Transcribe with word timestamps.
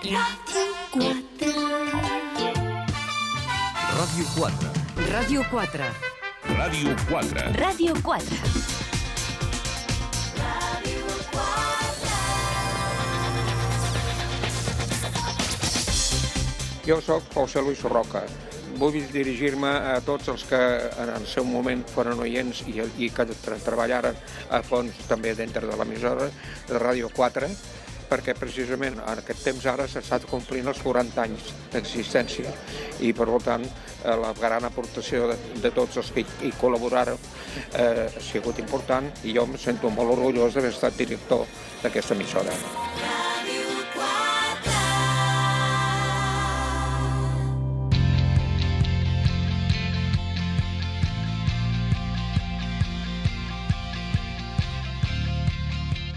Ràdio 0.00 0.16
4. 4.32 4.70
Ràdio 5.12 5.42
4. 5.52 5.88
Ràdio 6.56 6.94
4. 7.04 7.42
Ràdio 7.60 7.92
4. 8.00 8.24
Jo 16.88 16.96
sóc 17.04 17.22
José 17.34 17.60
Luis 17.60 17.82
Roca. 17.84 18.24
Vull 18.80 18.96
dirigir-me 19.12 19.68
a 19.68 20.00
tots 20.00 20.32
els 20.32 20.48
que 20.48 20.56
en 20.96 21.12
el 21.12 21.26
seu 21.28 21.44
moment 21.44 21.84
foren 21.92 22.24
oients 22.24 22.64
i, 22.72 22.80
i 23.04 23.10
que 23.12 23.28
treballaren 23.36 24.16
a 24.48 24.62
fons 24.64 24.96
també 25.10 25.36
dintre 25.36 25.68
de 25.68 25.76
l'emissora 25.76 26.30
de 26.70 26.80
Ràdio 26.80 27.12
4, 27.12 27.52
perquè 28.10 28.34
precisament 28.38 28.98
en 29.00 29.22
aquest 29.22 29.44
temps 29.46 29.66
ara 29.70 29.86
s'ha 29.90 30.18
complint 30.26 30.68
els 30.72 30.82
40 30.82 31.22
anys 31.22 31.52
d'existència 31.72 32.52
i 33.06 33.12
per 33.16 33.28
tant 33.44 33.64
eh, 33.64 34.16
la 34.24 34.34
gran 34.40 34.66
aportació 34.68 35.30
de, 35.30 35.38
de 35.62 35.72
tots 35.76 36.02
els 36.02 36.12
que 36.16 36.26
hi 36.26 36.52
col·laboraron 36.60 37.18
eh, 37.78 38.08
ha 38.10 38.26
sigut 38.32 38.58
important 38.58 39.10
i 39.24 39.36
jo 39.38 39.46
em 39.46 39.56
sento 39.58 39.90
molt 39.94 40.18
orgullós 40.18 40.54
d'haver 40.54 40.74
estat 40.74 40.98
director 40.98 41.46
d'aquesta 41.82 42.18
emissora. 42.18 42.54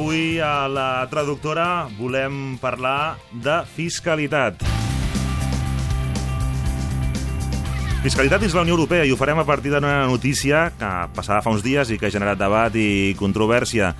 Avui 0.00 0.40
a 0.40 0.64
la 0.64 1.04
traductora 1.12 1.84
volem 1.98 2.54
parlar 2.56 3.18
de 3.36 3.58
fiscalitat. 3.68 4.62
Fiscalitat 8.00 8.40
dins 8.40 8.56
la 8.56 8.62
Unió 8.64 8.78
Europea 8.78 9.04
i 9.04 9.12
ho 9.12 9.18
farem 9.20 9.42
a 9.42 9.44
partir 9.44 9.74
d'una 9.74 10.06
notícia 10.08 10.70
que 10.80 10.88
passava 11.12 11.42
fa 11.44 11.52
uns 11.52 11.60
dies 11.60 11.92
i 11.92 11.98
que 12.00 12.08
ha 12.08 12.14
generat 12.14 12.40
debat 12.40 12.72
i 12.80 13.12
controvèrsia. 13.20 13.92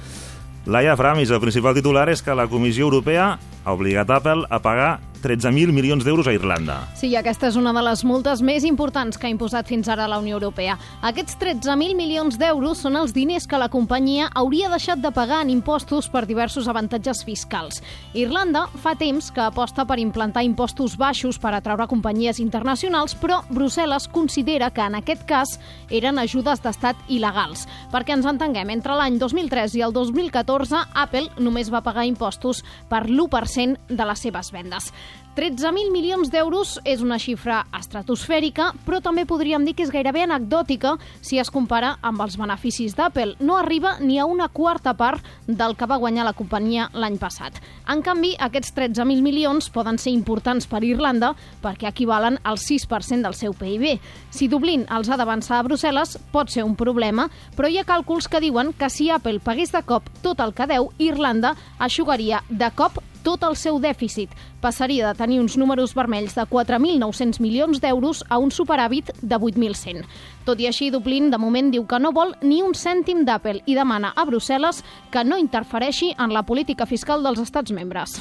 Laia 0.72 0.96
Framis, 0.96 1.28
el 1.36 1.44
principal 1.44 1.76
titular 1.76 2.08
és 2.08 2.24
que 2.24 2.32
la 2.32 2.48
Comissió 2.48 2.88
Europea 2.88 3.34
ha 3.64 3.72
obligat 3.72 4.10
Apple 4.10 4.46
a 4.50 4.60
pagar 4.62 4.98
13.000 5.20 5.72
milions 5.72 6.04
d'euros 6.04 6.26
a 6.26 6.32
Irlanda. 6.32 6.80
Sí, 6.96 7.12
aquesta 7.16 7.50
és 7.50 7.56
una 7.60 7.74
de 7.76 7.82
les 7.84 8.02
multes 8.08 8.40
més 8.42 8.64
importants 8.64 9.18
que 9.20 9.28
ha 9.28 9.32
imposat 9.32 9.68
fins 9.68 9.88
ara 9.92 10.08
la 10.08 10.18
Unió 10.20 10.38
Europea. 10.38 10.78
Aquests 11.04 11.36
13.000 11.40 11.96
milions 11.96 12.38
d'euros 12.40 12.80
són 12.80 12.96
els 12.96 13.12
diners 13.12 13.46
que 13.46 13.60
la 13.60 13.68
companyia 13.68 14.30
hauria 14.34 14.70
deixat 14.72 15.02
de 15.04 15.12
pagar 15.12 15.42
en 15.44 15.52
impostos 15.52 16.08
per 16.08 16.24
diversos 16.26 16.68
avantatges 16.72 17.22
fiscals. 17.26 17.82
Irlanda 18.14 18.66
fa 18.80 18.94
temps 18.96 19.30
que 19.30 19.44
aposta 19.44 19.84
per 19.84 19.98
implantar 20.00 20.44
impostos 20.46 20.96
baixos 20.96 21.38
per 21.38 21.52
atraure 21.54 21.88
companyies 21.90 22.40
internacionals, 22.40 23.14
però 23.14 23.42
Brussel·les 23.50 24.08
considera 24.08 24.70
que 24.72 24.84
en 24.86 24.96
aquest 24.98 25.26
cas 25.28 25.58
eren 25.90 26.18
ajudes 26.18 26.64
d'estat 26.64 26.96
il·legals. 27.08 27.66
Perquè 27.92 28.16
ens 28.16 28.28
entenguem, 28.28 28.72
entre 28.72 28.96
l'any 28.96 29.20
2003 29.20 29.76
i 29.76 29.84
el 29.84 29.92
2014, 29.92 30.86
Apple 30.94 31.28
només 31.38 31.70
va 31.72 31.84
pagar 31.84 32.08
impostos 32.08 32.64
per 32.88 33.04
l'1% 33.04 33.49
de 33.88 34.04
les 34.06 34.22
seves 34.22 34.52
vendes. 34.52 34.92
13.000 35.36 35.92
milions 35.94 36.28
d'euros 36.28 36.72
és 36.84 37.00
una 37.00 37.16
xifra 37.22 37.60
estratosfèrica, 37.78 38.72
però 38.82 38.98
també 39.00 39.22
podríem 39.30 39.62
dir 39.64 39.76
que 39.78 39.84
és 39.86 39.92
gairebé 39.94 40.24
anecdòtica 40.24 40.96
si 41.22 41.38
es 41.38 41.52
compara 41.54 41.92
amb 42.02 42.20
els 42.24 42.34
beneficis 42.36 42.96
d'Apple. 42.98 43.36
No 43.38 43.56
arriba 43.56 43.94
ni 44.00 44.18
a 44.18 44.26
una 44.26 44.48
quarta 44.50 44.92
part 44.98 45.22
del 45.46 45.76
que 45.78 45.86
va 45.86 46.00
guanyar 46.02 46.26
la 46.26 46.34
companyia 46.34 46.88
l'any 46.92 47.16
passat. 47.22 47.60
En 47.86 48.02
canvi, 48.02 48.34
aquests 48.42 48.74
13.000 48.74 49.22
milions 49.22 49.70
poden 49.70 50.00
ser 50.02 50.10
importants 50.12 50.66
per 50.66 50.82
Irlanda 50.84 51.36
perquè 51.62 51.88
equivalen 51.88 52.40
al 52.42 52.58
6% 52.58 53.22
del 53.22 53.38
seu 53.38 53.54
PIB. 53.54 54.00
Si 54.30 54.46
Dublín 54.48 54.84
els 54.94 55.10
ha 55.10 55.18
d'avançar 55.18 55.58
a 55.58 55.64
Brussel·les, 55.66 56.14
pot 56.30 56.50
ser 56.52 56.62
un 56.62 56.76
problema, 56.78 57.26
però 57.56 57.68
hi 57.68 57.80
ha 57.80 57.86
càlculs 57.86 58.28
que 58.30 58.40
diuen 58.40 58.72
que 58.78 58.88
si 58.88 59.10
Apple 59.10 59.42
pagués 59.42 59.72
de 59.74 59.82
cop 59.82 60.06
tot 60.22 60.40
el 60.40 60.54
que 60.54 60.68
deu, 60.70 60.92
Irlanda 61.02 61.56
aixugaria 61.78 62.44
de 62.48 62.70
cop 62.78 63.00
tot 63.24 63.42
el 63.44 63.56
seu 63.56 63.80
dèficit. 63.82 64.32
Passaria 64.60 65.08
de 65.08 65.18
tenir 65.18 65.40
uns 65.40 65.56
números 65.60 65.94
vermells 65.96 66.36
de 66.38 66.44
4.900 66.48 67.40
milions 67.40 67.80
d'euros 67.82 68.22
a 68.28 68.38
un 68.38 68.52
superàvit 68.54 69.12
de 69.20 69.36
8.100. 69.36 70.04
Tot 70.46 70.60
i 70.60 70.68
així, 70.70 70.90
Dublín 70.94 71.30
de 71.30 71.38
moment 71.38 71.72
diu 71.72 71.86
que 71.86 72.00
no 72.00 72.14
vol 72.16 72.36
ni 72.42 72.62
un 72.62 72.74
cèntim 72.74 73.24
d'Apple 73.26 73.64
i 73.66 73.76
demana 73.76 74.14
a 74.14 74.26
Brussel·les 74.28 74.84
que 75.10 75.24
no 75.24 75.40
interfereixi 75.40 76.14
en 76.18 76.32
la 76.32 76.46
política 76.46 76.86
fiscal 76.86 77.26
dels 77.26 77.42
estats 77.42 77.74
membres. 77.76 78.16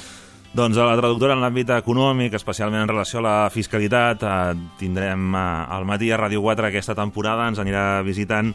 Doncs 0.49 0.79
a 0.81 0.85
la 0.89 0.95
traductora 0.97 1.35
en 1.37 1.43
l'àmbit 1.43 1.69
econòmic, 1.75 2.33
especialment 2.33 2.81
en 2.81 2.89
relació 2.89 3.19
a 3.19 3.25
la 3.27 3.33
fiscalitat, 3.53 4.23
eh, 4.25 4.55
tindrem 4.79 5.35
eh, 5.37 5.41
al 5.77 5.85
matí 5.85 6.09
a 6.09 6.17
Ràdio 6.17 6.41
4 6.41 6.65
aquesta 6.71 6.95
temporada, 6.97 7.45
ens 7.51 7.61
anirà 7.61 8.01
visitant 8.01 8.49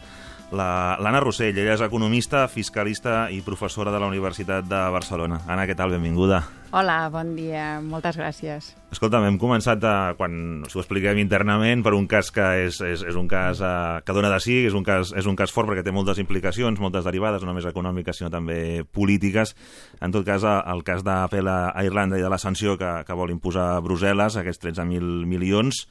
l'Anna 0.55 1.21
Rossell. 1.23 1.57
Ella 1.59 1.75
és 1.75 1.83
economista, 1.85 2.47
fiscalista 2.49 3.29
i 3.31 3.41
professora 3.45 3.93
de 3.93 4.01
la 4.01 4.09
Universitat 4.11 4.67
de 4.71 4.83
Barcelona. 4.95 5.41
Anna, 5.47 5.67
què 5.69 5.77
tal? 5.77 5.93
Benvinguda. 5.95 6.41
Hola, 6.75 7.09
bon 7.13 7.37
dia. 7.37 7.79
Moltes 7.83 8.17
gràcies. 8.19 8.73
Escolta'm, 8.91 9.27
hem 9.29 9.37
començat, 9.39 9.83
a, 9.87 10.15
quan, 10.19 10.65
si 10.67 10.79
ho 10.79 10.83
expliquem 10.83 11.21
internament, 11.23 11.85
per 11.87 11.93
un 11.95 12.09
cas 12.11 12.33
que 12.35 12.47
és, 12.65 12.81
és, 12.83 13.05
és 13.07 13.19
un 13.19 13.29
cas 13.31 13.61
uh, 13.63 14.01
que 14.03 14.17
dona 14.17 14.31
de 14.33 14.41
sí, 14.43 14.57
és 14.67 14.75
un, 14.75 14.83
cas, 14.87 15.13
és 15.15 15.29
un 15.31 15.39
cas 15.39 15.55
fort 15.55 15.71
perquè 15.71 15.85
té 15.87 15.95
moltes 15.95 16.19
implicacions, 16.23 16.83
moltes 16.83 17.07
derivades, 17.07 17.43
no 17.43 17.53
només 17.53 17.69
econòmiques, 17.71 18.19
sinó 18.19 18.33
també 18.35 18.83
polítiques. 18.91 19.55
En 20.03 20.15
tot 20.15 20.27
cas, 20.27 20.43
el 20.43 20.83
cas 20.87 21.07
d'Apple 21.07 21.59
a 21.71 21.87
Irlanda 21.87 22.19
i 22.19 22.27
de 22.27 22.33
la 22.33 22.43
sanció 22.43 22.79
que, 22.81 22.97
que 23.07 23.19
vol 23.19 23.35
imposar 23.35 23.77
a 23.77 23.83
Brussel·les, 23.85 24.41
aquests 24.43 24.67
13.000 24.67 25.31
milions, 25.31 25.85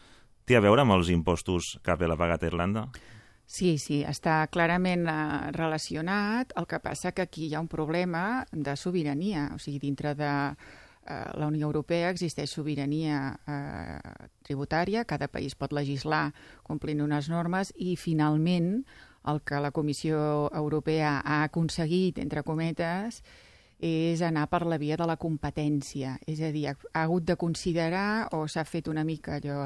té 0.44 0.60
a 0.60 0.64
veure 0.64 0.84
amb 0.84 0.98
els 0.98 1.12
impostos 1.14 1.78
que 1.84 1.96
Apple 1.96 2.12
ha 2.12 2.20
pagat 2.20 2.44
a 2.44 2.52
Irlanda? 2.52 2.88
Sí, 3.54 3.76
sí, 3.78 4.00
està 4.02 4.48
clarament 4.50 5.04
eh, 5.06 5.16
relacionat. 5.54 6.56
El 6.58 6.66
que 6.66 6.80
passa 6.82 7.12
que 7.14 7.28
aquí 7.28 7.46
hi 7.46 7.54
ha 7.54 7.62
un 7.62 7.70
problema 7.70 8.48
de 8.50 8.74
sobirania. 8.74 9.52
O 9.54 9.60
sigui, 9.62 9.78
dintre 9.78 10.16
de 10.18 10.30
eh, 10.50 11.18
la 11.38 11.50
Unió 11.52 11.68
Europea 11.68 12.10
existeix 12.10 12.50
sobirania 12.50 13.20
eh, 13.46 14.00
tributària, 14.42 15.04
cada 15.06 15.28
país 15.30 15.54
pot 15.54 15.76
legislar 15.78 16.32
complint 16.66 17.04
unes 17.06 17.30
normes 17.30 17.70
i, 17.78 17.94
finalment, 17.94 18.88
el 19.30 19.42
que 19.46 19.60
la 19.62 19.70
Comissió 19.72 20.50
Europea 20.50 21.20
ha 21.22 21.44
aconseguit, 21.44 22.18
entre 22.24 22.42
cometes, 22.42 23.20
és 23.86 24.24
anar 24.26 24.48
per 24.50 24.64
la 24.66 24.80
via 24.82 24.98
de 24.98 25.06
la 25.06 25.20
competència. 25.22 26.16
És 26.26 26.42
a 26.42 26.50
dir, 26.56 26.72
ha 26.72 27.04
hagut 27.04 27.30
de 27.30 27.38
considerar, 27.38 28.32
o 28.34 28.48
s'ha 28.48 28.66
fet 28.66 28.90
una 28.90 29.06
mica 29.06 29.38
allò, 29.38 29.60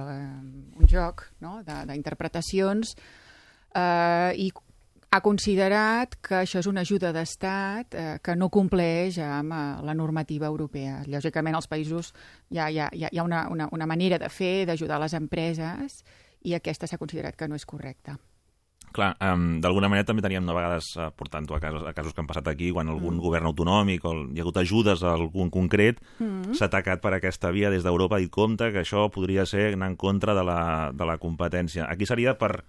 un 0.76 0.92
joc 0.92 1.24
no? 1.40 1.62
d'interpretacions, 1.64 2.98
eh, 3.78 4.32
i 4.48 4.50
ha 5.10 5.22
considerat 5.24 6.18
que 6.22 6.42
això 6.42 6.60
és 6.60 6.68
una 6.68 6.84
ajuda 6.84 7.14
d'estat 7.16 7.96
eh, 7.96 8.08
que 8.24 8.36
no 8.36 8.50
compleix 8.52 9.20
amb 9.24 9.56
eh, 9.56 9.66
la 9.88 9.96
normativa 9.96 10.50
europea. 10.52 11.02
Lògicament, 11.08 11.56
als 11.56 11.70
països 11.72 12.14
hi 12.52 12.60
ha, 12.60 12.70
hi 12.70 12.82
ha, 12.84 12.90
hi 12.92 13.20
ha 13.20 13.24
una, 13.24 13.46
una, 13.54 13.70
una 13.72 13.88
manera 13.88 14.20
de 14.20 14.30
fer, 14.30 14.66
d'ajudar 14.68 15.00
les 15.04 15.16
empreses, 15.16 16.02
i 16.44 16.56
aquesta 16.56 16.88
s'ha 16.88 17.00
considerat 17.00 17.38
que 17.38 17.48
no 17.48 17.56
és 17.56 17.66
correcta. 17.66 18.18
Clar, 18.96 19.12
um, 19.20 19.60
d'alguna 19.62 19.90
manera 19.92 20.08
també 20.08 20.24
teníem 20.24 20.46
de 20.48 20.54
vegades, 20.56 20.88
uh, 20.96 21.10
portant-ho 21.16 21.58
a 21.58 21.60
casos, 21.62 21.84
a 21.86 21.92
casos 21.94 22.16
que 22.16 22.22
han 22.24 22.30
passat 22.30 22.48
aquí, 22.50 22.72
quan 22.74 22.88
algun 22.90 23.18
mm. 23.18 23.24
govern 23.24 23.50
autonòmic 23.50 24.06
o 24.08 24.14
hi 24.24 24.40
ha 24.40 24.46
hagut 24.46 24.60
ajudes 24.62 25.04
a 25.04 25.12
algun 25.18 25.52
concret, 25.54 26.00
mm. 26.18 26.56
s'ha 26.58 26.70
atacat 26.72 27.04
per 27.04 27.12
aquesta 27.18 27.52
via 27.52 27.72
des 27.74 27.84
d'Europa, 27.86 28.22
i 28.24 28.32
compte 28.32 28.72
que 28.72 28.82
això 28.82 29.10
podria 29.14 29.46
ser 29.46 29.74
anar 29.76 29.92
en 29.92 29.98
contra 30.00 30.34
de 30.38 30.46
la, 30.48 30.60
de 30.96 31.08
la 31.10 31.18
competència. 31.22 31.86
Aquí 31.92 32.08
seria 32.08 32.38
per 32.40 32.64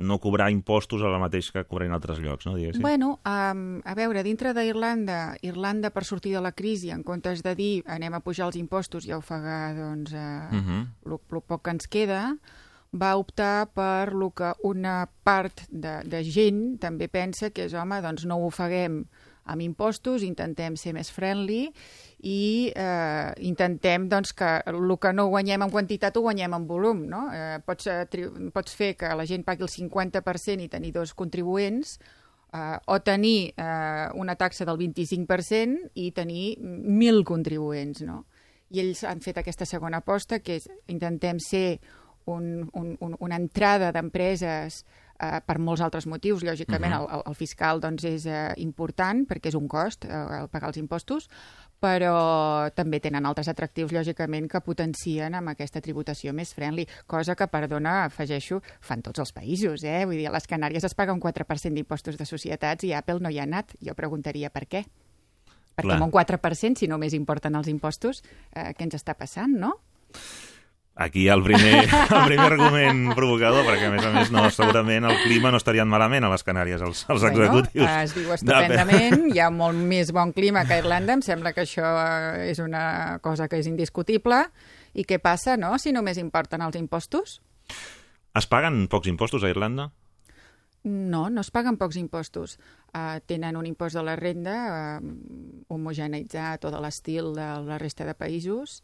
no 0.00 0.18
cobrar 0.18 0.50
impostos 0.50 1.02
a 1.04 1.10
la 1.12 1.20
mateix 1.20 1.50
que 1.52 1.62
cobrar 1.68 1.86
en 1.86 1.94
altres 1.94 2.18
llocs, 2.24 2.46
no? 2.48 2.54
Diguéssim. 2.56 2.82
Bueno, 2.82 3.18
um, 3.28 3.80
a 3.84 3.94
veure, 3.94 4.24
dintre 4.24 4.54
d'Irlanda, 4.56 5.36
Irlanda 5.44 5.92
per 5.92 6.06
sortir 6.08 6.32
de 6.34 6.40
la 6.40 6.54
crisi, 6.56 6.90
en 6.90 7.04
comptes 7.04 7.44
de 7.44 7.54
dir 7.54 7.74
anem 7.86 8.16
a 8.16 8.22
pujar 8.24 8.48
els 8.48 8.56
impostos 8.56 9.06
i 9.06 9.12
a 9.12 9.20
ofegar 9.20 9.76
doncs, 9.76 10.16
uh, 10.16 10.48
uh 10.56 10.64
-huh. 10.64 10.82
el 11.04 11.42
poc 11.46 11.62
que 11.62 11.70
ens 11.70 11.86
queda, 11.86 12.36
va 12.92 13.14
optar 13.16 13.70
per 13.74 14.12
lo 14.12 14.30
que 14.34 14.52
una 14.66 15.04
part 15.22 15.62
de, 15.70 16.00
de 16.04 16.22
gent 16.26 16.78
també 16.82 17.08
pensa 17.08 17.50
que 17.54 17.68
és, 17.68 17.74
home, 17.74 18.00
doncs 18.02 18.26
no 18.26 18.40
ho 18.40 18.48
ofeguem 18.48 19.04
amb 19.50 19.62
impostos, 19.64 20.22
intentem 20.22 20.76
ser 20.78 20.92
més 20.94 21.10
friendly 21.10 21.70
i 22.22 22.70
eh, 22.76 23.30
intentem 23.46 24.06
doncs, 24.10 24.34
que 24.36 24.50
el 24.70 24.96
que 25.00 25.12
no 25.16 25.28
guanyem 25.32 25.64
en 25.66 25.72
quantitat 25.72 26.16
ho 26.16 26.24
guanyem 26.26 26.54
en 26.54 26.66
volum. 26.68 27.04
No? 27.10 27.26
Eh, 27.34 27.58
pots, 27.66 27.88
pots 28.54 28.76
fer 28.76 28.94
que 28.98 29.12
la 29.16 29.26
gent 29.26 29.46
pagui 29.46 29.66
el 29.66 29.72
50% 29.72 30.66
i 30.66 30.70
tenir 30.70 30.92
dos 30.94 31.14
contribuents, 31.14 31.96
eh, 32.52 32.76
o 32.86 33.00
tenir 33.06 33.54
eh, 33.56 34.08
una 34.14 34.36
taxa 34.36 34.66
del 34.68 34.78
25% 34.78 35.94
i 35.94 36.10
tenir 36.12 36.58
1.000 36.58 37.24
contribuents. 37.24 38.04
No? 38.06 38.24
I 38.70 38.84
ells 38.84 39.02
han 39.08 39.22
fet 39.24 39.40
aquesta 39.40 39.66
segona 39.66 40.02
aposta, 40.04 40.38
que 40.44 40.60
és 40.60 40.68
intentem 40.92 41.40
ser 41.42 41.80
un, 42.26 42.68
un, 42.72 42.96
un, 43.00 43.16
una 43.18 43.36
entrada 43.36 43.92
d'empreses 43.92 44.84
eh, 45.20 45.40
per 45.46 45.58
molts 45.58 45.82
altres 45.84 46.06
motius. 46.06 46.44
Lògicament, 46.46 46.94
uh 46.94 47.00
-huh. 47.00 47.14
el, 47.16 47.22
el 47.26 47.34
fiscal 47.34 47.80
doncs, 47.80 48.04
és 48.04 48.26
eh, 48.26 48.52
important 48.56 49.26
perquè 49.26 49.48
és 49.48 49.54
un 49.54 49.68
cost 49.68 50.04
eh, 50.04 50.46
pagar 50.50 50.68
els 50.68 50.76
impostos, 50.76 51.28
però 51.80 52.70
també 52.74 53.00
tenen 53.00 53.26
altres 53.26 53.48
atractius, 53.48 53.92
lògicament, 53.92 54.48
que 54.48 54.60
potencien 54.60 55.34
amb 55.34 55.48
aquesta 55.48 55.80
tributació 55.80 56.32
més 56.32 56.54
friendly, 56.54 56.86
cosa 57.06 57.34
que, 57.34 57.46
perdona, 57.46 58.04
afegeixo, 58.04 58.60
fan 58.80 59.02
tots 59.02 59.18
els 59.18 59.32
països, 59.32 59.84
eh? 59.84 60.04
Vull 60.04 60.16
dir, 60.16 60.28
a 60.28 60.32
les 60.32 60.46
Canàries 60.46 60.84
es 60.84 60.94
paga 60.94 61.12
un 61.12 61.20
4% 61.20 61.74
d'impostos 61.74 62.18
de 62.18 62.26
societats 62.26 62.84
i 62.84 62.92
Apple 62.92 63.20
no 63.20 63.30
hi 63.30 63.38
ha 63.38 63.42
anat. 63.42 63.72
Jo 63.80 63.94
preguntaria 63.94 64.50
per 64.50 64.66
què. 64.68 64.84
Perquè 65.74 65.88
Clar. 65.88 65.96
amb 65.96 66.04
un 66.04 66.10
4%, 66.10 66.76
si 66.76 66.86
només 66.86 67.14
importen 67.14 67.54
els 67.54 67.68
impostos, 67.68 68.22
eh, 68.52 68.74
què 68.76 68.82
ens 68.82 68.94
està 68.94 69.14
passant, 69.14 69.56
no? 69.56 69.78
Aquí 71.00 71.28
el 71.32 71.42
primer, 71.42 71.88
el 72.16 72.24
primer 72.26 72.46
argument 72.52 73.14
provocador, 73.16 73.64
perquè 73.64 73.86
a 73.88 73.92
més 73.94 74.04
a 74.04 74.10
més 74.12 74.28
no, 74.34 74.42
segurament 74.52 75.06
el 75.08 75.16
clima 75.22 75.48
no 75.48 75.56
estarien 75.56 75.88
malament 75.88 76.26
a 76.26 76.28
les 76.28 76.44
Canàries, 76.44 76.82
els, 76.84 77.06
els 77.08 77.24
bueno, 77.24 77.46
executius. 77.46 77.86
Es 77.88 78.12
diu 78.18 78.34
estupendament, 78.36 79.22
hi 79.32 79.40
ha 79.40 79.48
molt 79.48 79.80
més 79.80 80.12
bon 80.12 80.34
clima 80.36 80.66
que 80.68 80.76
a 80.76 80.82
Irlanda, 80.82 81.16
em 81.16 81.24
sembla 81.24 81.54
que 81.56 81.64
això 81.64 81.94
és 82.44 82.60
una 82.60 83.16
cosa 83.24 83.48
que 83.48 83.62
és 83.62 83.70
indiscutible. 83.70 84.42
I 84.92 85.06
què 85.08 85.16
passa, 85.24 85.56
no?, 85.56 85.72
si 85.80 85.94
només 85.96 86.20
importen 86.20 86.60
els 86.66 86.76
impostos? 86.76 87.38
Es 88.36 88.50
paguen 88.50 88.84
pocs 88.92 89.08
impostos 89.08 89.40
a 89.40 89.48
Irlanda? 89.48 89.88
No, 90.84 91.30
no 91.32 91.40
es 91.40 91.50
paguen 91.50 91.80
pocs 91.80 91.96
impostos. 91.96 92.58
Uh, 92.92 93.24
tenen 93.24 93.56
un 93.56 93.64
impost 93.64 93.96
de 93.96 94.04
la 94.04 94.20
renda 94.20 94.60
uh, 95.00 95.10
homogeneitzat 95.72 96.64
o 96.64 96.76
de 96.76 96.80
l'estil 96.84 97.32
de 97.36 97.48
la 97.64 97.80
resta 97.80 98.04
de 98.04 98.16
països, 98.16 98.82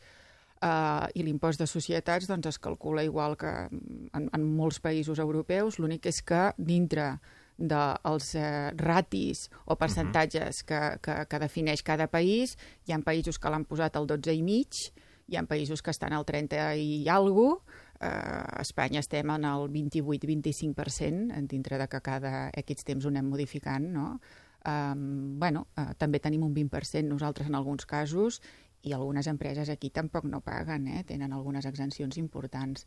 eh, 0.63 1.07
i 1.15 1.25
l'impost 1.27 1.61
de 1.61 1.69
societats 1.71 2.29
doncs, 2.29 2.51
es 2.53 2.61
calcula 2.63 3.05
igual 3.05 3.37
que 3.41 3.53
en, 3.69 4.29
en 4.29 4.47
molts 4.57 4.81
països 4.81 5.21
europeus, 5.23 5.81
l'únic 5.81 6.07
és 6.11 6.23
que 6.23 6.51
dintre 6.59 7.17
dels 7.57 8.33
de 8.35 8.43
eh, 8.43 8.71
ratis 8.77 9.47
o 9.65 9.77
percentatges 9.81 10.63
que, 10.69 10.81
que, 11.01 11.23
que 11.25 11.41
defineix 11.41 11.83
cada 11.83 12.07
país, 12.07 12.57
hi 12.85 12.93
ha 12.93 13.01
països 13.01 13.41
que 13.41 13.51
l'han 13.53 13.65
posat 13.65 13.97
al 13.97 14.07
12 14.07 14.37
i 14.37 14.43
mig, 14.45 14.87
hi 15.27 15.37
ha 15.37 15.47
països 15.49 15.83
que 15.83 15.91
estan 15.91 16.13
al 16.13 16.27
30 16.29 16.75
i 16.77 17.09
alguna 17.09 17.57
eh, 18.01 18.07
a 18.09 18.61
Espanya 18.61 19.01
estem 19.01 19.31
en 19.33 19.45
el 19.49 19.71
28-25%, 19.73 21.47
dintre 21.49 21.79
de 21.79 21.89
que 21.89 22.01
cada 22.01 22.51
X 22.55 22.85
temps 22.85 23.07
ho 23.07 23.13
anem 23.13 23.33
modificant, 23.33 23.89
no? 23.93 24.19
Um, 24.67 25.39
bueno, 25.39 25.69
uh, 25.79 25.93
també 25.95 26.19
tenim 26.19 26.43
un 26.43 26.51
20% 26.51 27.07
nosaltres 27.07 27.47
en 27.47 27.55
alguns 27.55 27.87
casos 27.87 28.41
i 28.87 28.95
algunes 28.95 29.27
empreses 29.27 29.71
aquí 29.73 29.91
tampoc 29.91 30.29
no 30.31 30.41
paguen, 30.47 30.87
eh? 30.87 31.03
tenen 31.05 31.35
algunes 31.35 31.67
exempcions 31.67 32.19
importants. 32.23 32.87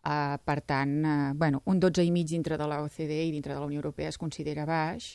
Uh, 0.00 0.36
per 0.44 0.60
tant, 0.64 0.92
uh, 1.04 1.32
bueno, 1.36 1.62
un 1.68 1.80
12,5 1.80 2.28
dintre 2.28 2.56
de 2.60 2.66
la 2.68 2.80
OCDE 2.84 3.24
i 3.26 3.32
dintre 3.32 3.54
de 3.54 3.60
la 3.60 3.66
Unió 3.68 3.80
Europea 3.80 4.08
es 4.08 4.18
considera 4.20 4.64
baix, 4.68 5.14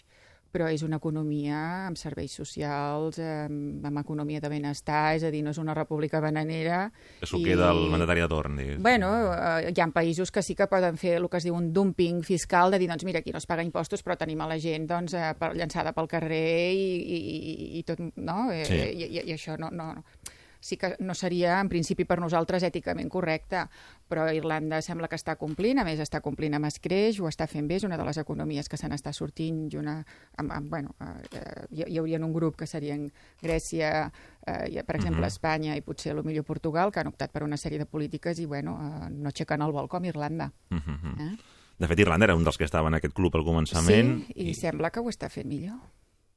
però 0.56 0.70
és 0.72 0.86
una 0.88 1.02
economia 1.02 1.60
amb 1.90 2.00
serveis 2.00 2.32
socials, 2.40 3.20
amb, 3.20 3.84
amb 3.84 4.00
economia 4.00 4.40
de 4.40 4.52
benestar, 4.52 5.18
és 5.18 5.26
a 5.28 5.32
dir, 5.34 5.42
no 5.44 5.52
és 5.52 5.60
una 5.60 5.76
república 5.76 6.22
bananera. 6.24 6.86
Que 7.20 7.28
s'ho 7.28 7.42
i... 7.42 7.50
queda 7.50 7.74
el 7.74 7.90
mandatari 7.92 8.24
de 8.24 8.30
torn. 8.32 8.56
Digues. 8.62 8.80
Bueno, 8.84 9.12
eh, 9.34 9.74
hi 9.74 9.84
ha 9.84 9.90
països 9.96 10.32
que 10.32 10.46
sí 10.46 10.56
que 10.56 10.70
poden 10.72 10.96
fer 11.02 11.18
el 11.20 11.28
que 11.32 11.42
es 11.42 11.48
diu 11.48 11.58
un 11.58 11.74
dumping 11.76 12.24
fiscal, 12.24 12.72
de 12.72 12.80
dir, 12.80 12.88
doncs 12.92 13.04
mira, 13.08 13.20
aquí 13.20 13.36
no 13.36 13.44
es 13.44 13.50
paga 13.50 13.66
impostos, 13.68 14.06
però 14.06 14.16
tenim 14.20 14.42
a 14.46 14.48
la 14.48 14.60
gent 14.62 14.88
doncs, 14.88 15.18
eh, 15.20 15.34
llançada 15.60 15.92
pel 15.98 16.08
carrer 16.12 16.72
i, 16.72 16.88
i, 16.96 17.20
i, 17.20 17.70
i 17.82 17.84
tot, 17.84 18.00
no? 18.16 18.48
Eh, 18.56 18.64
sí. 18.70 18.80
I, 18.80 19.12
i, 19.12 19.26
I 19.26 19.36
això 19.36 19.60
no... 19.60 19.74
no, 19.76 19.92
no 20.00 20.25
sí 20.66 20.78
que 20.78 20.96
no 20.98 21.14
seria, 21.14 21.60
en 21.62 21.70
principi, 21.70 22.08
per 22.10 22.18
nosaltres 22.18 22.64
èticament 22.66 23.06
correcte, 23.14 23.68
però 24.10 24.24
Irlanda 24.34 24.80
sembla 24.82 25.06
que 25.12 25.18
està 25.20 25.36
complint, 25.38 25.78
a 25.78 25.86
més 25.86 26.00
està 26.02 26.24
complint 26.26 26.58
amb 26.58 26.66
escreix, 26.66 27.20
ho 27.22 27.30
està 27.30 27.46
fent 27.46 27.68
bé, 27.70 27.78
és 27.78 27.86
una 27.86 28.00
de 28.02 28.08
les 28.08 28.18
economies 28.18 28.66
que 28.72 28.80
se 28.82 28.90
n'està 28.90 29.14
sortint, 29.14 29.60
i 29.70 29.78
una, 29.78 30.00
amb, 30.42 30.56
amb, 30.58 30.72
bueno, 30.74 30.96
eh, 31.06 31.68
hi, 31.70 31.84
hi 31.86 32.00
hauria 32.02 32.18
un 32.26 32.34
grup 32.34 32.58
que 32.58 32.66
serien 32.66 33.06
Grècia, 33.44 34.10
eh, 34.42 34.82
per 34.82 34.96
exemple, 34.96 35.22
uh 35.22 35.28
-huh. 35.28 35.36
Espanya 35.36 35.78
i 35.78 35.86
potser 35.86 36.16
millor 36.24 36.46
Portugal, 36.46 36.92
que 36.92 37.00
han 37.00 37.14
optat 37.14 37.32
per 37.32 37.44
una 37.44 37.58
sèrie 37.58 37.78
de 37.78 37.86
polítiques 37.86 38.40
i, 38.40 38.48
bueno, 38.48 38.80
eh, 38.82 39.10
no 39.12 39.30
aixequen 39.30 39.62
el 39.62 39.72
vol 39.72 39.88
com 39.88 40.04
Irlanda. 40.04 40.52
Uh 40.72 40.78
-huh. 40.78 41.22
eh? 41.22 41.38
De 41.78 41.88
fet, 41.88 42.00
Irlanda 42.00 42.26
era 42.26 42.36
un 42.36 42.44
dels 42.44 42.58
que 42.58 42.64
estava 42.64 42.88
en 42.88 42.96
aquest 42.96 43.14
club 43.14 43.36
al 43.36 43.44
començament. 43.44 44.26
Sí, 44.26 44.34
i, 44.36 44.50
i... 44.50 44.54
sembla 44.56 44.90
que 44.90 45.00
ho 45.00 45.10
està 45.10 45.30
fent 45.30 45.48
millor. 45.48 45.78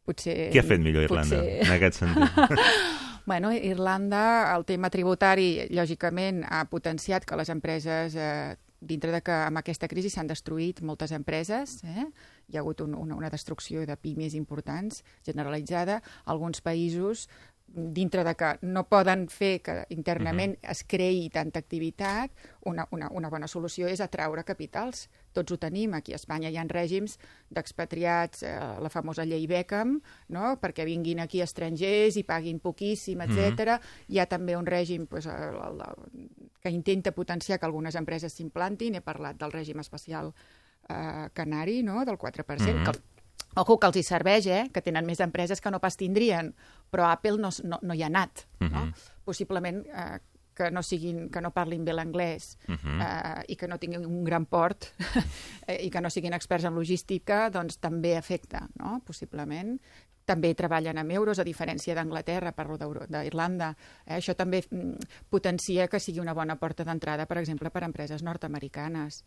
Potser... 0.05 0.51
Què 0.53 0.59
ha 0.59 0.63
fet 0.63 0.81
millor 0.81 1.03
Irlanda, 1.03 1.37
potser... 1.37 1.67
en 1.67 1.73
aquest 1.73 1.95
sentit? 1.95 3.08
Bueno, 3.29 3.53
Irlanda, 3.53 4.57
el 4.57 4.63
tema 4.65 4.89
tributari, 4.89 5.67
lògicament, 5.77 6.39
ha 6.49 6.63
potenciat 6.71 7.27
que 7.29 7.37
les 7.37 7.51
empreses, 7.53 8.15
eh, 8.17 8.57
dintre 8.81 9.13
de 9.13 9.21
que 9.21 9.35
amb 9.51 9.61
aquesta 9.61 9.85
crisi 9.93 10.09
s'han 10.09 10.31
destruït 10.31 10.81
moltes 10.81 11.13
empreses, 11.13 11.75
eh? 11.85 12.07
hi 12.49 12.57
ha 12.57 12.63
hagut 12.63 12.81
un, 12.81 12.95
una, 12.97 13.19
una 13.21 13.29
destrucció 13.29 13.85
de 13.85 13.99
pimes 14.01 14.33
importants, 14.33 15.03
generalitzada. 15.29 15.99
Alguns 16.25 16.65
països 16.65 17.27
dintre 17.75 18.25
de 18.25 18.35
que 18.35 18.59
no 18.63 18.85
poden 18.89 19.27
fer 19.29 19.61
que 19.63 19.85
internament 19.91 20.57
uh 20.57 20.61
-huh. 20.61 20.71
es 20.71 20.85
creï 20.87 21.31
tanta 21.31 21.59
activitat, 21.59 22.31
una, 22.65 22.89
una, 22.91 23.09
una 23.11 23.29
bona 23.29 23.47
solució 23.47 23.87
és 23.87 24.01
atraure 24.01 24.45
capitals. 24.45 25.09
Tots 25.33 25.53
ho 25.53 25.59
tenim, 25.59 25.95
aquí 25.95 26.13
a 26.13 26.17
Espanya 26.17 26.51
hi 26.51 26.57
ha 26.57 26.65
règims 26.65 27.19
d'expatriats, 27.51 28.43
eh, 28.43 28.59
la 28.81 28.89
famosa 28.89 29.25
llei 29.25 29.47
Beckham, 29.47 30.01
no? 30.29 30.59
perquè 30.61 30.85
vinguin 30.85 31.21
aquí 31.21 31.41
estrangers 31.41 32.17
i 32.17 32.25
paguin 32.25 32.61
poquíssim, 32.61 33.21
etc. 33.21 33.37
Uh 33.37 33.65
-huh. 33.65 33.81
Hi 34.09 34.19
ha 34.19 34.27
també 34.27 34.57
un 34.57 34.67
règim 34.67 35.07
pues, 35.07 35.27
el, 35.27 35.33
el, 35.33 35.81
el, 35.81 36.31
que 36.61 36.71
intenta 36.71 37.13
potenciar 37.13 37.59
que 37.59 37.67
algunes 37.67 37.95
empreses 37.95 38.33
s'implantin. 38.33 38.95
He 38.95 39.01
parlat 39.01 39.37
del 39.37 39.53
règim 39.53 39.79
especial 39.81 40.35
eh, 40.89 41.29
canari, 41.33 41.83
no? 41.83 42.05
del 42.05 42.17
4%, 42.17 42.75
uh 42.75 42.83
-huh. 42.83 42.93
que 42.93 43.18
Ojo, 43.59 43.79
que 43.81 43.89
els 43.89 43.97
hi 43.97 44.03
serveix, 44.07 44.47
eh? 44.47 44.65
que 44.73 44.83
tenen 44.85 45.07
més 45.07 45.21
empreses 45.25 45.61
que 45.61 45.71
no 45.71 45.81
pas 45.83 45.97
tindrien, 45.99 46.53
però 46.91 47.09
Apple 47.11 47.41
no, 47.43 47.51
no, 47.65 47.81
no 47.83 47.95
hi 47.95 48.03
ha 48.03 48.11
anat. 48.13 48.47
Uh 48.61 48.67
-huh. 48.67 48.73
no? 48.73 48.85
Mhm. 48.87 48.95
Possiblement 49.25 49.87
eh, 49.87 50.21
que 50.59 50.71
no, 50.75 50.83
siguin, 50.83 51.29
que 51.31 51.41
no 51.41 51.53
parlin 51.55 51.85
bé 51.87 51.95
l'anglès 51.95 52.59
uh 52.67 52.75
-huh. 52.75 52.99
eh, 52.99 53.45
i 53.53 53.57
que 53.57 53.69
no 53.69 53.79
tinguin 53.79 54.05
un 54.05 54.25
gran 54.25 54.47
port 54.47 54.91
eh, 55.69 55.87
i 55.87 55.91
que 55.91 56.01
no 56.01 56.11
siguin 56.11 56.35
experts 56.35 56.65
en 56.65 56.75
logística, 56.75 57.49
doncs 57.51 57.79
també 57.79 58.17
afecta, 58.17 58.69
no? 58.75 59.01
possiblement. 59.07 59.81
També 60.25 60.55
treballen 60.55 60.99
amb 60.99 61.11
euros, 61.11 61.39
a 61.39 61.45
diferència 61.45 61.95
d'Anglaterra, 61.95 62.53
parlo 62.53 62.77
d'Irlanda. 62.77 63.77
Eh? 64.05 64.17
Això 64.17 64.35
també 64.35 64.63
mm, 64.71 64.99
potencia 65.31 65.89
que 65.89 66.01
sigui 66.01 66.21
una 66.21 66.35
bona 66.35 66.57
porta 66.57 66.85
d'entrada, 66.85 67.27
per 67.27 67.39
exemple, 67.39 67.71
per 67.71 67.83
a 67.83 67.87
empreses 67.87 68.23
nord-americanes. 68.23 69.25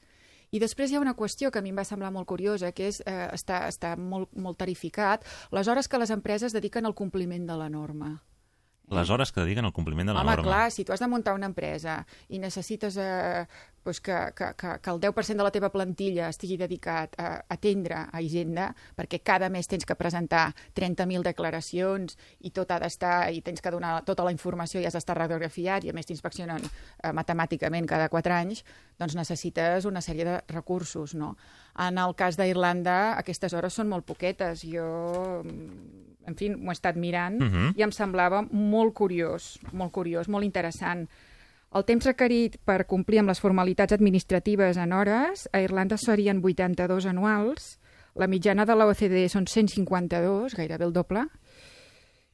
I 0.51 0.59
després 0.59 0.91
hi 0.91 0.97
ha 0.97 1.03
una 1.03 1.15
qüestió 1.15 1.51
que 1.51 1.59
a 1.59 1.63
mi 1.63 1.71
em 1.71 1.77
va 1.79 1.87
semblar 1.87 2.11
molt 2.11 2.27
curiosa, 2.27 2.73
que 2.75 2.89
és 2.91 2.99
eh, 3.05 3.29
està, 3.31 3.63
està 3.71 3.95
molt, 3.95 4.33
molt 4.35 4.59
tarificat, 4.59 5.23
les 5.55 5.71
hores 5.71 5.87
que 5.87 6.01
les 6.01 6.11
empreses 6.11 6.51
dediquen 6.51 6.85
al 6.85 6.97
compliment 6.97 7.47
de 7.47 7.55
la 7.55 7.69
norma 7.71 8.17
les 8.91 9.09
hores 9.09 9.31
que 9.31 9.41
dediquen 9.41 9.65
al 9.65 9.73
compliment 9.73 10.11
de 10.11 10.13
la 10.13 10.21
Home, 10.21 10.35
norma. 10.35 10.43
Home, 10.43 10.51
clar, 10.51 10.71
si 10.71 10.85
tu 10.85 10.93
has 10.93 10.99
de 10.99 11.07
muntar 11.07 11.33
una 11.33 11.47
empresa 11.47 12.01
i 12.29 12.39
necessites 12.43 12.97
eh, 12.99 13.45
pues 13.83 14.01
que, 14.01 14.13
que, 14.35 14.53
que, 14.55 14.79
que 14.81 14.89
el 14.89 14.99
10% 14.99 15.37
de 15.37 15.43
la 15.43 15.51
teva 15.51 15.71
plantilla 15.73 16.27
estigui 16.29 16.57
dedicat 16.59 17.15
a 17.17 17.29
atendre 17.49 18.03
a 18.11 18.21
Hisenda, 18.21 18.69
perquè 18.97 19.21
cada 19.25 19.49
mes 19.49 19.67
tens 19.67 19.87
que 19.87 19.97
presentar 19.97 20.51
30.000 20.77 21.25
declaracions 21.25 22.17
i 22.45 22.51
tot 22.53 22.71
ha 22.71 22.79
d'estar, 22.83 23.31
i 23.33 23.41
tens 23.41 23.61
que 23.61 23.73
donar 23.73 24.01
tota 24.05 24.25
la 24.27 24.33
informació 24.35 24.81
i 24.81 24.85
has 24.85 24.97
d'estar 24.97 25.17
radiografiat, 25.17 25.85
i 25.85 25.89
a 25.89 25.97
més 25.97 26.09
t'inspeccionen 26.09 26.61
eh, 26.61 27.11
matemàticament 27.15 27.89
cada 27.89 28.09
4 28.13 28.37
anys, 28.37 28.63
doncs 29.01 29.17
necessites 29.17 29.89
una 29.89 30.03
sèrie 30.05 30.27
de 30.27 30.37
recursos, 30.53 31.15
no? 31.15 31.35
En 31.79 31.97
el 31.97 32.13
cas 32.15 32.37
d'Irlanda, 32.37 33.15
aquestes 33.17 33.55
hores 33.57 33.73
són 33.73 33.89
molt 33.89 34.05
poquetes. 34.05 34.67
Jo 34.67 35.41
en 36.31 36.37
fi, 36.39 36.49
m'ho 36.55 36.71
he 36.71 36.77
estat 36.77 36.95
mirant 36.95 37.41
uh 37.41 37.45
mhm. 37.45 37.67
-huh. 37.67 37.73
i 37.77 37.83
em 37.83 37.91
semblava 37.91 38.41
molt 38.51 38.93
curiós, 38.93 39.59
molt 39.71 39.91
curiós, 39.91 40.27
molt 40.27 40.45
interessant. 40.45 41.07
El 41.71 41.85
temps 41.85 42.05
requerit 42.05 42.57
per 42.67 42.85
complir 42.85 43.19
amb 43.19 43.29
les 43.29 43.39
formalitats 43.39 43.93
administratives 43.93 44.77
en 44.77 44.91
hores 44.91 45.47
a 45.53 45.61
Irlanda 45.61 45.97
serien 45.97 46.41
82 46.43 47.05
anuals, 47.05 47.77
la 48.15 48.27
mitjana 48.27 48.65
de 48.65 48.75
l'OCDE 48.75 49.29
són 49.29 49.47
152, 49.47 50.55
gairebé 50.55 50.83
el 50.83 50.91
doble, 50.91 51.23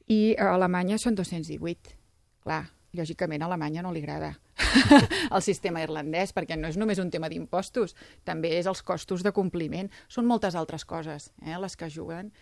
i 0.08 0.34
a 0.40 0.50
Alemanya 0.56 0.98
són 0.98 1.14
218. 1.14 1.94
Clar, 2.42 2.64
lògicament 2.98 3.44
a 3.44 3.46
Alemanya 3.46 3.84
no 3.84 3.92
li 3.92 4.02
agrada. 4.02 4.32
el 5.36 5.42
sistema 5.44 5.84
irlandès, 5.84 6.34
perquè 6.34 6.58
no 6.58 6.68
és 6.68 6.78
només 6.80 6.98
un 6.98 7.12
tema 7.14 7.30
d'impostos, 7.30 7.94
també 8.26 8.56
és 8.58 8.66
els 8.66 8.82
costos 8.82 9.22
de 9.22 9.32
compliment. 9.36 9.90
Són 10.08 10.26
moltes 10.26 10.56
altres 10.58 10.84
coses 10.88 11.30
eh, 11.44 11.54
les 11.60 11.76
que 11.78 11.90
juguen. 11.92 12.32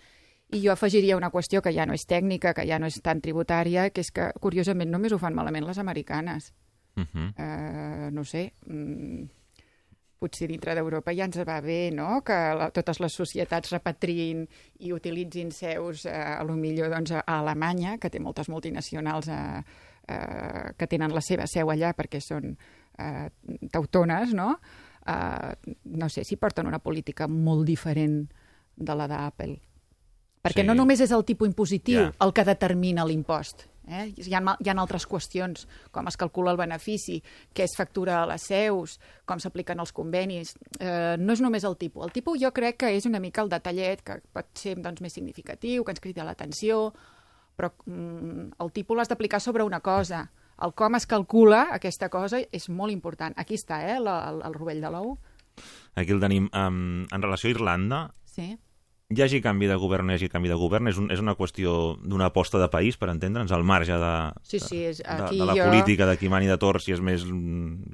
I 0.54 0.60
jo 0.62 0.72
afegiria 0.72 1.16
una 1.16 1.32
qüestió 1.34 1.62
que 1.62 1.72
ja 1.74 1.86
no 1.86 1.94
és 1.96 2.06
tècnica, 2.06 2.54
que 2.54 2.66
ja 2.68 2.78
no 2.78 2.86
és 2.86 3.00
tan 3.02 3.20
tributària, 3.20 3.88
que 3.90 4.04
és 4.04 4.12
que, 4.14 4.30
curiosament, 4.40 4.90
només 4.90 5.12
ho 5.12 5.18
fan 5.18 5.34
malament 5.34 5.66
les 5.66 5.78
americanes. 5.78 6.52
Uh 6.96 7.02
-huh. 7.04 7.32
Eh, 7.36 8.10
no 8.12 8.24
sé, 8.24 8.52
mm, 8.66 9.24
potser 10.18 10.48
dintre 10.48 10.74
d'Europa 10.74 11.12
ja 11.14 11.26
ens 11.28 11.38
va 11.44 11.60
bé, 11.60 11.90
no?, 11.94 12.22
que 12.24 12.32
la, 12.32 12.70
totes 12.70 13.00
les 13.00 13.12
societats 13.12 13.72
repatriïn 13.74 14.46
i 14.78 14.92
utilitzin 14.92 15.52
seus, 15.52 16.06
eh, 16.06 16.12
a 16.12 16.42
lo 16.44 16.56
millor, 16.56 16.90
doncs, 16.90 17.12
a 17.12 17.22
Alemanya, 17.26 17.98
que 17.98 18.10
té 18.10 18.20
moltes 18.20 18.48
multinacionals 18.48 19.28
eh, 19.28 19.62
eh, 20.08 20.72
que 20.76 20.86
tenen 20.86 21.14
la 21.14 21.20
seva 21.20 21.46
seu 21.46 21.70
allà 21.70 21.92
perquè 21.96 22.20
són 22.20 22.56
eh, 22.98 23.28
teutones, 23.70 24.32
no?, 24.32 24.56
eh, 25.06 25.54
no 25.84 26.08
sé 26.08 26.24
si 26.24 26.36
porten 26.36 26.66
una 26.66 26.80
política 26.80 27.28
molt 27.28 27.66
diferent 27.66 28.24
de 28.76 28.94
la 28.94 29.06
d'Apple. 29.06 29.60
Perquè 30.46 30.62
Sí. 30.62 30.66
no 30.66 30.74
només 30.74 31.00
és 31.00 31.10
el 31.12 31.24
tipus 31.24 31.48
impositiu 31.48 32.00
Ja. 32.00 32.12
el 32.20 32.32
que 32.32 32.44
determina 32.44 33.04
l'impost. 33.04 33.66
Eh? 33.88 34.12
Hi, 34.16 34.34
ha, 34.34 34.40
hi 34.58 34.68
ha 34.68 34.72
altres 34.80 35.06
qüestions, 35.06 35.68
com 35.92 36.08
es 36.08 36.16
calcula 36.16 36.50
el 36.50 36.56
benefici, 36.56 37.20
què 37.54 37.62
es 37.62 37.76
factura 37.76 38.22
a 38.24 38.26
les 38.26 38.42
seus, 38.42 38.98
com 39.24 39.38
s'apliquen 39.38 39.78
els 39.78 39.92
convenis. 39.92 40.56
Eh, 40.80 41.14
no 41.18 41.32
és 41.32 41.40
només 41.40 41.62
el 41.62 41.76
tipus. 41.76 42.04
El 42.04 42.10
tipus 42.12 42.40
jo 42.40 42.50
crec 42.52 42.78
que 42.78 42.90
és 42.96 43.06
una 43.06 43.20
mica 43.20 43.42
el 43.42 43.48
detallet 43.48 44.02
que 44.02 44.20
pot 44.32 44.46
ser 44.58 44.74
doncs, 44.82 45.00
més 45.00 45.12
significatiu, 45.12 45.84
que 45.84 45.92
ens 45.92 46.00
crida 46.00 46.24
l'atenció, 46.24 46.92
però 47.56 47.70
mm, 47.86 48.56
el 48.58 48.72
tipus 48.72 48.96
l'has 48.96 49.08
d'aplicar 49.08 49.40
sobre 49.40 49.62
una 49.62 49.78
cosa. 49.80 50.32
El 50.60 50.72
com 50.74 50.94
es 50.96 51.06
calcula 51.06 51.68
aquesta 51.70 52.08
cosa 52.08 52.40
és 52.50 52.68
molt 52.68 52.90
important. 52.90 53.34
Aquí 53.36 53.54
està, 53.54 53.84
eh, 53.86 54.00
la, 54.00 54.28
el, 54.30 54.42
el 54.42 54.54
rovell 54.54 54.80
de 54.80 54.90
l'ou. 54.90 55.16
Aquí 55.94 56.10
el 56.12 56.18
tenim. 56.20 56.50
Um, 56.52 57.04
en 57.12 57.22
relació 57.22 57.48
a 57.48 57.50
Irlanda, 57.52 58.14
Sí. 58.24 58.58
Hi 59.08 59.22
hagi 59.22 59.38
canvi 59.40 59.68
de 59.70 59.76
govern, 59.78 60.06
no 60.08 60.12
hi 60.12 60.16
hagi 60.18 60.28
canvi 60.28 60.48
de 60.50 60.56
govern, 60.58 60.88
és, 60.90 60.96
un, 60.98 61.04
és 61.14 61.20
una 61.22 61.36
qüestió 61.38 61.94
d'una 62.02 62.26
aposta 62.26 62.58
de 62.58 62.66
país, 62.68 62.96
per 62.98 63.06
entendre'ns, 63.12 63.52
al 63.54 63.62
marge 63.62 63.94
de, 63.94 64.14
Sí, 64.42 64.58
sí, 64.58 64.80
és- 64.84 64.98
de, 64.98 65.04
aquí 65.06 65.38
de 65.38 65.46
la 65.46 65.54
jo- 65.54 65.68
política 65.70 66.06
de 66.06 66.16
qui 66.18 66.28
mani 66.28 66.48
de 66.50 66.56
Tor, 66.58 66.80
si 66.82 66.90
és 66.90 67.00
més 67.00 67.22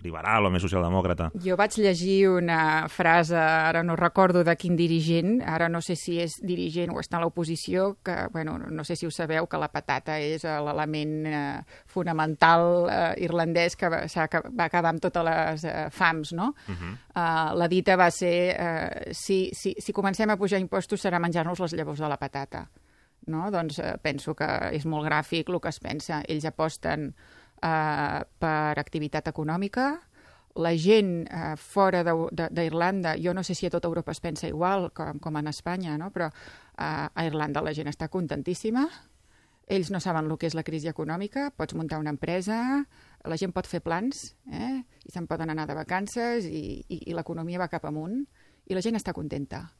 liberal 0.02 0.46
o 0.46 0.50
més 0.50 0.62
socialdemòcrata. 0.64 1.30
Jo 1.44 1.56
vaig 1.60 1.76
llegir 1.76 2.30
una 2.30 2.88
frase, 2.88 3.36
ara 3.36 3.82
no 3.84 3.94
recordo 3.94 4.42
de 4.42 4.56
quin 4.56 4.74
dirigent, 4.74 5.42
ara 5.44 5.68
no 5.68 5.82
sé 5.82 5.96
si 5.96 6.16
és 6.18 6.38
dirigent 6.40 6.94
o 6.96 6.98
està 7.02 7.18
a 7.18 7.20
l'oposició, 7.20 7.98
que, 8.02 8.16
bueno, 8.32 8.56
no 8.58 8.82
sé 8.82 8.96
si 8.96 9.04
ho 9.04 9.10
sabeu, 9.10 9.46
que 9.46 9.58
la 9.60 9.68
patata 9.68 10.16
és 10.18 10.44
eh, 10.44 10.56
l'element 10.64 11.26
eh, 11.26 11.60
fonamental 11.92 12.88
eh, 12.88 13.22
irlandès 13.22 13.76
que 13.76 13.88
va, 13.92 14.00
que 14.08 14.40
va 14.48 14.64
acabar 14.64 14.94
amb 14.94 15.00
totes 15.04 15.24
les 15.28 15.64
eh, 15.68 15.90
fams, 15.90 16.32
no? 16.32 16.54
Uh 16.68 16.72
-huh. 16.72 16.96
uh, 17.14 17.54
la 17.58 17.68
dita 17.68 17.96
va 17.96 18.10
ser, 18.10 18.56
eh, 18.58 19.12
si, 19.12 19.50
si, 19.52 19.74
si 19.78 19.92
comencem 19.92 20.30
a 20.30 20.36
pujar 20.38 20.58
impostos 20.58 21.01
serà 21.02 21.20
menjar-nos 21.22 21.60
les 21.64 21.76
llavors 21.78 22.00
de 22.00 22.08
la 22.10 22.20
patata. 22.20 22.66
No? 23.30 23.48
Doncs 23.54 23.78
eh, 23.78 23.96
penso 24.02 24.34
que 24.38 24.48
és 24.74 24.86
molt 24.86 25.06
gràfic 25.06 25.50
el 25.50 25.60
que 25.62 25.70
es 25.70 25.82
pensa. 25.82 26.22
Ells 26.28 26.46
aposten 26.48 27.10
eh, 27.12 28.22
per 28.42 28.80
activitat 28.82 29.30
econòmica, 29.30 29.92
la 30.54 30.74
gent 30.76 31.26
eh, 31.26 31.54
fora 31.56 32.02
d'Irlanda, 32.04 33.16
jo 33.22 33.32
no 33.34 33.44
sé 33.44 33.54
si 33.54 33.66
a 33.66 33.70
tota 33.70 33.88
Europa 33.88 34.12
es 34.12 34.20
pensa 34.20 34.48
igual 34.48 34.90
com, 34.92 35.18
com 35.18 35.36
en 35.40 35.48
Espanya, 35.48 35.96
no? 35.98 36.10
però 36.12 36.28
eh, 36.28 37.08
a 37.08 37.24
Irlanda 37.24 37.62
la 37.64 37.72
gent 37.72 37.88
està 37.88 38.08
contentíssima, 38.12 38.86
ells 39.72 39.90
no 39.94 40.00
saben 40.02 40.28
el 40.28 40.36
que 40.36 40.50
és 40.50 40.56
la 40.58 40.64
crisi 40.66 40.90
econòmica, 40.90 41.50
pots 41.56 41.76
muntar 41.78 42.00
una 42.02 42.12
empresa, 42.12 42.84
la 43.24 43.38
gent 43.40 43.54
pot 43.54 43.68
fer 43.68 43.80
plans, 43.80 44.34
eh? 44.50 44.82
i 45.06 45.12
se'n 45.14 45.28
poden 45.30 45.52
anar 45.52 45.68
de 45.70 45.78
vacances, 45.78 46.44
i, 46.44 46.82
i, 46.88 46.98
i 47.08 47.16
l'economia 47.16 47.62
va 47.62 47.70
cap 47.72 47.86
amunt, 47.88 48.24
i 48.68 48.76
la 48.76 48.82
gent 48.84 48.98
està 48.98 49.14
contenta. 49.16 49.70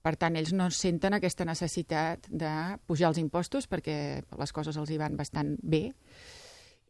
Per 0.00 0.14
tant, 0.16 0.36
ells 0.40 0.54
no 0.56 0.70
senten 0.72 1.12
aquesta 1.16 1.44
necessitat 1.44 2.24
de 2.32 2.52
pujar 2.88 3.10
els 3.10 3.20
impostos 3.20 3.68
perquè 3.68 3.96
les 4.40 4.52
coses 4.56 4.78
els 4.80 4.90
hi 4.90 4.96
van 5.00 5.18
bastant 5.18 5.56
bé, 5.60 5.90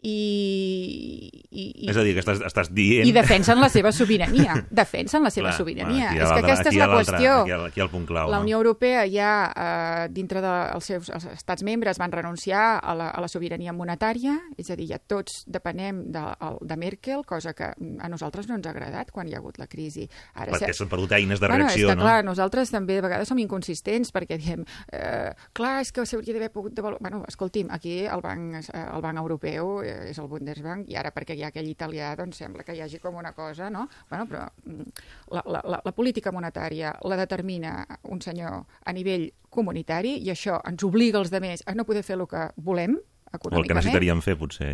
i, 0.03 1.29
i, 1.51 1.65
i, 1.85 1.89
És 1.91 1.97
a 1.99 2.03
dir, 2.07 2.15
que 2.17 2.23
estàs, 2.23 2.41
estàs 2.47 2.71
dient... 2.73 3.05
i 3.05 3.13
defensen 3.13 3.61
la 3.61 3.69
seva 3.69 3.93
sobirania. 3.93 4.55
Defensen 4.81 5.25
la 5.27 5.33
seva 5.33 5.51
Clar, 5.51 5.59
sobirania. 5.59 6.07
bueno, 6.15 6.25
és 6.25 6.31
que 6.33 6.45
aquesta 6.47 6.71
és 6.71 6.79
la 6.81 6.89
qüestió. 6.89 7.35
Aquí 7.43 7.53
aquí 7.53 7.83
el 7.85 7.91
punt 7.93 8.07
clau. 8.09 8.31
La 8.33 8.39
no? 8.39 8.47
Unió 8.47 8.57
Europea 8.57 9.03
ja, 9.13 9.33
eh, 9.53 10.07
dintre 10.15 10.41
dels 10.41 10.89
seus 10.89 11.11
els 11.13 11.27
estats 11.35 11.65
membres, 11.67 12.01
van 12.01 12.15
renunciar 12.15 12.79
a 12.81 12.95
la, 12.97 13.11
a 13.13 13.21
la 13.21 13.29
sobirania 13.29 13.75
monetària, 13.77 14.39
és 14.57 14.71
a 14.73 14.79
dir, 14.79 14.89
ja 14.95 15.01
tots 15.01 15.43
depenem 15.51 16.07
de, 16.15 16.25
de 16.65 16.81
Merkel, 16.81 17.27
cosa 17.29 17.53
que 17.57 17.69
a 17.69 18.11
nosaltres 18.13 18.49
no 18.49 18.57
ens 18.57 18.71
ha 18.71 18.73
agradat 18.73 19.13
quan 19.13 19.29
hi 19.29 19.37
ha 19.37 19.43
hagut 19.43 19.61
la 19.61 19.69
crisi. 19.69 20.07
Ara, 20.33 20.55
Perquè 20.57 20.73
s'han 20.77 20.89
perdut 20.89 21.13
eines 21.19 21.43
de 21.43 21.49
Bueno, 21.51 21.69
reacció, 21.69 21.91
és 21.91 21.93
que, 21.93 21.99
no? 22.01 22.09
clar, 22.09 22.25
nosaltres 22.25 22.73
també 22.73 22.97
de 22.97 23.05
vegades 23.05 23.29
som 23.29 23.39
inconsistents 23.43 24.15
perquè 24.17 24.41
diem, 24.41 24.65
eh, 24.97 25.35
clar, 25.53 25.77
és 25.85 25.93
que 25.93 26.09
s'hauria 26.09 26.39
d'haver 26.39 26.53
pogut 26.57 26.73
devaluar... 26.79 27.05
Bueno, 27.05 27.23
escolti'm, 27.29 27.69
aquí 27.75 28.01
el 28.09 28.25
banc, 28.25 28.63
eh, 28.65 28.87
el 28.87 29.05
banc 29.05 29.21
europeu 29.21 29.81
és 30.11 30.19
el 30.19 30.29
Bundesbank 30.31 30.89
i 30.91 30.97
ara 30.97 31.13
perquè 31.15 31.37
hi 31.37 31.45
ha 31.45 31.51
aquell 31.53 31.69
italià, 31.71 32.13
doncs 32.19 32.41
sembla 32.43 32.65
que 32.67 32.75
hi 32.77 32.81
hagi 32.85 32.99
com 33.03 33.17
una 33.21 33.33
cosa, 33.37 33.71
no? 33.71 33.87
Bueno, 34.11 34.27
però 34.31 34.47
mm, 34.65 35.05
la, 35.37 35.43
la, 35.47 35.63
la, 35.65 35.81
la 35.85 35.93
política 35.97 36.33
monetària 36.33 36.95
la 37.05 37.17
determina 37.21 37.85
un 38.11 38.21
senyor 38.21 38.65
a 38.85 38.93
nivell 38.97 39.29
comunitari 39.51 40.19
i 40.25 40.31
això 40.31 40.61
ens 40.69 40.85
obliga 40.87 41.19
els 41.21 41.31
demés 41.31 41.65
a 41.67 41.75
no 41.75 41.85
poder 41.85 42.03
fer 42.07 42.17
el 42.21 42.27
que 42.31 42.49
volem 42.57 42.97
O 43.31 43.37
el 43.37 43.39
que 43.39 43.47
econòmicament. 43.47 43.77
necessitaríem 43.79 44.21
fer, 44.27 44.35
potser. 44.39 44.71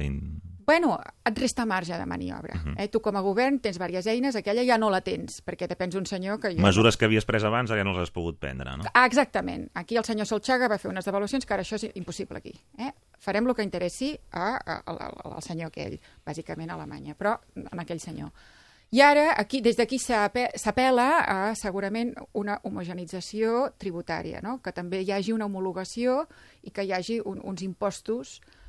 Bueno, 0.66 0.98
et 1.24 1.38
resta 1.38 1.64
marge 1.64 1.94
de 1.96 2.06
maniobra. 2.06 2.54
Uh 2.56 2.58
Mhm. 2.58 2.74
-huh. 2.74 2.80
eh? 2.82 2.88
Tu 2.88 3.00
com 3.00 3.16
a 3.16 3.20
govern 3.20 3.60
tens 3.60 3.78
diverses 3.78 4.06
eines, 4.06 4.34
aquella 4.34 4.64
ja 4.64 4.76
no 4.78 4.90
la 4.90 5.00
tens, 5.00 5.42
perquè 5.44 5.68
depens 5.68 5.94
d'un 5.94 6.06
senyor 6.06 6.40
que... 6.40 6.54
Jo 6.56 6.60
Mesures 6.62 6.96
que 6.96 7.04
havies 7.04 7.24
pres 7.24 7.44
abans 7.44 7.70
ara 7.70 7.80
ja 7.80 7.84
no 7.84 7.92
les 7.92 8.02
has 8.02 8.10
pogut 8.10 8.38
prendre, 8.38 8.76
no? 8.76 8.82
Ah, 8.94 9.06
exactament. 9.06 9.70
Aquí 9.74 9.96
el 9.96 10.04
senyor 10.04 10.26
Solchaga 10.26 10.66
va 10.68 10.78
fer 10.78 10.90
unes 10.90 11.04
devaluacions 11.04 11.46
que 11.46 11.54
ara 11.54 11.62
això 11.62 11.76
és 11.76 11.90
impossible 11.94 12.38
aquí. 12.38 12.52
Eh? 12.78 12.92
Farem 13.18 13.46
el 13.46 13.54
que 13.54 13.62
interessi 13.62 14.18
a, 14.32 14.56
a, 14.56 14.82
a, 14.84 14.92
a- 14.92 15.34
al 15.36 15.42
senyor 15.42 15.68
aquell, 15.68 16.00
bàsicament 16.26 16.70
a 16.70 16.74
Alemanya, 16.74 17.14
però 17.14 17.38
en 17.54 17.78
aquell 17.78 18.00
senyor. 18.00 18.30
I 18.90 19.00
ara, 19.00 19.34
aquí, 19.36 19.60
des 19.60 19.76
d'aquí 19.76 19.98
s'ape- 19.98 20.50
s'apela 20.54 21.18
a 21.20 21.54
segurament 21.54 22.14
una 22.32 22.60
homogenització 22.62 23.72
tributària, 23.78 24.40
no? 24.42 24.60
que 24.62 24.72
també 24.72 25.02
hi 25.02 25.10
hagi 25.12 25.32
una 25.32 25.46
homologació 25.46 26.26
i 26.62 26.70
que 26.70 26.82
hi 26.84 26.92
hagi 26.92 27.20
un, 27.24 27.40
uns 27.44 27.62
impostos 27.62 28.40
eh, 28.40 28.65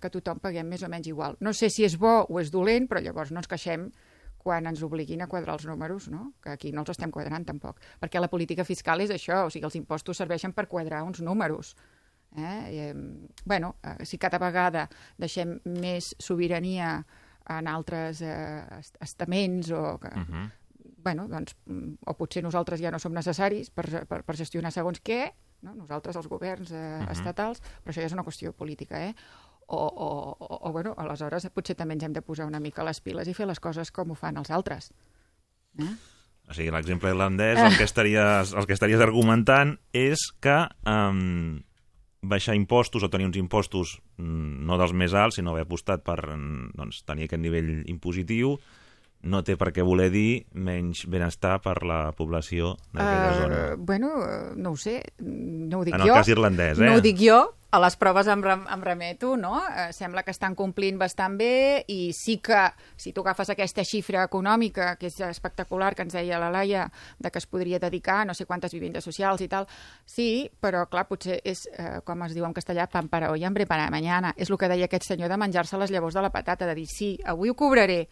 que 0.00 0.10
tothom 0.10 0.38
paguem 0.42 0.68
més 0.68 0.82
o 0.82 0.88
menys 0.88 1.08
igual. 1.10 1.36
No 1.40 1.52
sé 1.52 1.70
si 1.70 1.84
és 1.84 1.96
bo 1.98 2.20
o 2.28 2.40
és 2.40 2.52
dolent, 2.54 2.88
però 2.88 3.02
llavors 3.02 3.32
no 3.32 3.42
ens 3.42 3.50
queixem 3.50 3.88
quan 4.38 4.66
ens 4.70 4.82
obliguin 4.86 5.22
a 5.22 5.28
quadrar 5.28 5.58
els 5.58 5.66
números, 5.68 6.08
no? 6.08 6.32
que 6.42 6.54
aquí 6.54 6.72
no 6.72 6.84
els 6.84 6.94
estem 6.94 7.10
quadrant 7.12 7.44
tampoc. 7.44 7.82
Perquè 8.00 8.20
la 8.22 8.30
política 8.32 8.64
fiscal 8.64 9.02
és 9.04 9.12
això, 9.12 9.44
o 9.46 9.50
sigui, 9.52 9.66
els 9.68 9.76
impostos 9.76 10.20
serveixen 10.22 10.54
per 10.56 10.68
quadrar 10.70 11.02
uns 11.04 11.20
números. 11.20 11.74
Eh? 12.36 12.40
I, 12.40 12.78
eh, 12.78 12.94
bueno, 13.44 13.74
eh, 13.82 14.04
si 14.06 14.18
cada 14.18 14.38
vegada 14.40 14.86
deixem 15.18 15.58
més 15.64 16.14
sobirania 16.22 17.00
en 17.48 17.68
altres 17.68 18.22
eh, 18.22 18.62
est- 18.78 18.96
estaments 19.00 19.70
o 19.72 19.98
que, 19.98 20.08
uh 20.08 20.24
-huh. 20.24 20.50
bueno, 21.02 21.28
doncs, 21.28 21.56
o 22.06 22.14
potser 22.14 22.42
nosaltres 22.42 22.80
ja 22.80 22.90
no 22.90 22.98
som 22.98 23.12
necessaris 23.12 23.70
per, 23.70 24.06
per, 24.06 24.22
per 24.22 24.36
gestionar 24.36 24.72
segons 24.72 25.00
què, 25.02 25.32
no? 25.62 25.74
nosaltres 25.74 26.16
els 26.16 26.28
governs 26.28 26.70
eh, 26.70 26.74
uh 26.74 27.06
-huh. 27.06 27.12
estatals, 27.12 27.62
però 27.82 27.90
això 27.92 28.00
ja 28.00 28.06
és 28.06 28.12
una 28.12 28.24
qüestió 28.24 28.52
política, 28.52 29.00
eh? 29.00 29.14
O, 29.68 29.76
o, 29.76 30.08
o, 30.40 30.58
o, 30.64 30.72
bueno, 30.72 30.94
aleshores 30.96 31.44
potser 31.52 31.74
també 31.76 31.92
ens 31.98 32.04
hem 32.06 32.14
de 32.16 32.22
posar 32.24 32.46
una 32.48 32.60
mica 32.60 32.84
les 32.86 33.02
piles 33.04 33.28
i 33.28 33.34
fer 33.36 33.44
les 33.46 33.60
coses 33.60 33.90
com 33.92 34.10
ho 34.10 34.16
fan 34.16 34.38
els 34.40 34.48
altres. 34.50 34.90
Eh? 35.78 35.90
O 36.48 36.54
sigui, 36.56 36.70
l'exemple 36.72 37.10
irlandès, 37.12 37.60
el 37.60 37.76
que, 37.76 37.84
estaries, 37.84 38.54
el 38.56 38.64
que 38.64 38.72
estaries 38.72 39.02
argumentant 39.04 39.74
és 39.92 40.22
que 40.40 40.56
um, 40.88 41.58
baixar 42.24 42.56
impostos 42.56 43.04
o 43.04 43.10
tenir 43.12 43.28
uns 43.28 43.36
impostos 43.36 43.98
mm, 44.16 44.64
no 44.64 44.78
dels 44.80 44.94
més 44.96 45.12
alts, 45.12 45.36
sinó 45.36 45.52
haver 45.52 45.66
apostat 45.68 46.00
per 46.06 46.16
mm, 46.32 46.70
doncs, 46.80 47.02
tenir 47.04 47.28
aquest 47.28 47.44
nivell 47.44 47.68
impositiu, 47.92 48.56
no 49.28 49.42
té 49.44 49.58
per 49.60 49.68
què 49.74 49.82
voler 49.84 50.08
dir 50.14 50.46
menys 50.54 51.04
benestar 51.10 51.58
per 51.60 51.76
la 51.84 52.12
població 52.16 52.72
d'aquella 52.94 53.30
Eh, 53.34 53.38
zona. 53.42 53.60
Bueno, 53.76 54.14
eh, 54.24 54.52
no 54.56 54.72
ho 54.72 54.76
sé, 54.80 55.02
no 55.20 55.80
ho 55.80 55.84
dic 55.84 55.94
En 55.98 56.00
el 56.06 56.08
jo. 56.08 56.14
cas 56.22 56.28
irlandès, 56.32 56.78
eh? 56.80 56.86
No 56.88 56.96
ho 56.96 57.04
dic 57.04 57.18
jo, 57.20 57.42
a 57.70 57.78
les 57.82 57.96
proves 58.00 58.26
em, 58.32 58.40
em 58.48 58.82
remeto, 58.82 59.36
no? 59.36 59.60
Eh, 59.60 59.92
sembla 59.92 60.22
que 60.24 60.32
estan 60.32 60.54
complint 60.56 60.96
bastant 61.00 61.36
bé 61.36 61.84
i 61.92 62.14
sí 62.16 62.38
que, 62.40 62.62
si 62.96 63.12
tu 63.12 63.20
agafes 63.20 63.52
aquesta 63.52 63.84
xifra 63.84 64.22
econòmica, 64.24 64.94
que 64.96 65.10
és 65.10 65.18
espectacular, 65.28 65.92
que 65.94 66.06
ens 66.06 66.16
deia 66.16 66.40
la 66.40 66.48
Laia, 66.54 66.86
de 67.18 67.30
que 67.30 67.42
es 67.42 67.46
podria 67.46 67.80
dedicar 67.82 68.22
no 68.26 68.34
sé 68.34 68.46
quantes 68.48 68.72
vivendes 68.72 69.04
socials 69.04 69.44
i 69.44 69.50
tal, 69.52 69.68
sí, 70.08 70.48
però 70.60 70.86
clar, 70.88 71.04
potser 71.10 71.42
és, 71.44 71.66
eh, 71.74 71.98
com 72.04 72.24
es 72.24 72.32
diu 72.36 72.48
en 72.48 72.56
castellà, 72.56 72.88
pan 72.88 73.12
para 73.12 73.30
hoy, 73.32 73.44
hambre 73.44 73.66
para 73.66 73.90
mañana. 73.90 74.32
És 74.36 74.48
el 74.48 74.56
que 74.56 74.68
deia 74.72 74.88
aquest 74.88 75.04
senyor 75.04 75.28
de 75.28 75.36
menjar-se 75.36 75.76
les 75.76 75.92
llavors 75.92 76.16
de 76.16 76.24
la 76.24 76.32
patata, 76.32 76.66
de 76.66 76.74
dir, 76.74 76.88
sí, 76.88 77.18
avui 77.24 77.52
ho 77.52 77.56
cobraré, 77.58 78.06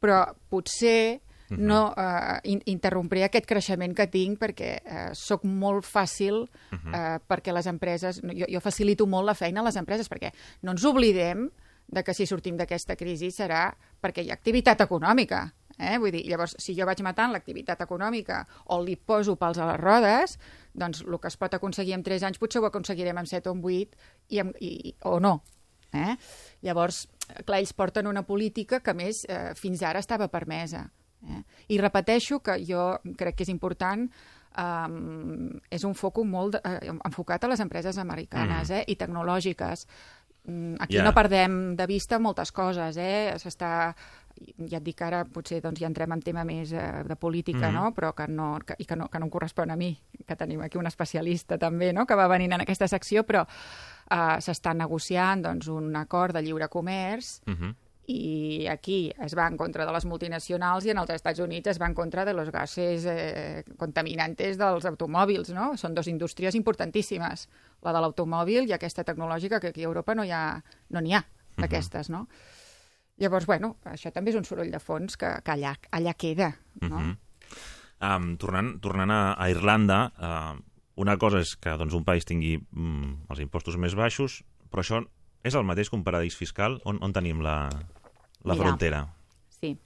però 0.00 0.24
potser 0.48 1.20
no 1.58 1.80
eh, 1.96 2.38
in 2.52 2.62
interrompré 2.72 3.24
aquest 3.26 3.48
creixement 3.48 3.94
que 3.96 4.08
tinc 4.12 4.38
perquè 4.40 4.70
eh, 4.78 5.08
sóc 5.18 5.44
molt 5.44 5.86
fàcil 5.88 6.44
eh, 6.72 7.18
perquè 7.28 7.54
les 7.54 7.68
empreses... 7.70 8.22
Jo, 8.22 8.48
jo 8.48 8.62
facilito 8.64 9.06
molt 9.06 9.28
la 9.28 9.36
feina 9.38 9.60
a 9.62 9.68
les 9.68 9.78
empreses 9.80 10.10
perquè 10.10 10.32
no 10.62 10.76
ens 10.76 10.86
oblidem 10.88 11.48
de 11.92 12.02
que 12.04 12.14
si 12.14 12.26
sortim 12.26 12.56
d'aquesta 12.56 12.96
crisi 12.96 13.30
serà 13.34 13.66
perquè 14.00 14.24
hi 14.24 14.30
ha 14.30 14.38
activitat 14.38 14.80
econòmica. 14.84 15.44
Eh? 15.78 15.96
Vull 16.00 16.12
dir, 16.14 16.22
llavors, 16.28 16.54
si 16.60 16.74
jo 16.76 16.86
vaig 16.88 17.00
matant 17.04 17.32
l'activitat 17.34 17.80
econòmica 17.84 18.42
o 18.72 18.78
li 18.84 18.96
poso 18.96 19.36
pals 19.40 19.58
a 19.58 19.68
les 19.72 19.80
rodes, 19.80 20.38
doncs 20.72 21.02
el 21.04 21.18
que 21.20 21.28
es 21.28 21.38
pot 21.40 21.54
aconseguir 21.54 21.96
en 21.96 22.04
3 22.06 22.28
anys 22.28 22.40
potser 22.40 22.62
ho 22.62 22.68
aconseguirem 22.68 23.18
en 23.18 23.28
7 23.28 23.50
o 23.50 23.56
en 23.56 23.64
8 23.64 23.98
i, 24.28 24.40
en, 24.40 24.54
i, 24.60 24.94
o 25.08 25.18
no. 25.20 25.40
Eh? 25.92 26.16
Llavors, 26.64 27.04
clar, 27.44 27.60
ells 27.60 27.74
porten 27.76 28.08
una 28.08 28.24
política 28.24 28.80
que, 28.80 28.94
més, 28.96 29.24
eh, 29.28 29.52
fins 29.58 29.82
ara 29.84 30.00
estava 30.00 30.30
permesa. 30.32 30.86
Eh? 31.28 31.42
I 31.68 31.78
repeteixo 31.78 32.40
que 32.40 32.58
jo 32.66 32.98
crec 33.16 33.36
que 33.36 33.44
és 33.44 33.48
important 33.52 34.08
um, 34.58 35.60
és 35.70 35.84
un 35.84 35.94
focus 35.94 36.26
molt 36.26 36.56
de, 36.56 36.60
uh, 36.64 36.98
enfocat 37.06 37.44
a 37.44 37.48
les 37.52 37.60
empreses 37.60 37.98
americanes 37.98 38.68
mm. 38.70 38.74
eh, 38.74 38.84
i 38.88 38.96
tecnològiques. 38.96 39.86
Mm, 40.44 40.74
aquí 40.82 40.96
Ja. 40.96 41.04
no 41.04 41.12
perdem 41.14 41.76
de 41.76 41.86
vista 41.86 42.18
moltes 42.18 42.50
coses, 42.52 42.96
eh? 42.98 43.32
S'està 43.38 43.94
ja 44.66 44.78
et 44.78 44.82
dic 44.82 45.00
ara, 45.02 45.24
potser 45.24 45.60
doncs, 45.62 45.78
ja 45.78 45.86
entrem 45.86 46.10
en 46.12 46.20
tema 46.24 46.42
més 46.44 46.72
eh, 46.72 47.04
de 47.06 47.16
política, 47.16 47.68
Mhm. 47.70 47.74
no? 47.74 47.92
però 47.94 48.12
que 48.14 48.26
no, 48.26 48.58
que, 48.66 48.74
i 48.78 48.84
que 48.84 48.96
no, 48.96 49.08
que 49.08 49.18
no 49.20 49.26
em 49.26 49.30
correspon 49.30 49.70
a 49.70 49.76
mi, 49.76 49.96
que 50.26 50.34
tenim 50.36 50.60
aquí 50.62 50.78
un 50.78 50.86
especialista 50.86 51.58
també, 51.58 51.92
no? 51.92 52.06
que 52.06 52.14
va 52.16 52.26
venint 52.28 52.52
en 52.52 52.60
aquesta 52.62 52.88
secció, 52.88 53.22
però 53.24 53.46
eh, 53.46 54.40
s'està 54.40 54.74
negociant 54.74 55.42
doncs, 55.42 55.68
un 55.68 55.94
acord 55.96 56.34
de 56.34 56.42
lliure 56.42 56.68
comerç 56.68 57.40
Uh 57.46 57.52
-huh. 57.54 57.74
I 58.12 58.66
aquí 58.68 59.12
es 59.24 59.34
va 59.38 59.46
en 59.50 59.56
contra 59.60 59.86
de 59.88 59.92
les 59.94 60.06
multinacionals 60.08 60.86
i 60.86 60.92
en 60.92 61.00
els 61.02 61.10
Estats 61.14 61.40
Units 61.42 61.72
es 61.72 61.80
va 61.80 61.88
en 61.90 61.94
contra 61.96 62.24
de 62.28 62.34
los 62.36 62.50
gases 62.52 63.06
eh, 63.08 63.64
contaminantes 63.80 64.58
dels 64.60 64.86
automòbils, 64.88 65.52
no? 65.56 65.72
Són 65.80 65.96
dues 65.96 66.10
indústries 66.12 66.56
importantíssimes, 66.58 67.46
la 67.82 67.94
de 67.94 68.02
l'automòbil 68.04 68.68
i 68.68 68.76
aquesta 68.76 69.04
tecnològica 69.08 69.60
que 69.60 69.72
aquí 69.72 69.86
a 69.86 69.90
Europa 69.90 70.16
no 70.18 70.24
hi 70.24 70.34
ha, 70.34 70.44
no 70.90 71.00
n'hi 71.00 71.16
ha 71.16 71.22
d'aquestes, 71.58 72.10
no? 72.12 72.26
Llavors, 73.20 73.46
bueno, 73.46 73.76
això 73.86 74.10
també 74.12 74.32
és 74.32 74.38
un 74.40 74.46
soroll 74.48 74.72
de 74.72 74.80
fons 74.82 75.16
que, 75.20 75.28
que 75.44 75.54
allà, 75.54 75.76
allà 75.92 76.16
queda, 76.18 76.52
no? 76.80 76.98
Mhm. 76.98 77.16
Um, 78.02 78.32
tornant, 78.34 78.72
tornant 78.82 79.12
a, 79.14 79.22
a 79.38 79.46
Irlanda, 79.52 79.98
uh, 80.18 80.56
una 80.98 81.14
cosa 81.22 81.38
és 81.44 81.52
que 81.54 81.76
doncs, 81.78 81.94
un 81.94 82.02
país 82.02 82.26
tingui 82.26 82.56
mm, 82.58 83.28
els 83.30 83.42
impostos 83.44 83.76
més 83.78 83.94
baixos, 83.94 84.40
però 84.72 84.82
això 84.82 85.04
és 85.46 85.54
el 85.54 85.66
mateix 85.66 85.90
que 85.90 85.98
un 85.98 86.02
paradís 86.02 86.34
fiscal? 86.38 86.80
On, 86.88 86.98
on 87.02 87.14
tenim 87.14 87.44
la, 87.46 87.68
la 88.44 88.54
Mira. 88.54 88.64
frontera? 88.66 89.06
Sí. 89.60 89.76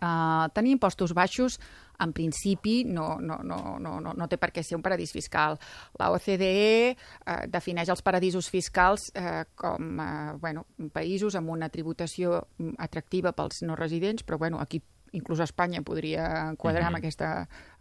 Uh, 0.00 0.48
tenir 0.54 0.72
impostos 0.72 1.12
baixos, 1.12 1.58
en 2.00 2.12
principi, 2.14 2.84
no, 2.84 3.18
no, 3.20 3.40
no, 3.44 3.76
no, 3.78 3.98
no, 4.00 4.14
no 4.16 4.28
té 4.28 4.38
per 4.40 4.48
què 4.54 4.62
ser 4.64 4.78
un 4.78 4.82
paradís 4.82 5.12
fiscal. 5.12 5.58
La 6.00 6.08
OCDE 6.14 6.94
uh, 6.94 7.42
defineix 7.52 7.90
els 7.92 8.00
paradisos 8.00 8.48
fiscals 8.48 9.10
uh, 9.12 9.42
com 9.54 9.98
uh, 10.00 10.38
bueno, 10.40 10.64
països 10.94 11.36
amb 11.36 11.50
una 11.52 11.68
tributació 11.68 12.38
mm, 12.56 12.78
atractiva 12.78 13.34
pels 13.36 13.60
no 13.68 13.76
residents, 13.76 14.24
però 14.24 14.38
bueno, 14.38 14.60
aquí 14.60 14.80
inclús 15.12 15.40
Espanya 15.42 15.82
podria 15.82 16.54
quadrar 16.56 16.84
Mhm. 16.84 16.94
amb 16.94 16.96
aquest 17.02 17.22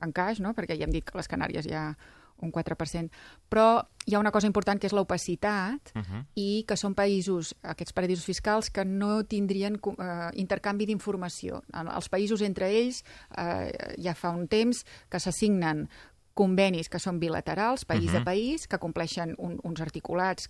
encaix, 0.02 0.40
no? 0.42 0.54
perquè 0.58 0.76
ja 0.76 0.84
hem 0.84 0.92
dit 0.92 1.06
que 1.06 1.16
les 1.18 1.30
Canàries 1.30 1.68
ha 1.72 1.96
un 2.42 2.52
4%. 2.52 3.10
Però 3.50 3.84
hi 4.06 4.16
ha 4.16 4.20
una 4.20 4.32
cosa 4.32 4.48
important 4.48 4.80
que 4.80 4.88
és 4.88 4.94
l'opacitat, 4.94 5.92
Uh 5.96 6.02
-huh. 6.02 6.26
i 6.36 6.64
que 6.68 6.76
són 6.78 6.96
països, 6.96 7.56
aquests 7.62 7.94
paradisos 7.94 8.26
fiscals, 8.26 8.70
que 8.70 8.86
no 8.86 9.24
tindrien 9.24 9.76
eh, 9.76 10.30
intercanvi 10.34 10.86
d'informació. 10.86 11.64
Els 11.74 12.10
països 12.10 12.42
entre 12.42 12.70
ells 12.70 13.04
eh, 13.38 13.96
ja 14.02 14.14
fa 14.16 14.30
un 14.30 14.48
temps 14.48 14.86
que 15.10 15.20
s'assignen 15.20 15.90
convenis 16.34 16.88
que 16.88 17.00
són 17.00 17.20
bilaterals, 17.20 17.84
país 17.86 18.12
Mhm. 18.14 18.22
a 18.22 18.24
país, 18.24 18.68
que 18.68 18.78
compleixen 18.80 19.36
un, 19.38 19.60
uns 19.64 19.82
articulats 19.82 20.50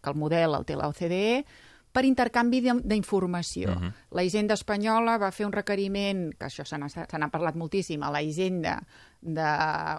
que 0.00 0.10
el 0.10 0.14
model 0.16 0.54
el 0.54 0.64
té 0.64 0.76
la 0.76 0.88
OCDE, 0.88 1.44
per 1.94 2.02
intercanvi 2.04 2.58
d'in- 2.60 2.82
d'informació. 2.82 3.70
Mhm. 3.76 3.92
La 4.18 4.24
Hisenda 4.26 4.54
espanyola 4.58 5.16
va 5.16 5.30
fer 5.30 5.46
un 5.46 5.52
requeriment, 5.54 6.32
que 6.34 6.46
això 6.48 6.64
se 6.66 6.76
n'ha 6.76 7.30
parlat 7.30 7.54
moltíssim, 7.54 8.02
a 8.02 8.10
la 8.10 8.20
Hisenda 8.22 8.82
de, 9.22 9.46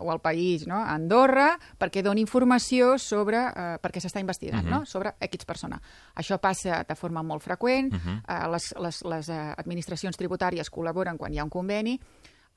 o 0.03 0.12
al 0.12 0.19
país, 0.21 0.67
no? 0.67 0.75
a 0.75 0.91
Andorra, 0.93 1.58
perquè 1.79 2.03
doni 2.03 2.21
informació 2.21 2.97
sobre, 2.99 3.38
eh, 3.47 3.77
perquè 3.81 4.03
s'està 4.03 4.19
investigant, 4.19 4.65
Mhm. 4.65 4.69
no? 4.69 4.86
sobre 4.86 5.15
X 5.21 5.45
persona. 5.45 5.81
Això 6.15 6.38
passa 6.39 6.84
de 6.88 6.95
forma 6.95 7.23
molt 7.23 7.41
freqüent, 7.41 7.91
Mhm. 7.93 8.21
eh, 8.27 8.47
les, 8.51 8.73
les, 8.77 9.01
les 9.05 9.29
eh, 9.29 9.53
administracions 9.58 10.17
tributàries 10.17 10.69
col·laboren 10.69 11.17
quan 11.17 11.34
hi 11.34 11.39
ha 11.39 11.43
un 11.43 11.49
conveni, 11.49 11.99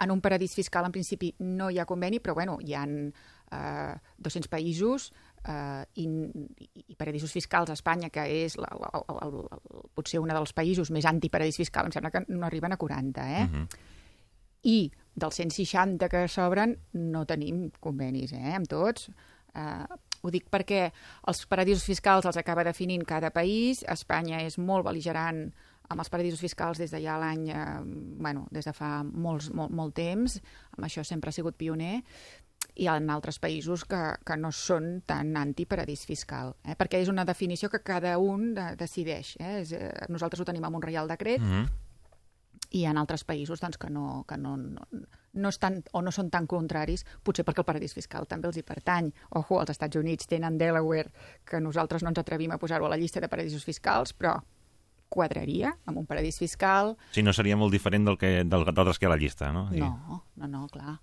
en 0.01 0.11
un 0.13 0.21
paradís 0.21 0.55
fiscal, 0.55 0.85
en 0.85 0.93
principi, 0.93 1.35
no 1.41 1.71
hi 1.71 1.79
ha 1.79 1.85
conveni, 1.87 2.21
però 2.21 2.35
bueno, 2.35 2.59
hi 2.61 2.75
ha 2.75 2.85
eh, 3.51 3.95
200 4.19 4.47
països 4.49 5.13
eh, 5.47 5.85
i, 5.95 6.07
i- 6.89 6.97
paradisos 6.97 7.33
fiscals 7.33 7.71
a 7.71 7.77
Espanya, 7.79 8.11
que 8.11 8.25
és 8.45 8.57
la, 8.57 8.69
la, 8.73 8.91
la, 8.95 9.15
la, 9.19 9.29
la, 9.51 9.59
potser 9.95 10.19
un 10.21 10.29
dels 10.29 10.53
països 10.53 10.91
més 10.91 11.05
antiparadís 11.07 11.57
fiscal, 11.57 11.87
em 11.87 11.93
sembla 11.93 12.11
que 12.11 12.25
no 12.29 12.47
arriben 12.47 12.73
a 12.73 12.77
40, 12.77 13.29
eh? 13.39 13.45
Uh 13.45 13.55
-huh. 13.55 13.67
I 14.63 14.91
dels 15.15 15.35
160 15.37 16.09
que 16.09 16.27
s'obren 16.29 16.77
no 16.93 17.25
tenim 17.27 17.71
convenis, 17.81 18.33
eh, 18.33 18.55
amb 18.55 18.67
tots. 18.67 19.09
Uh, 19.55 19.87
ho 20.23 20.31
dic 20.31 20.49
perquè 20.51 20.93
els 21.27 21.47
paradisos 21.47 21.85
fiscals 21.85 22.27
els 22.27 22.37
acaba 22.37 22.65
definint 22.65 23.05
cada 23.05 23.31
país. 23.31 23.85
Espanya 23.89 24.43
és 24.43 24.59
molt 24.59 24.85
beligerant 24.85 25.53
amb 25.89 26.01
els 26.01 26.11
paradisos 26.11 26.41
fiscals 26.41 26.79
des 26.79 26.91
de 26.91 27.01
ja 27.01 27.17
l'any, 27.19 27.49
eh, 27.49 27.81
bueno, 28.21 28.47
des 28.51 28.65
de 28.65 28.73
fa 28.73 29.03
molts, 29.03 29.51
molt, 29.55 29.71
molt 29.71 29.95
temps. 29.95 30.41
Amb 30.77 30.85
això 30.85 31.03
sempre 31.05 31.31
ha 31.31 31.33
sigut 31.33 31.57
pioner 31.57 32.03
i 32.79 32.87
en 32.87 33.11
altres 33.11 33.41
països 33.43 33.83
que, 33.91 34.01
que 34.25 34.37
no 34.39 34.53
són 34.55 35.01
tan 35.07 35.35
antiparadís 35.37 36.05
fiscal, 36.07 36.55
eh? 36.63 36.77
perquè 36.79 37.01
és 37.03 37.11
una 37.11 37.25
definició 37.27 37.71
que 37.73 37.83
cada 37.83 38.15
un 38.23 38.53
de, 38.55 38.71
decideix. 38.79 39.35
Eh? 39.43 39.55
És, 39.65 39.73
eh, 39.75 39.91
nosaltres 40.09 40.41
ho 40.43 40.47
tenim 40.47 40.65
amb 40.69 40.79
un 40.79 40.87
reial 40.87 41.11
decret, 41.11 41.43
Uh 41.43 41.45
-huh. 41.45 41.69
i 42.71 42.85
en 42.85 42.99
altres 42.99 43.25
països 43.25 43.61
doncs, 43.61 43.79
que, 43.79 43.89
no, 43.91 44.25
que 44.29 44.37
no, 44.37 44.57
no, 44.57 44.87
no 45.33 45.49
estan 45.49 45.83
o 45.93 46.03
no 46.03 46.11
són 46.11 46.31
tan 46.31 46.47
contraris, 46.47 47.05
potser 47.23 47.45
perquè 47.45 47.59
el 47.59 47.65
paradís 47.65 47.95
fiscal 47.95 48.27
també 48.27 48.49
els 48.49 48.57
hi 48.57 48.63
pertany. 48.63 49.13
Ojo, 49.31 49.61
els 49.61 49.71
Estats 49.71 49.97
Units 49.97 50.27
tenen 50.27 50.59
Delaware, 50.59 51.11
que 51.45 51.61
nosaltres 51.61 52.03
no 52.03 52.11
ens 52.11 52.19
atrevim 52.19 52.53
a 52.53 52.59
posar-ho 52.59 52.87
a 52.87 52.89
la 52.89 52.97
llista 52.97 53.21
de 53.21 53.29
paradisos 53.29 53.65
fiscals, 53.65 54.13
però 54.13 54.43
quadraria 55.09 55.77
amb 55.87 55.99
un 55.99 56.07
paradís 56.07 56.39
fiscal. 56.39 56.97
Si 57.11 57.23
no 57.23 57.33
seria 57.33 57.57
molt 57.57 57.73
diferent 57.73 58.05
del 58.05 58.19
que 58.19 58.45
d'altres 58.45 58.99
que 58.99 59.07
hi 59.07 59.09
ha 59.09 59.13
a 59.13 59.17
la 59.17 59.21
llista, 59.21 59.53
no? 59.53 59.71
No, 59.71 60.25
no, 60.37 60.47
no, 60.47 60.67
clar. 60.69 61.01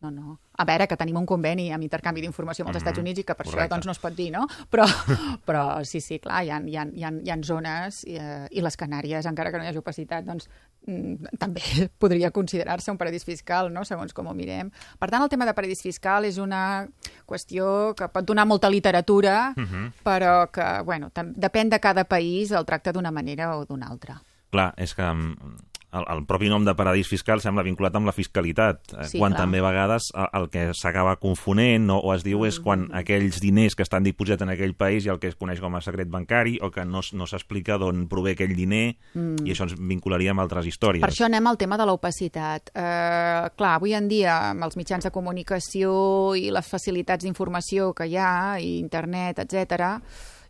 No, 0.00 0.10
no. 0.10 0.38
A 0.56 0.64
veure, 0.64 0.86
que 0.88 0.96
tenim 0.96 1.16
un 1.20 1.26
conveni 1.28 1.66
amb 1.74 1.84
intercanvi 1.84 2.22
d'informació 2.22 2.64
amb 2.64 2.70
els 2.70 2.76
Mhm, 2.76 2.80
Estats 2.88 2.98
Units 3.02 3.20
i 3.20 3.24
que 3.24 3.34
per 3.34 3.44
correcte. 3.44 3.66
això 3.66 3.68
doncs, 3.74 3.84
no 3.86 3.92
es 3.92 3.98
pot 3.98 4.14
dir, 4.16 4.30
no? 4.32 4.46
Però, 4.70 4.84
però 5.44 5.84
sí, 5.84 6.00
sí, 6.00 6.18
clar, 6.18 6.42
hi 6.44 6.48
ha, 6.50 6.58
hi 6.64 6.76
ha, 6.76 6.86
hi 6.88 7.04
ha, 7.04 7.10
hi 7.22 7.30
ha 7.30 7.36
zones 7.44 8.04
i, 8.08 8.16
eh, 8.16 8.46
i 8.50 8.62
les 8.62 8.76
Canàries, 8.78 9.26
encara 9.28 9.50
que 9.52 9.58
no 9.58 9.64
hi 9.64 9.68
hagi 9.68 9.78
opacitat, 9.82 10.24
doncs 10.24 10.48
mm, 10.86 11.36
també 11.38 11.60
podria 12.00 12.30
considerar-se 12.30 12.90
un 12.90 12.96
paradís 12.96 13.24
fiscal, 13.28 13.70
no? 13.72 13.84
segons 13.84 14.14
com 14.16 14.26
ho 14.26 14.32
mirem. 14.34 14.70
Per 14.98 15.10
tant, 15.10 15.22
el 15.22 15.28
tema 15.28 15.44
de 15.44 15.52
paradís 15.52 15.82
fiscal 15.82 16.24
és 16.24 16.38
una 16.38 16.88
qüestió 17.28 17.94
que 17.94 18.08
pot 18.08 18.24
donar 18.24 18.46
molta 18.46 18.70
literatura, 18.70 19.52
Mhm. 19.56 19.92
però 20.02 20.50
que, 20.50 20.82
bueno, 20.82 21.10
depèn 21.12 21.68
de 21.68 21.78
cada 21.80 22.04
país, 22.04 22.52
el 22.52 22.64
tracta 22.64 22.92
d'una 22.92 23.10
manera 23.10 23.56
o 23.58 23.66
d'una 23.66 23.86
altra. 23.88 24.22
Clar, 24.50 24.72
és 24.78 24.94
que 24.94 25.02
mm, 25.02 25.56
el, 25.92 26.04
el 26.16 26.24
propi 26.26 26.48
nom 26.48 26.64
de 26.64 26.74
paradís 26.78 27.08
fiscal 27.08 27.40
sembla 27.42 27.64
vinculat 27.66 27.94
amb 27.98 28.06
la 28.06 28.12
fiscalitat, 28.14 28.92
eh, 28.94 29.04
Sí, 29.10 29.18
quan 29.18 29.32
clar. 29.32 29.42
també 29.42 29.58
a 29.58 29.64
vegades 29.66 30.10
el, 30.14 30.28
el 30.40 30.48
que 30.50 30.64
s'acaba 30.74 31.16
confonent 31.18 31.90
o, 31.90 31.98
o 31.98 32.14
es 32.14 32.22
diu 32.24 32.44
és 32.46 32.60
quan 32.60 32.80
Mm. 32.90 32.94
aquells 33.02 33.40
diners 33.40 33.74
que 33.76 33.82
estan 33.82 34.02
dipositats 34.04 34.42
en 34.42 34.48
aquell 34.54 34.74
país 34.74 35.04
i 35.04 35.10
el 35.10 35.18
que 35.18 35.28
es 35.28 35.36
coneix 35.36 35.60
com 35.60 35.74
a 35.76 35.80
secret 35.82 36.08
bancari 36.08 36.58
o 36.62 36.70
que 36.70 36.84
no, 36.84 37.00
no 37.12 37.26
s'explica 37.26 37.76
d'on 37.78 38.06
prové 38.08 38.32
aquell 38.32 38.54
diner 38.56 38.96
i 39.44 39.50
això 39.52 39.66
ens 39.68 39.74
vincularia 39.78 40.30
amb 40.30 40.40
altres 40.40 40.66
històries. 40.66 41.02
Mm. 41.02 41.06
Per 41.06 41.12
això 41.12 41.26
anem 41.26 41.46
al 41.46 41.58
tema 41.58 41.76
de 41.76 41.86
l'opacitat. 41.86 42.70
Eh, 42.74 43.50
clar, 43.56 43.74
avui 43.76 43.92
en 43.94 44.08
dia, 44.08 44.50
amb 44.50 44.64
els 44.64 44.76
mitjans 44.76 45.04
de 45.04 45.10
comunicació 45.10 46.34
i 46.36 46.50
les 46.50 46.66
facilitats 46.66 47.24
d'informació 47.24 47.92
que 47.94 48.06
hi 48.06 48.16
ha, 48.16 48.58
i 48.60 48.78
internet, 48.78 49.38
etc 49.44 49.98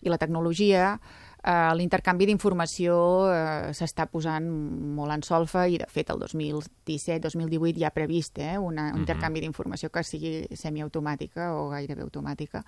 i 0.03 0.09
la 0.09 0.17
tecnologia, 0.17 0.95
eh, 1.43 1.75
l'intercanvi 1.77 2.29
d'informació 2.31 2.97
eh, 3.33 3.75
s'està 3.77 4.07
posant 4.11 4.47
molt 4.97 5.17
en 5.17 5.23
solfa 5.27 5.67
i, 5.67 5.79
de 5.81 5.89
fet, 5.91 6.11
el 6.13 6.25
2017-2018 6.25 7.81
ja 7.81 7.91
ha 7.91 7.97
previst 7.97 8.39
eh, 8.39 8.57
una, 8.59 8.91
un 8.95 9.05
intercanvi 9.05 9.45
d'informació 9.45 9.91
que 9.91 10.05
sigui 10.07 10.35
semiautomàtica 10.57 11.53
o 11.57 11.69
gairebé 11.75 12.05
automàtica 12.07 12.65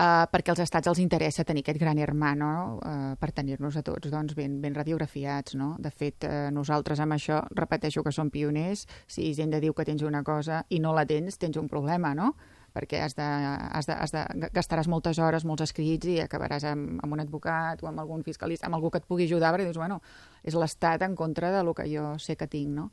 uh, 0.00 0.26
perquè 0.30 0.52
als 0.52 0.62
estats 0.64 0.90
els 0.90 1.00
interessa 1.02 1.44
tenir 1.44 1.64
aquest 1.64 1.80
gran 1.80 1.98
hermano 1.98 2.50
uh, 2.78 3.14
per 3.20 3.30
tenir-nos 3.36 3.76
a 3.76 3.84
tots 3.86 4.10
doncs, 4.12 4.34
ben, 4.38 4.60
ben 4.62 4.76
radiografiats. 4.76 5.56
No? 5.58 5.74
De 5.78 5.90
fet, 5.90 6.26
uh, 6.28 6.48
nosaltres 6.54 7.00
amb 7.00 7.16
això 7.16 7.42
repeteixo 7.56 8.04
que 8.06 8.14
som 8.14 8.30
pioners. 8.30 8.86
Si 9.06 9.28
Hisenda 9.28 9.60
diu 9.60 9.74
que 9.74 9.86
tens 9.88 10.02
una 10.06 10.24
cosa 10.24 10.64
i 10.68 10.80
no 10.80 10.94
la 10.96 11.06
tens, 11.06 11.38
tens 11.38 11.60
un 11.60 11.68
problema, 11.68 12.14
no? 12.14 12.34
Perquè 12.74 13.02
has 13.04 13.16
de, 13.18 13.24
has 13.24 13.88
de, 13.88 13.94
has 13.94 14.14
de, 14.14 14.50
gastaràs 14.54 14.88
moltes 14.90 15.18
hores, 15.18 15.46
molts 15.48 15.66
escrits 15.66 16.08
i 16.10 16.20
acabaràs 16.24 16.66
amb, 16.70 17.00
amb 17.04 17.16
un 17.16 17.24
advocat 17.24 17.82
o 17.82 17.90
amb 17.90 18.02
algun 18.02 18.22
fiscalista, 18.26 18.68
amb 18.68 18.78
algú 18.78 18.90
que 18.90 19.02
et 19.02 19.08
pugui 19.08 19.26
ajudar, 19.28 19.52
perquè 19.54 19.68
dius, 19.68 19.80
bueno, 19.80 20.00
és 20.42 20.56
l'Estat 20.56 21.02
en 21.06 21.16
contra 21.16 21.52
de 21.54 21.64
lo 21.66 21.74
que 21.74 21.88
jo 21.90 22.14
sé 22.18 22.36
que 22.36 22.48
tinc, 22.50 22.72
no? 22.76 22.90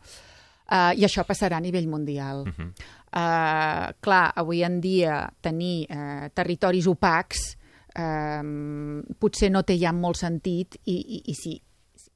Uh, 0.68 0.92
I 1.00 1.06
això 1.08 1.24
passarà 1.24 1.62
a 1.62 1.64
nivell 1.64 1.88
mundial. 1.88 2.42
Uh 2.44 2.52
-huh. 2.52 2.72
uh, 3.16 3.94
clar, 4.02 4.34
avui 4.36 4.64
en 4.64 4.82
dia 4.82 5.30
tenir 5.42 5.88
uh, 5.90 6.28
territoris 6.34 6.88
opacs 6.88 7.58
eh, 7.98 9.04
potser 9.20 9.50
no 9.52 9.64
té 9.68 9.78
ja 9.80 9.94
molt 9.96 10.20
sentit 10.22 10.78
i, 10.86 10.96
i, 10.96 11.22
i 11.32 11.36
sí, 11.38 11.56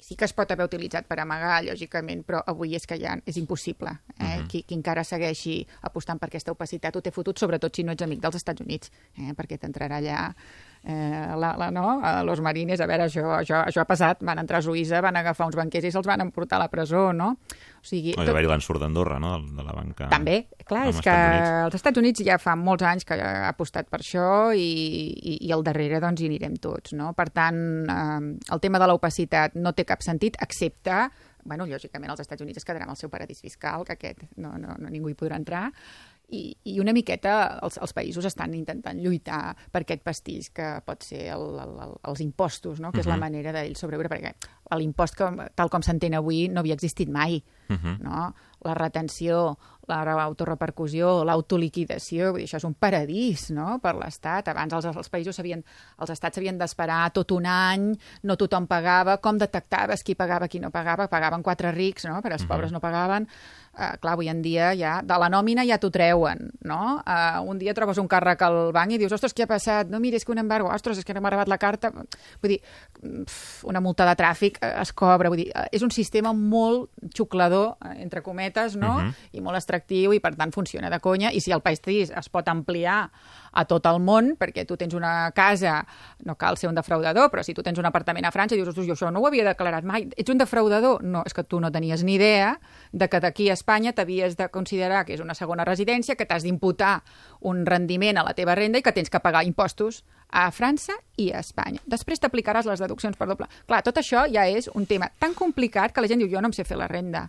sí 0.01 0.17
que 0.17 0.25
es 0.25 0.33
pot 0.33 0.49
haver 0.51 0.65
utilitzat 0.65 1.05
per 1.07 1.19
amagar, 1.21 1.61
lògicament, 1.67 2.25
però 2.27 2.41
avui 2.49 2.73
és 2.75 2.87
que 2.89 2.97
ja 2.99 3.15
és 3.25 3.37
impossible. 3.37 3.93
Eh? 4.17 4.23
Uh 4.23 4.25
-huh. 4.25 4.47
qui, 4.47 4.63
qui 4.63 4.75
encara 4.75 5.03
segueixi 5.03 5.67
apostant 5.81 6.19
per 6.19 6.27
aquesta 6.27 6.51
opacitat 6.51 6.95
ho 6.95 7.01
té 7.01 7.11
fotut, 7.11 7.37
sobretot 7.37 7.75
si 7.75 7.83
no 7.83 7.91
ets 7.91 8.03
amic 8.03 8.19
dels 8.19 8.35
Estats 8.35 8.61
Units, 8.61 8.91
eh? 9.17 9.33
perquè 9.37 9.57
t'entrarà 9.57 9.97
allà 9.97 10.35
eh, 10.83 11.33
la, 11.37 11.55
la, 11.57 11.69
no? 11.71 11.99
A 12.03 12.23
los 12.23 12.41
marines, 12.41 12.81
a 12.81 12.87
veure, 12.89 13.05
això, 13.05 13.25
això, 13.37 13.61
això 13.67 13.83
ha 13.83 13.87
passat, 13.89 14.23
van 14.25 14.41
entrar 14.41 14.61
a 14.61 14.65
Suïssa, 14.65 15.01
van 15.03 15.19
agafar 15.19 15.47
uns 15.49 15.57
banquers 15.59 15.85
i 15.85 15.91
se'ls 15.93 16.09
van 16.09 16.23
emportar 16.25 16.57
a 16.57 16.63
la 16.63 16.69
presó, 16.73 17.11
no? 17.13 17.35
O 17.81 17.85
sigui... 17.85 18.15
O 18.17 18.23
hi 18.23 18.29
va 18.29 18.35
haver 18.35 18.49
l'ensurt 18.49 18.81
d'Andorra, 18.81 19.19
no?, 19.21 19.37
de 19.41 19.65
la 19.65 19.75
banca... 19.77 20.09
També, 20.11 20.43
clar, 20.65 20.87
és 20.89 21.01
que 21.01 21.13
Estats 21.13 21.65
els 21.67 21.79
Estats 21.81 22.01
Units 22.01 22.25
ja 22.25 22.37
fa 22.41 22.55
molts 22.57 22.85
anys 22.87 23.07
que 23.07 23.17
ha 23.17 23.49
apostat 23.49 23.89
per 23.91 24.01
això 24.01 24.27
i, 24.57 24.69
i, 25.15 25.37
i 25.47 25.53
al 25.53 25.65
darrere 25.65 26.01
doncs 26.03 26.21
hi 26.21 26.31
anirem 26.31 26.57
tots, 26.61 26.95
no? 26.97 27.13
Per 27.17 27.29
tant, 27.33 27.59
eh, 27.85 28.53
el 28.53 28.63
tema 28.63 28.81
de 28.81 28.89
l'opacitat 28.89 29.57
no 29.57 29.75
té 29.77 29.85
cap 29.85 30.01
sentit, 30.05 30.39
excepte 30.41 31.09
bueno, 31.43 31.65
lògicament 31.65 32.11
els 32.13 32.21
Estats 32.21 32.43
Units 32.43 32.61
es 32.61 32.65
quedaran 32.67 32.89
el 32.91 32.97
seu 32.99 33.09
paradís 33.09 33.41
fiscal, 33.41 33.85
que 33.85 33.95
aquest 33.95 34.25
no, 34.37 34.53
no, 34.61 34.75
no 34.77 34.91
ningú 34.93 35.09
hi 35.09 35.17
podrà 35.17 35.39
entrar, 35.41 35.63
i, 36.31 36.41
i 36.71 36.79
una 36.79 36.93
miqueta 36.95 37.59
els, 37.61 37.77
els 37.81 37.93
països 37.93 38.25
estan 38.27 38.55
intentant 38.57 38.99
lluitar 39.03 39.55
per 39.71 39.83
aquest 39.83 40.03
pastís 40.03 40.49
que 40.55 40.67
pot 40.85 41.03
ser 41.03 41.25
el, 41.35 41.43
el, 41.59 41.75
el, 41.85 41.95
els 42.11 42.23
impostos, 42.23 42.79
no? 42.79 42.91
que 42.91 42.99
uh 42.99 43.03
-huh. 43.03 43.07
és 43.07 43.11
la 43.11 43.17
manera 43.17 43.51
d'ells 43.51 43.79
sobreviure, 43.79 44.09
perquè 44.09 44.33
l'impost, 44.77 45.19
tal 45.55 45.69
com 45.69 45.81
s'entén 45.81 46.13
avui, 46.13 46.47
no 46.47 46.59
havia 46.61 46.73
existit 46.73 47.09
mai. 47.09 47.43
Uh 47.69 47.75
-huh. 47.75 47.99
no? 47.99 48.33
La 48.65 48.75
retenció, 48.77 49.57
l'autorepercussió, 49.89 51.23
l'autoliquidació, 51.27 52.31
això 52.37 52.59
és 52.59 52.67
un 52.67 52.75
paradís 52.77 53.49
no? 53.55 53.79
per 53.83 53.95
l'Estat. 53.97 54.51
Abans 54.51 54.75
els, 54.77 54.87
els 54.91 55.11
països 55.11 55.39
havien, 55.41 55.63
els 55.99 56.13
estats 56.13 56.37
havien 56.37 56.59
d'esperar 56.59 57.01
tot 57.15 57.33
un 57.35 57.47
any, 57.49 57.91
no 58.23 58.37
tothom 58.39 58.67
pagava, 58.69 59.17
com 59.23 59.41
detectaves 59.41 60.05
qui 60.05 60.15
pagava, 60.15 60.47
qui 60.47 60.61
no 60.61 60.71
pagava, 60.71 61.09
pagaven 61.11 61.43
quatre 61.43 61.73
rics, 61.75 62.05
no? 62.05 62.21
però 62.21 62.37
els 62.37 62.43
uh 62.43 62.47
-huh. 62.47 62.53
pobres 62.55 62.71
no 62.71 62.79
pagaven 62.79 63.27
Uh, 63.71 63.95
clar, 64.03 64.17
avui 64.17 64.27
en 64.27 64.41
dia 64.43 64.73
ja 64.75 64.97
de 64.99 65.15
la 65.15 65.29
nòmina 65.31 65.63
ja 65.63 65.77
t'ho 65.79 65.87
treuen, 65.95 66.49
no? 66.67 66.99
Uh, 67.07 67.37
un 67.47 67.55
dia 67.55 67.71
trobes 67.71 68.01
un 68.01 68.09
càrrec 68.11 68.41
al 68.43 68.57
banc 68.75 68.91
i 68.91 68.97
dius, 68.99 69.13
ostres, 69.15 69.31
què 69.31 69.45
ha 69.45 69.47
passat? 69.47 69.87
No, 69.87 70.01
mira, 70.03 70.19
és 70.19 70.25
que 70.27 70.33
un 70.33 70.41
embargo, 70.41 70.67
ostres, 70.67 70.99
és 70.99 71.07
que 71.07 71.15
no 71.15 71.21
m'ha 71.23 71.29
arribat 71.31 71.47
la 71.47 71.55
carta. 71.55 71.93
Vull 72.43 72.51
dir, 72.51 72.57
una 73.71 73.79
multa 73.79 74.03
de 74.09 74.17
tràfic 74.19 74.59
eh, 74.59 74.73
es 74.81 74.91
cobra, 74.91 75.31
vull 75.31 75.39
dir, 75.39 75.47
és 75.71 75.87
un 75.87 75.93
sistema 75.95 76.33
molt 76.35 76.91
xuclador, 77.15 77.77
entre 77.95 78.19
cometes, 78.25 78.50
no? 78.75 78.95
Uh 78.95 79.01
-huh. 79.01 79.13
I 79.31 79.41
molt 79.41 79.55
extractiu 79.55 80.13
i, 80.13 80.19
per 80.19 80.35
tant, 80.35 80.51
funciona 80.51 80.89
de 80.89 80.99
conya. 80.99 81.31
I 81.31 81.41
si 81.41 81.51
el 81.51 81.61
país 81.61 81.81
es 81.87 82.29
pot 82.29 82.47
ampliar 82.47 83.09
a 83.51 83.65
tot 83.65 83.85
el 83.85 83.99
món, 83.99 84.37
perquè 84.39 84.65
tu 84.65 84.77
tens 84.77 84.93
una 84.93 85.31
casa, 85.35 85.85
no 86.23 86.35
cal 86.35 86.57
ser 86.57 86.69
un 86.69 86.75
defraudador, 86.75 87.29
però 87.31 87.43
si 87.43 87.53
tu 87.53 87.63
tens 87.63 87.79
un 87.79 87.85
apartament 87.85 88.25
a 88.25 88.31
França 88.31 88.55
i 88.55 88.57
dius, 88.57 88.69
ostres, 88.69 88.87
jo 88.87 88.93
això 88.93 89.11
no 89.11 89.19
ho 89.19 89.27
havia 89.27 89.43
declarat 89.43 89.83
mai, 89.83 90.09
ets 90.15 90.29
un 90.29 90.37
defraudador? 90.37 91.03
No, 91.03 91.23
és 91.25 91.33
que 91.33 91.43
tu 91.43 91.59
no 91.59 91.71
tenies 91.71 92.03
ni 92.03 92.15
idea 92.15 92.59
de 92.91 93.09
que 93.09 93.19
d'aquí 93.19 93.49
a 93.49 93.53
Espanya 93.53 93.93
t'havies 93.93 94.37
de 94.37 94.49
considerar 94.49 95.05
que 95.05 95.13
és 95.13 95.19
una 95.19 95.33
segona 95.33 95.65
residència, 95.65 96.15
que 96.15 96.25
t'has 96.25 96.43
d'imputar 96.43 97.03
un 97.41 97.65
rendiment 97.65 98.17
a 98.17 98.23
la 98.23 98.33
teva 98.33 98.55
renda 98.55 98.79
i 98.79 98.81
que 98.81 98.91
tens 98.91 99.09
que 99.09 99.19
pagar 99.19 99.43
impostos 99.43 100.03
a 100.31 100.49
França 100.55 100.95
i 101.19 101.29
a 101.35 101.41
Espanya. 101.43 101.81
Després 101.85 102.21
t'aplicaràs 102.23 102.65
les 102.65 102.79
deduccions 102.81 103.17
per 103.19 103.27
doble. 103.29 103.47
Clar, 103.67 103.81
tot 103.85 103.99
això 103.99 104.23
ja 104.31 104.47
és 104.49 104.69
un 104.73 104.87
tema 104.89 105.11
tan 105.19 105.35
complicat 105.37 105.93
que 105.93 106.03
la 106.03 106.09
gent 106.09 106.23
diu, 106.23 106.29
jo 106.31 106.41
no 106.41 106.49
em 106.49 106.55
sé 106.55 106.65
fer 106.65 106.79
la 106.79 106.87
renda. 106.89 107.27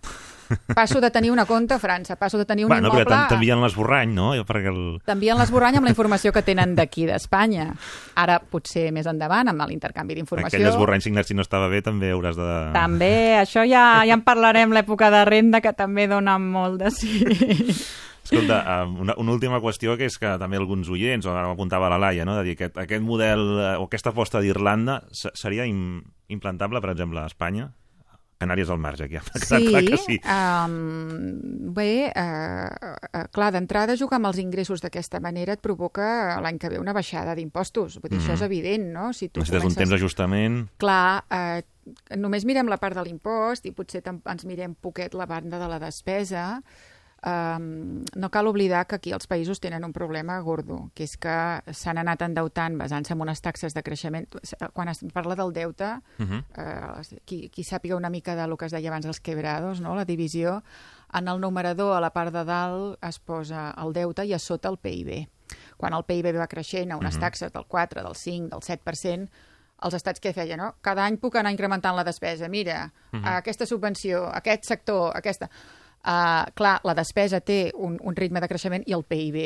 Passo 0.75 1.01
de 1.01 1.09
tenir 1.11 1.31
una 1.31 1.45
compte 1.49 1.73
a 1.75 1.79
França, 1.81 2.15
passo 2.19 2.37
de 2.37 2.45
tenir 2.45 2.65
un 2.65 2.69
bueno, 2.69 2.87
immoble... 2.87 3.03
Bueno, 3.03 3.19
però 3.19 3.29
t'envien 3.31 3.61
l'esborrany, 3.63 4.13
no? 4.15 4.31
Perquè 4.47 4.71
el... 4.71 4.81
T'envien 5.09 5.39
l'esborrany 5.39 5.79
amb 5.79 5.89
la 5.89 5.93
informació 5.93 6.33
que 6.35 6.43
tenen 6.45 6.75
d'aquí, 6.77 7.07
d'Espanya. 7.09 7.69
Ara, 8.19 8.39
potser 8.39 8.89
més 8.95 9.09
endavant, 9.09 9.51
amb 9.51 9.67
l'intercanvi 9.67 10.19
d'informació... 10.19 10.55
Aquell 10.57 10.71
esborrany 10.71 11.03
signat, 11.03 11.29
si 11.29 11.37
no 11.37 11.45
estava 11.45 11.69
bé, 11.71 11.83
també 11.85 12.13
hauràs 12.13 12.39
de... 12.39 12.49
També, 12.75 13.13
això 13.41 13.65
ja, 13.67 14.03
ja 14.07 14.17
en 14.17 14.25
parlarem 14.25 14.75
l'època 14.75 15.11
de 15.13 15.25
renda, 15.29 15.63
que 15.63 15.75
també 15.75 16.07
dona 16.11 16.39
molt 16.39 16.81
de 16.83 16.93
sí. 16.93 17.13
Escolta, 18.23 18.85
una, 18.87 19.15
una 19.19 19.33
última 19.35 19.59
qüestió 19.59 19.97
que 19.99 20.07
és 20.07 20.15
que 20.19 20.31
també 20.39 20.59
alguns 20.59 20.89
oients, 20.93 21.27
o 21.27 21.33
ara 21.35 21.49
m'apuntava 21.51 21.91
la 21.91 21.99
Laia, 21.99 22.25
no? 22.25 22.37
de 22.39 22.47
dir 22.47 22.57
que 22.57 22.69
aquest, 22.69 22.79
aquest 22.85 23.03
model 23.03 23.43
eh, 23.59 23.71
o 23.77 23.87
aquesta 23.89 24.13
aposta 24.13 24.41
d'Irlanda 24.43 25.01
seria 25.11 25.67
im, 25.67 26.01
implantable, 26.31 26.81
per 26.81 26.93
exemple, 26.95 27.19
a 27.19 27.31
Espanya? 27.31 27.73
Canàries 28.43 28.71
al 28.73 28.79
marge, 28.81 29.05
aquí 29.05 29.15
ha 29.15 29.23
quedat 29.23 29.45
sí, 29.47 29.67
clar 29.69 29.81
que 29.87 29.99
sí. 30.01 30.17
Um, 30.27 31.73
bé, 31.75 32.09
uh, 32.09 32.95
uh, 33.07 33.25
clar, 33.35 33.51
d'entrada 33.55 33.95
jugar 33.99 34.19
amb 34.19 34.31
els 34.31 34.39
ingressos 34.41 34.83
d'aquesta 34.83 35.21
manera 35.23 35.55
et 35.55 35.63
provoca 35.63 36.39
l'any 36.43 36.59
que 36.59 36.73
ve 36.73 36.81
una 36.81 36.95
baixada 36.95 37.37
d'impostos. 37.39 37.99
Vull 38.01 38.11
dir, 38.11 38.19
mm. 38.19 38.25
això 38.25 38.35
és 38.35 38.43
evident, 38.47 38.89
no? 38.95 39.11
Si 39.13 39.29
tu 39.29 39.43
Necessites 39.43 39.63
comences... 39.63 39.77
un 39.77 39.79
temps 39.79 39.95
d'ajustament. 39.95 40.57
Clar, 40.83 41.23
uh, 41.29 42.17
només 42.19 42.47
mirem 42.49 42.71
la 42.71 42.79
part 42.81 42.97
de 42.99 43.05
l'impost 43.07 43.69
i 43.69 43.75
potser 43.75 44.03
ens 44.03 44.47
mirem 44.49 44.75
poquet 44.75 45.15
la 45.15 45.29
banda 45.29 45.61
de 45.61 45.69
la 45.71 45.79
despesa, 45.79 46.57
Um, 47.23 48.03
no 48.19 48.27
cal 48.29 48.49
oblidar 48.51 48.81
que 48.83 48.97
aquí 48.97 49.11
els 49.15 49.29
països 49.31 49.61
tenen 49.63 49.85
un 49.87 49.93
problema 49.95 50.35
gordo, 50.43 50.89
que 50.91 51.05
és 51.07 51.13
que 51.15 51.35
s'han 51.71 52.01
anat 52.01 52.25
endeutant 52.25 52.75
basant-se 52.75 53.13
en 53.15 53.21
unes 53.23 53.39
taxes 53.39 53.71
de 53.71 53.83
creixement. 53.85 54.27
Quan 54.75 54.91
es 54.91 54.99
parla 55.15 55.37
del 55.39 55.53
deute, 55.55 56.01
uh 56.19 56.25
-huh. 56.25 56.41
uh, 56.57 57.19
qui, 57.23 57.47
qui 57.49 57.63
sàpiga 57.63 57.95
una 57.95 58.09
mica 58.09 58.35
de 58.35 58.47
lo 58.47 58.57
que 58.57 58.65
es 58.65 58.73
deia 58.73 58.89
abans 58.89 59.05
dels 59.05 59.21
quebrados, 59.21 59.79
no? 59.79 59.95
la 59.95 60.03
divisió, 60.03 60.63
en 61.13 61.27
el 61.27 61.39
numerador 61.39 61.95
a 61.95 62.01
la 62.01 62.09
part 62.09 62.33
de 62.33 62.43
dalt 62.43 62.97
es 63.01 63.19
posa 63.19 63.73
el 63.77 63.93
deute 63.93 64.25
i 64.25 64.33
a 64.33 64.39
sota 64.39 64.69
el 64.69 64.77
PIB. 64.77 65.29
Quan 65.77 65.93
el 65.93 66.03
PIB 66.03 66.35
va 66.35 66.47
creixent 66.47 66.91
a 66.91 66.97
unes 66.97 67.15
uh 67.15 67.17
-huh. 67.17 67.21
taxes 67.21 67.53
del 67.53 67.65
4, 67.67 68.03
del 68.03 68.15
5, 68.15 68.49
del 68.49 68.61
7%, 68.61 69.29
els 69.81 69.93
estats 69.93 70.19
què 70.19 70.33
feien, 70.33 70.57
no? 70.57 70.75
Cada 70.81 71.05
any 71.05 71.17
puc 71.17 71.35
anar 71.35 71.51
incrementant 71.51 71.95
la 71.95 72.03
despesa. 72.03 72.49
Mira, 72.49 72.91
uh 73.11 73.19
-huh. 73.19 73.37
aquesta 73.37 73.65
subvenció, 73.65 74.29
aquest 74.33 74.63
sector, 74.65 75.11
aquesta 75.15 75.49
Uh, 76.03 76.49
clar, 76.57 76.81
la 76.83 76.93
despesa 76.97 77.39
té 77.39 77.71
un, 77.79 77.95
un 78.03 78.15
ritme 78.15 78.41
de 78.43 78.47
creixement 78.51 78.83
i 78.87 78.95
el 78.95 79.05
PIB 79.07 79.37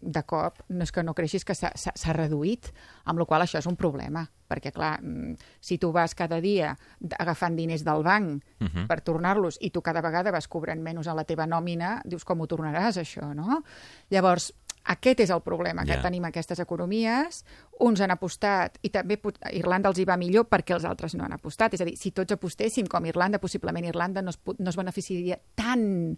de 0.00 0.22
cop 0.24 0.62
no 0.70 0.86
és 0.86 0.92
que 0.94 1.02
no 1.04 1.14
creixis, 1.16 1.44
que 1.44 1.56
s'ha 1.58 2.14
reduït, 2.16 2.70
amb 3.04 3.20
la 3.20 3.26
qual 3.28 3.44
això 3.44 3.58
és 3.60 3.66
un 3.68 3.76
problema, 3.76 4.22
perquè 4.48 4.72
clar, 4.72 4.94
mm, 5.02 5.34
si 5.60 5.78
tu 5.78 5.90
vas 5.92 6.14
cada 6.14 6.40
dia 6.40 6.74
agafant 7.18 7.56
diners 7.58 7.84
del 7.84 8.02
banc 8.02 8.42
uh 8.60 8.64
mhm. 8.64 8.70
-huh. 8.74 8.86
per 8.86 9.00
tornar-los 9.00 9.58
i 9.60 9.70
tu 9.70 9.82
cada 9.82 10.00
vegada 10.00 10.30
vas 10.30 10.48
cobrant 10.48 10.80
menys 10.80 11.08
a 11.08 11.14
la 11.14 11.24
teva 11.24 11.46
nòmina, 11.46 12.00
dius 12.04 12.24
com 12.24 12.40
ho 12.40 12.46
tornaràs 12.46 12.96
això, 12.96 13.34
no? 13.34 13.62
Llavors, 14.10 14.52
aquest 14.88 15.20
és 15.20 15.30
el 15.30 15.42
problema 15.44 15.84
que 15.84 15.92
yeah. 15.92 16.02
tenim 16.02 16.24
aquestes 16.24 16.58
economies. 16.58 17.44
Uns 17.86 18.00
han 18.00 18.10
apostat, 18.10 18.80
i 18.82 18.90
també 18.90 19.20
Irlanda 19.54 19.88
els 19.92 20.00
hi 20.00 20.04
va 20.08 20.16
millor 20.18 20.48
perquè 20.50 20.74
els 20.74 20.84
altres 20.88 21.14
no 21.14 21.24
han 21.24 21.36
apostat. 21.36 21.74
És 21.74 21.84
a 21.84 21.86
dir, 21.86 21.96
si 21.96 22.10
tots 22.10 22.34
apostéssim 22.34 22.86
com 22.90 23.06
Irlanda, 23.06 23.38
possiblement 23.38 23.86
Irlanda 23.86 24.22
no 24.22 24.34
es, 24.34 24.40
no 24.58 24.70
es 24.70 24.76
beneficiaria 24.76 25.38
tant 25.54 26.16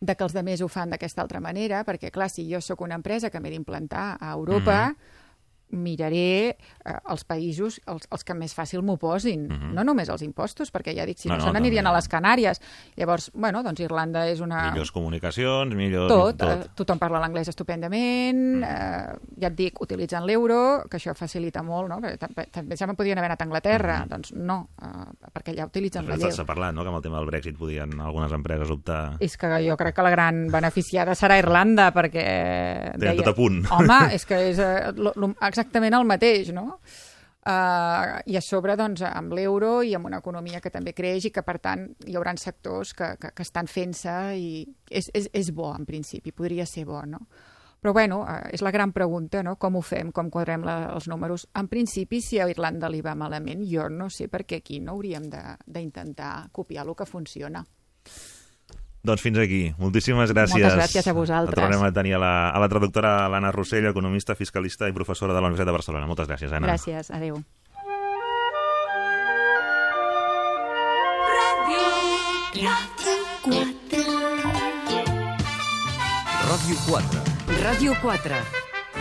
de 0.00 0.14
que 0.14 0.24
els 0.24 0.32
altres 0.36 0.60
ho 0.60 0.68
fan 0.68 0.90
d'aquesta 0.92 1.22
altra 1.22 1.40
manera, 1.40 1.82
perquè, 1.84 2.10
clar, 2.12 2.28
si 2.32 2.46
jo 2.50 2.60
sóc 2.60 2.82
una 2.84 2.96
empresa 2.96 3.30
que 3.30 3.40
m'he 3.40 3.52
d'implantar 3.52 4.16
a 4.20 4.32
Europa, 4.32 4.80
mm 4.88 4.92
-hmm 4.92 5.24
miraré 5.70 6.54
eh, 6.54 6.96
els 7.10 7.24
països 7.26 7.80
els, 7.90 8.06
els 8.12 8.24
que 8.24 8.34
més 8.38 8.54
fàcil 8.54 8.82
m'ho 8.86 8.96
posin, 9.00 9.46
mhm. 9.48 9.56
-huh. 9.56 9.72
no 9.74 9.84
només 9.84 10.08
els 10.08 10.22
impostos, 10.22 10.72
perquè 10.72 10.94
ja 10.94 11.06
dic, 11.06 11.18
si 11.18 11.28
no, 11.28 11.34
no, 11.34 11.40
no 11.40 11.46
se 11.46 11.52
n'anirien 11.52 11.84
no, 11.84 11.90
a 11.90 11.96
les 11.96 12.08
Canàries. 12.08 12.60
Llavors, 12.96 13.30
bueno, 13.34 13.62
doncs 13.62 13.80
Irlanda 13.80 14.26
és 14.28 14.40
una... 14.40 14.70
Millors 14.70 14.92
comunicacions, 14.92 15.74
millor... 15.74 16.08
Tot, 16.08 16.36
tot. 16.36 16.48
Eh, 16.48 16.70
tothom 16.74 16.98
parla 16.98 17.20
l'anglès 17.20 17.48
estupendament, 17.48 18.62
-huh. 18.62 18.64
eh, 18.64 19.18
ja 19.40 19.48
et 19.48 19.56
dic, 19.56 19.80
utilitzant 19.80 20.24
l'euro, 20.24 20.84
que 20.88 20.98
això 20.98 21.14
facilita 21.14 21.62
molt, 21.62 21.88
no? 21.88 22.00
Perquè 22.00 22.18
també, 22.18 22.46
també 22.50 22.76
ja 22.76 22.86
podien 22.94 23.18
haver 23.18 23.30
anat 23.30 23.40
a 23.40 23.44
Anglaterra, 23.44 23.94
uh 23.98 24.04
-huh. 24.04 24.08
doncs 24.08 24.32
no, 24.32 24.68
eh, 24.82 25.25
perquè 25.36 25.54
ja 25.56 25.66
utilitzen 25.68 26.08
la 26.08 26.16
lleu. 26.18 26.32
S'ha 26.34 26.46
parlat, 26.48 26.74
no?, 26.74 26.84
que 26.84 26.92
amb 26.92 27.00
el 27.00 27.04
tema 27.04 27.20
del 27.20 27.28
Brexit 27.30 27.58
podien 27.60 27.92
algunes 28.00 28.32
empreses 28.36 28.72
optar... 28.72 29.00
És 29.24 29.36
que 29.40 29.50
jo 29.66 29.76
crec 29.80 29.96
que 29.96 30.06
la 30.06 30.14
gran 30.14 30.46
beneficiada 30.52 31.16
serà 31.18 31.38
Irlanda, 31.42 31.90
perquè... 31.96 32.24
Tenen 32.96 33.04
deia, 33.04 33.18
tot 33.20 33.34
a 33.34 33.36
punt. 33.36 33.60
Home, 33.76 34.00
és 34.16 34.24
que 34.28 34.40
és 34.52 34.62
eh, 34.62 34.78
exactament 35.50 35.98
el 35.98 36.08
mateix, 36.08 36.54
no? 36.56 36.80
Uh, 37.46 38.16
I 38.26 38.34
a 38.34 38.40
sobre, 38.42 38.74
doncs, 38.74 39.04
amb 39.06 39.36
l'euro 39.38 39.76
i 39.86 39.92
amb 39.94 40.08
una 40.08 40.18
economia 40.18 40.58
que 40.58 40.72
també 40.74 40.90
creix 40.98 41.28
i 41.28 41.30
que, 41.30 41.44
per 41.46 41.60
tant, 41.62 41.84
hi 42.02 42.16
haurà 42.18 42.32
sectors 42.42 42.90
que, 42.98 43.12
que, 43.22 43.30
que 43.38 43.44
estan 43.46 43.70
fent-se 43.70 44.14
i 44.34 44.48
és, 44.90 45.06
és, 45.14 45.28
és 45.30 45.52
bo, 45.54 45.68
en 45.70 45.86
principi, 45.86 46.34
podria 46.34 46.66
ser 46.66 46.82
bo, 46.88 47.04
no? 47.06 47.22
Però, 47.86 47.92
bueno, 47.94 48.24
uh, 48.26 48.48
és 48.50 48.64
la 48.66 48.72
gran 48.74 48.90
pregunta, 48.90 49.44
no? 49.46 49.52
Com 49.62 49.76
ho 49.78 49.80
fem, 49.86 50.08
com 50.10 50.26
quadrem 50.26 50.64
la, 50.66 50.88
els 50.90 51.06
números? 51.06 51.44
En 51.54 51.68
principi, 51.70 52.18
si 52.18 52.40
a 52.42 52.48
Irlanda 52.50 52.88
li 52.90 52.98
va 52.98 53.12
malament, 53.14 53.60
jo 53.62 53.84
no 53.86 54.08
sé 54.10 54.26
per 54.26 54.40
què 54.42 54.58
aquí 54.58 54.80
no 54.82 54.96
hauríem 54.96 55.28
d'intentar 55.30 56.48
copiar 56.50 56.82
el 56.82 56.96
que 56.98 57.06
funciona. 57.06 57.62
Doncs 59.06 59.22
fins 59.22 59.38
aquí. 59.38 59.60
Moltíssimes 59.78 60.34
gràcies. 60.34 60.58
Moltes 60.58 60.74
gràcies 60.80 61.06
a 61.06 61.14
vosaltres. 61.14 61.54
El 61.54 61.62
tornem 61.62 61.84
a 61.86 61.92
tenir 61.94 62.16
a 62.18 62.20
la, 62.24 62.32
a 62.50 62.58
la 62.58 62.66
traductora 62.66 63.28
l'Anna 63.30 63.54
Rossell, 63.54 63.86
economista, 63.86 64.34
fiscalista 64.34 64.90
i 64.90 64.96
professora 64.96 65.30
de 65.30 65.38
la 65.38 65.46
Universitat 65.46 65.70
de 65.70 65.76
Barcelona. 65.78 66.10
Moltes 66.10 66.26
gràcies, 66.26 66.50
Anna. 66.50 66.66
Gràcies. 66.66 67.14
Adéu. 67.14 67.38
Ràdio 71.38 71.86
4. 72.58 74.10
Ràdio 76.50 76.82
4. 76.90 77.35
Ràdio 77.46 77.94
4. 78.02 78.34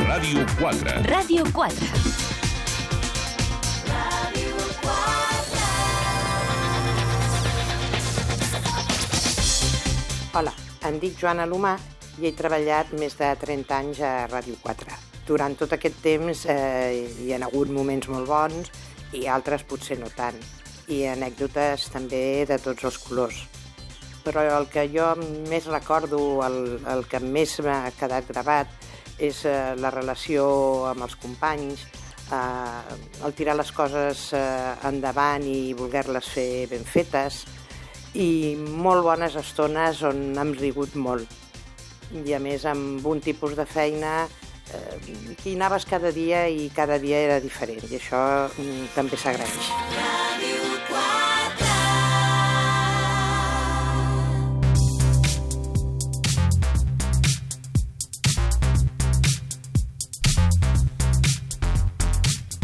Ràdio 0.05 0.45
4. 0.61 1.01
Ràdio 1.09 1.43
4. 1.49 1.73
4. 1.89 2.05
Hola, 10.37 10.53
em 10.85 10.99
dic 11.01 11.17
Joana 11.17 11.47
Lomà 11.49 11.73
i 12.21 12.27
he 12.29 12.33
treballat 12.37 12.93
més 12.93 13.17
de 13.17 13.33
30 13.41 13.73
anys 13.79 14.03
a 14.05 14.27
Ràdio 14.29 14.53
4. 14.61 14.93
Durant 15.25 15.57
tot 15.57 15.73
aquest 15.73 15.97
temps 16.05 16.45
eh, 16.45 17.09
hi 17.25 17.33
ha 17.33 17.41
hagut 17.49 17.73
moments 17.73 18.05
molt 18.13 18.29
bons 18.29 18.69
i 19.17 19.25
altres 19.25 19.65
potser 19.65 19.97
no 19.97 20.13
tant. 20.13 20.37
I 20.93 21.07
anècdotes 21.17 21.89
també 21.89 22.45
de 22.45 22.61
tots 22.61 22.85
els 22.85 23.01
colors 23.01 23.54
però 24.25 24.41
el 24.57 24.65
que 24.73 24.87
jo 24.89 25.11
més 25.51 25.67
recordo, 25.69 26.19
el, 26.45 26.79
el 26.89 27.05
que 27.09 27.21
més 27.21 27.59
m'ha 27.61 27.91
quedat 27.99 28.25
gravat, 28.31 28.71
és 29.21 29.43
eh, 29.45 29.75
la 29.79 29.91
relació 29.93 30.47
amb 30.89 31.05
els 31.05 31.15
companys, 31.21 31.85
eh, 32.33 32.95
el 33.23 33.35
tirar 33.37 33.55
les 33.59 33.71
coses 33.71 34.31
eh, 34.33 34.73
endavant 34.89 35.45
i 35.47 35.75
voler-les 35.77 36.31
fer 36.33 36.49
ben 36.71 36.83
fetes, 36.83 37.43
i 38.15 38.55
molt 38.55 39.03
bones 39.03 39.35
estones 39.39 40.01
on 40.07 40.33
hem 40.39 40.55
rigut 40.59 40.95
molt. 40.95 41.29
I 42.15 42.35
a 42.35 42.39
més 42.39 42.65
amb 42.69 43.05
un 43.07 43.21
tipus 43.23 43.55
de 43.57 43.65
feina 43.67 44.17
eh, 44.25 44.99
que 45.41 45.49
hi 45.51 45.55
anaves 45.55 45.87
cada 45.89 46.13
dia 46.15 46.45
i 46.47 46.69
cada 46.75 46.99
dia 47.01 47.23
era 47.27 47.41
diferent 47.43 47.83
i 47.89 47.97
això 47.99 48.21
mm, 48.47 48.93
també 48.95 49.19
s'agraeix. 49.19 50.54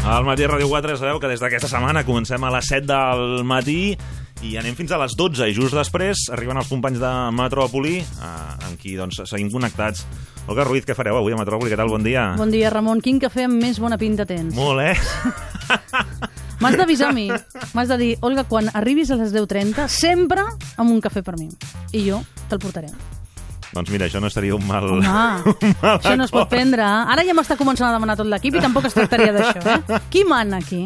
Al 0.02 0.24
matí 0.26 0.42
Ràdio 0.50 0.66
4 0.66 0.96
sabeu 0.98 1.20
que 1.22 1.28
des 1.30 1.38
d'aquesta 1.38 1.68
setmana 1.70 2.02
comencem 2.02 2.42
a 2.42 2.50
les 2.50 2.66
7 2.66 2.88
del 2.88 3.44
matí 3.46 3.94
i 4.42 4.56
anem 4.58 4.74
fins 4.74 4.90
a 4.90 4.98
les 4.98 5.14
12 5.14 5.46
i 5.46 5.54
just 5.54 5.76
després 5.78 6.24
arriben 6.34 6.58
els 6.58 6.66
companys 6.66 6.98
de 6.98 7.12
Metrópoli 7.38 8.00
eh, 8.02 8.66
amb 8.66 8.74
qui 8.82 8.96
doncs, 8.98 9.20
seguim 9.30 9.52
connectats. 9.54 10.02
Olga 10.50 10.66
Ruiz, 10.66 10.82
què 10.82 10.98
fareu 10.98 11.20
avui 11.20 11.36
a 11.36 11.38
Metrópoli? 11.38 11.70
Què 11.70 11.78
tal? 11.78 11.92
Bon 11.94 12.02
dia. 12.02 12.32
Bon 12.34 12.50
dia, 12.50 12.74
Ramon. 12.74 13.00
Quin 13.00 13.22
cafè 13.22 13.46
amb 13.46 13.62
més 13.62 13.78
bona 13.78 14.00
pinta 14.00 14.26
tens? 14.26 14.58
Molt, 14.58 14.82
eh? 14.82 14.98
M'has 16.62 16.78
d'avisar 16.82 17.14
a 17.14 17.14
mi. 17.14 17.30
M'has 17.70 17.94
de 17.94 18.02
dir, 18.02 18.12
Olga, 18.26 18.42
quan 18.50 18.74
arribis 18.74 19.14
a 19.14 19.22
les 19.22 19.30
10.30, 19.30 19.86
sempre 19.86 20.42
amb 20.74 20.90
un 20.90 20.98
cafè 21.02 21.22
per 21.22 21.38
mi. 21.38 21.52
I 21.94 22.08
jo 22.10 22.24
te'l 22.50 22.58
portaré. 22.58 22.90
Doncs 23.72 23.88
mira, 23.88 24.04
això 24.04 24.20
no 24.20 24.28
estaria 24.28 24.54
un 24.54 24.66
mal... 24.68 24.84
Home, 24.84 25.02
un 25.64 25.74
mal 25.80 25.96
això 25.96 26.12
no 26.20 26.26
es 26.28 26.32
pot 26.34 26.50
prendre. 26.52 26.84
Ara 26.84 27.24
ja 27.24 27.32
m'està 27.36 27.56
començant 27.56 27.88
a 27.88 27.92
demanar 27.96 28.18
tot 28.20 28.28
l'equip 28.28 28.58
i 28.58 28.62
tampoc 28.64 28.88
es 28.90 28.96
tractaria 28.96 29.32
d'això, 29.32 29.62
eh? 29.64 30.00
Qui 30.12 30.24
mana 30.28 30.60
aquí? 30.60 30.82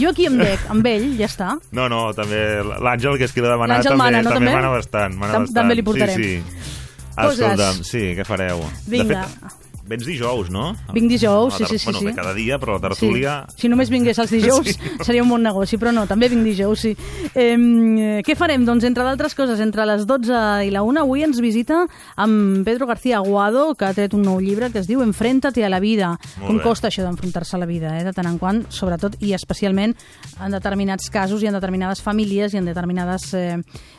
Jo 0.00 0.10
aquí 0.10 0.26
em 0.26 0.38
dec, 0.42 0.64
amb 0.74 0.86
ell, 0.90 1.12
ja 1.20 1.28
està. 1.30 1.52
No, 1.76 1.86
no, 1.92 2.08
també 2.16 2.40
l'Àngel, 2.64 3.20
que 3.20 3.28
és 3.28 3.34
qui 3.36 3.44
l'ha 3.44 3.54
demanat, 3.54 3.86
també, 3.86 4.02
mana, 4.02 4.22
no, 4.22 4.34
també 4.34 4.50
també? 4.50 4.56
mana 4.58 4.72
bastant. 4.74 5.14
Mana 5.20 5.36
Tam- 5.38 5.46
bastant. 5.46 5.60
també 5.62 5.78
li 5.78 5.86
portarem. 5.86 6.16
Sí, 6.18 6.32
sí. 6.42 6.80
Coses. 7.14 7.44
Escolta'm, 7.44 7.84
sí, 7.86 8.06
què 8.18 8.26
fareu? 8.26 8.64
Vinga. 8.90 9.22
De 9.22 9.28
fet, 9.30 9.63
vens 9.86 10.04
dijous, 10.06 10.48
no? 10.50 10.74
Vinc 10.94 11.10
dijous, 11.10 11.54
sí, 11.58 11.64
sí, 11.68 11.78
sí, 11.78 11.84
Bueno, 11.90 12.00
sí. 12.00 12.14
cada 12.16 12.32
dia, 12.34 12.58
però 12.58 12.78
la 12.78 12.88
tertúlia... 12.88 13.34
Sí. 13.52 13.62
Si 13.64 13.68
només 13.68 13.90
vingués 13.92 14.18
els 14.18 14.30
dijous 14.36 14.66
Sí. 14.66 14.76
seria 15.04 15.22
un 15.22 15.28
bon 15.28 15.42
negoci, 15.44 15.76
però 15.76 15.92
no, 15.92 16.06
també 16.06 16.28
vinc 16.32 16.42
dijous, 16.44 16.80
sí. 16.80 16.94
Eh, 17.34 18.22
què 18.24 18.36
farem? 18.36 18.64
Doncs, 18.64 18.84
entre 18.88 19.04
d'altres 19.04 19.34
coses, 19.36 19.60
entre 19.60 19.84
les 19.86 20.06
12 20.06 20.64
i 20.66 20.70
la 20.72 20.82
1, 20.82 21.00
avui 21.04 21.22
ens 21.26 21.40
visita 21.42 21.82
amb 22.16 22.64
Pedro 22.64 22.86
García 22.86 23.18
Aguado, 23.18 23.74
que 23.74 23.84
ha 23.84 23.92
tret 23.94 24.14
un 24.14 24.22
nou 24.24 24.40
llibre 24.40 24.70
que 24.72 24.80
es 24.80 24.86
diu 24.88 25.02
Enfrenta-te 25.04 25.64
a 25.64 25.68
la 25.68 25.80
vida. 25.80 26.14
Molt 26.40 26.46
Com 26.46 26.56
bé. 26.58 26.62
costa 26.64 26.88
això 26.88 27.04
d'enfrontar-se 27.04 27.56
a 27.56 27.60
la 27.60 27.66
vida, 27.66 27.92
eh? 27.98 28.04
de 28.04 28.12
tant 28.12 28.26
en 28.30 28.38
quant, 28.38 28.64
sobretot 28.72 29.16
i 29.20 29.34
especialment 29.36 29.94
en 30.40 30.50
determinats 30.56 31.10
casos 31.10 31.42
i 31.42 31.46
en 31.50 31.54
determinades 31.58 32.00
famílies 32.02 32.54
i 32.54 32.58
en 32.62 32.64
determinades 32.66 33.28
eh, 33.34 33.58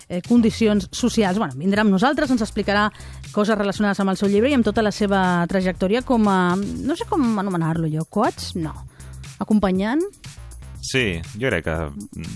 eh, 0.09 0.21
condicions 0.27 0.89
socials. 0.91 1.37
Bueno, 1.37 1.53
vindrà 1.57 1.81
amb 1.85 1.91
nosaltres, 1.93 2.31
ens 2.31 2.41
explicarà 2.41 2.89
coses 3.35 3.57
relacionades 3.59 3.99
amb 3.99 4.13
el 4.13 4.19
seu 4.19 4.31
llibre 4.31 4.49
i 4.51 4.55
amb 4.55 4.65
tota 4.65 4.83
la 4.85 4.93
seva 4.95 5.19
trajectòria 5.51 6.05
com 6.07 6.29
a... 6.31 6.55
no 6.55 6.95
sé 6.95 7.07
com 7.09 7.27
anomenar-lo 7.41 7.91
jo, 7.91 8.07
coach? 8.07 8.53
No. 8.55 8.73
Acompanyant? 9.43 10.03
Sí, 10.85 11.19
jo 11.41 11.49
crec 11.49 11.63
que... 11.65 11.75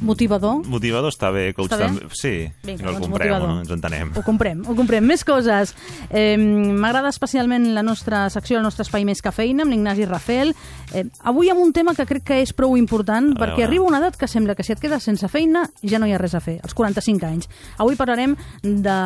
Motivador? 0.02 0.64
Motivador 0.68 1.12
està 1.14 1.30
bé, 1.34 1.50
coach 1.54 1.72
Està 1.76 1.88
bé? 1.92 2.08
Sí, 2.18 2.32
Vinga, 2.66 2.84
no 2.86 2.90
el 2.94 2.96
doncs 2.98 3.06
comprem, 3.06 3.30
motivador. 3.30 3.50
no? 3.50 3.60
ens 3.62 3.74
entenem. 3.76 4.12
Ho 4.18 4.24
comprem, 4.26 4.64
ho 4.66 4.76
comprem. 4.78 5.06
Més 5.06 5.24
coses. 5.28 5.76
Eh, 6.10 6.36
M'agrada 6.40 7.12
especialment 7.14 7.68
la 7.76 7.84
nostra 7.86 8.24
secció, 8.34 8.58
el 8.58 8.66
nostre 8.66 8.86
espai 8.88 9.06
més 9.06 9.22
cafeïna, 9.22 9.64
amb 9.68 9.74
l'Ignasi 9.76 10.08
Rafel. 10.10 10.54
Eh, 10.94 11.06
avui 11.30 11.52
amb 11.54 11.62
un 11.62 11.74
tema 11.76 11.94
que 11.98 12.08
crec 12.10 12.24
que 12.32 12.40
és 12.42 12.54
prou 12.58 12.76
important, 12.80 13.32
A 13.36 13.40
perquè 13.44 13.60
veure. 13.62 13.68
arriba 13.70 13.86
una 13.86 14.00
edat 14.02 14.18
que 14.18 14.28
sembla 14.28 14.56
que 14.58 14.64
si 14.66 14.74
et 14.74 14.80
quedes 14.82 15.04
sense 15.04 15.28
feina 15.30 15.68
ja 15.84 16.00
no 16.02 16.08
hi 16.10 16.14
ha 16.16 16.18
res 16.22 16.34
a 16.36 16.42
fer, 16.42 16.58
als 16.64 16.74
45 16.74 17.26
anys. 17.30 17.50
Avui 17.78 17.96
parlarem 18.00 18.36
de 18.64 18.98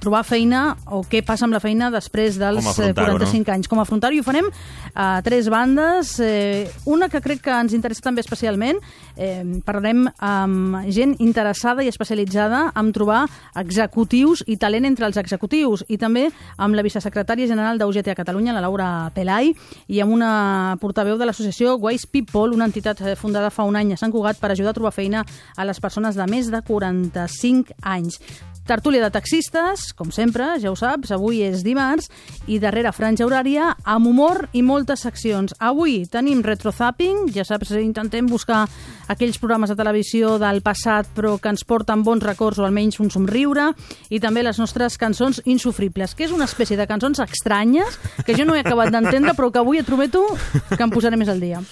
trobar 0.00 0.24
feina 0.24 0.76
o 0.86 1.02
què 1.08 1.22
passa 1.26 1.44
amb 1.46 1.54
la 1.56 1.60
feina 1.60 1.90
després 1.92 2.38
dels 2.40 2.62
Com 2.64 2.70
eh, 2.70 2.72
afrontar-ho, 2.72 3.18
45 3.18 3.52
anys. 3.54 3.68
Com 3.68 3.80
afrontar-ho 3.82 4.16
i 4.16 4.20
ho 4.22 4.26
farem 4.26 4.48
a 4.94 5.20
tres 5.26 5.48
bandes. 5.52 6.16
Eh, 6.20 6.70
una 6.86 7.08
que 7.12 7.20
crec 7.20 7.42
que 7.44 7.52
ens 7.54 7.74
interessa 7.76 8.02
també 8.08 8.22
especialment, 8.24 8.77
eh, 9.16 9.42
parlarem 9.64 10.06
amb 10.18 10.88
gent 10.94 11.16
interessada 11.18 11.84
i 11.84 11.90
especialitzada 11.90 12.68
en 12.78 12.92
trobar 12.92 13.24
executius 13.58 14.44
i 14.46 14.56
talent 14.56 14.88
entre 14.88 15.06
els 15.08 15.18
executius 15.20 15.84
i 15.88 15.98
també 15.98 16.28
amb 16.56 16.76
la 16.78 16.84
vicesecretària 16.86 17.48
general 17.50 17.78
d'UGT 17.78 18.12
a 18.12 18.18
Catalunya, 18.18 18.54
la 18.56 18.64
Laura 18.64 18.88
Pelai, 19.14 19.52
i 19.88 20.02
amb 20.02 20.14
una 20.14 20.76
portaveu 20.80 21.18
de 21.18 21.28
l'associació 21.28 21.76
Wise 21.82 22.08
People, 22.10 22.54
una 22.54 22.68
entitat 22.68 23.00
eh, 23.02 23.16
fundada 23.16 23.50
fa 23.50 23.66
un 23.68 23.76
any 23.76 23.94
a 23.94 24.00
Sant 24.00 24.12
Cugat 24.14 24.40
per 24.40 24.52
ajudar 24.52 24.74
a 24.74 24.78
trobar 24.78 24.94
feina 24.94 25.24
a 25.56 25.66
les 25.68 25.80
persones 25.80 26.18
de 26.18 26.26
més 26.30 26.50
de 26.52 26.62
45 26.62 27.78
anys. 27.82 28.20
Tertúlia 28.68 29.00
de 29.00 29.08
taxistes, 29.08 29.94
com 29.96 30.10
sempre, 30.12 30.44
ja 30.60 30.68
ho 30.68 30.74
saps, 30.76 31.08
avui 31.14 31.38
és 31.40 31.62
dimarts, 31.64 32.10
i 32.52 32.58
darrere 32.60 32.90
franja 32.92 33.24
horària, 33.24 33.70
amb 33.88 34.10
humor 34.10 34.42
i 34.52 34.60
moltes 34.60 35.06
seccions. 35.06 35.54
Avui 35.56 36.02
tenim 36.12 36.42
retrozapping, 36.44 37.30
ja 37.32 37.46
saps, 37.48 37.70
intentem 37.80 38.26
buscar 38.28 38.66
aquells 39.08 39.38
programes 39.40 39.72
de 39.72 39.76
televisió 39.78 40.34
del 40.42 40.60
passat 40.60 41.08
però 41.16 41.38
que 41.40 41.48
ens 41.48 41.64
porten 41.64 42.02
bons 42.04 42.26
records 42.26 42.60
o 42.60 42.66
almenys 42.66 43.00
un 43.00 43.08
somriure, 43.08 43.70
i 44.12 44.20
també 44.20 44.44
les 44.44 44.60
nostres 44.60 44.98
cançons 45.00 45.40
insufribles, 45.48 46.12
que 46.12 46.26
és 46.28 46.34
una 46.36 46.44
espècie 46.44 46.76
de 46.76 46.84
cançons 46.90 47.22
estranyes 47.24 47.96
que 48.26 48.36
jo 48.36 48.44
no 48.44 48.52
he 48.52 48.60
acabat 48.60 48.92
d'entendre, 48.92 49.32
però 49.32 49.48
que 49.48 49.62
avui 49.62 49.80
et 49.80 49.88
prometo 49.88 50.26
que 50.74 50.82
em 50.84 50.92
posaré 50.92 51.16
més 51.16 51.32
al 51.32 51.40
dia. 51.40 51.64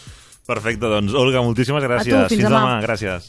Perfecte, 0.48 0.88
doncs, 0.88 1.12
Olga, 1.12 1.44
moltíssimes 1.44 1.84
gràcies. 1.84 2.16
A 2.16 2.24
tu, 2.24 2.38
fins 2.38 2.48
demà. 2.48 2.62
demà. 2.62 2.80
Gràcies. 2.88 3.28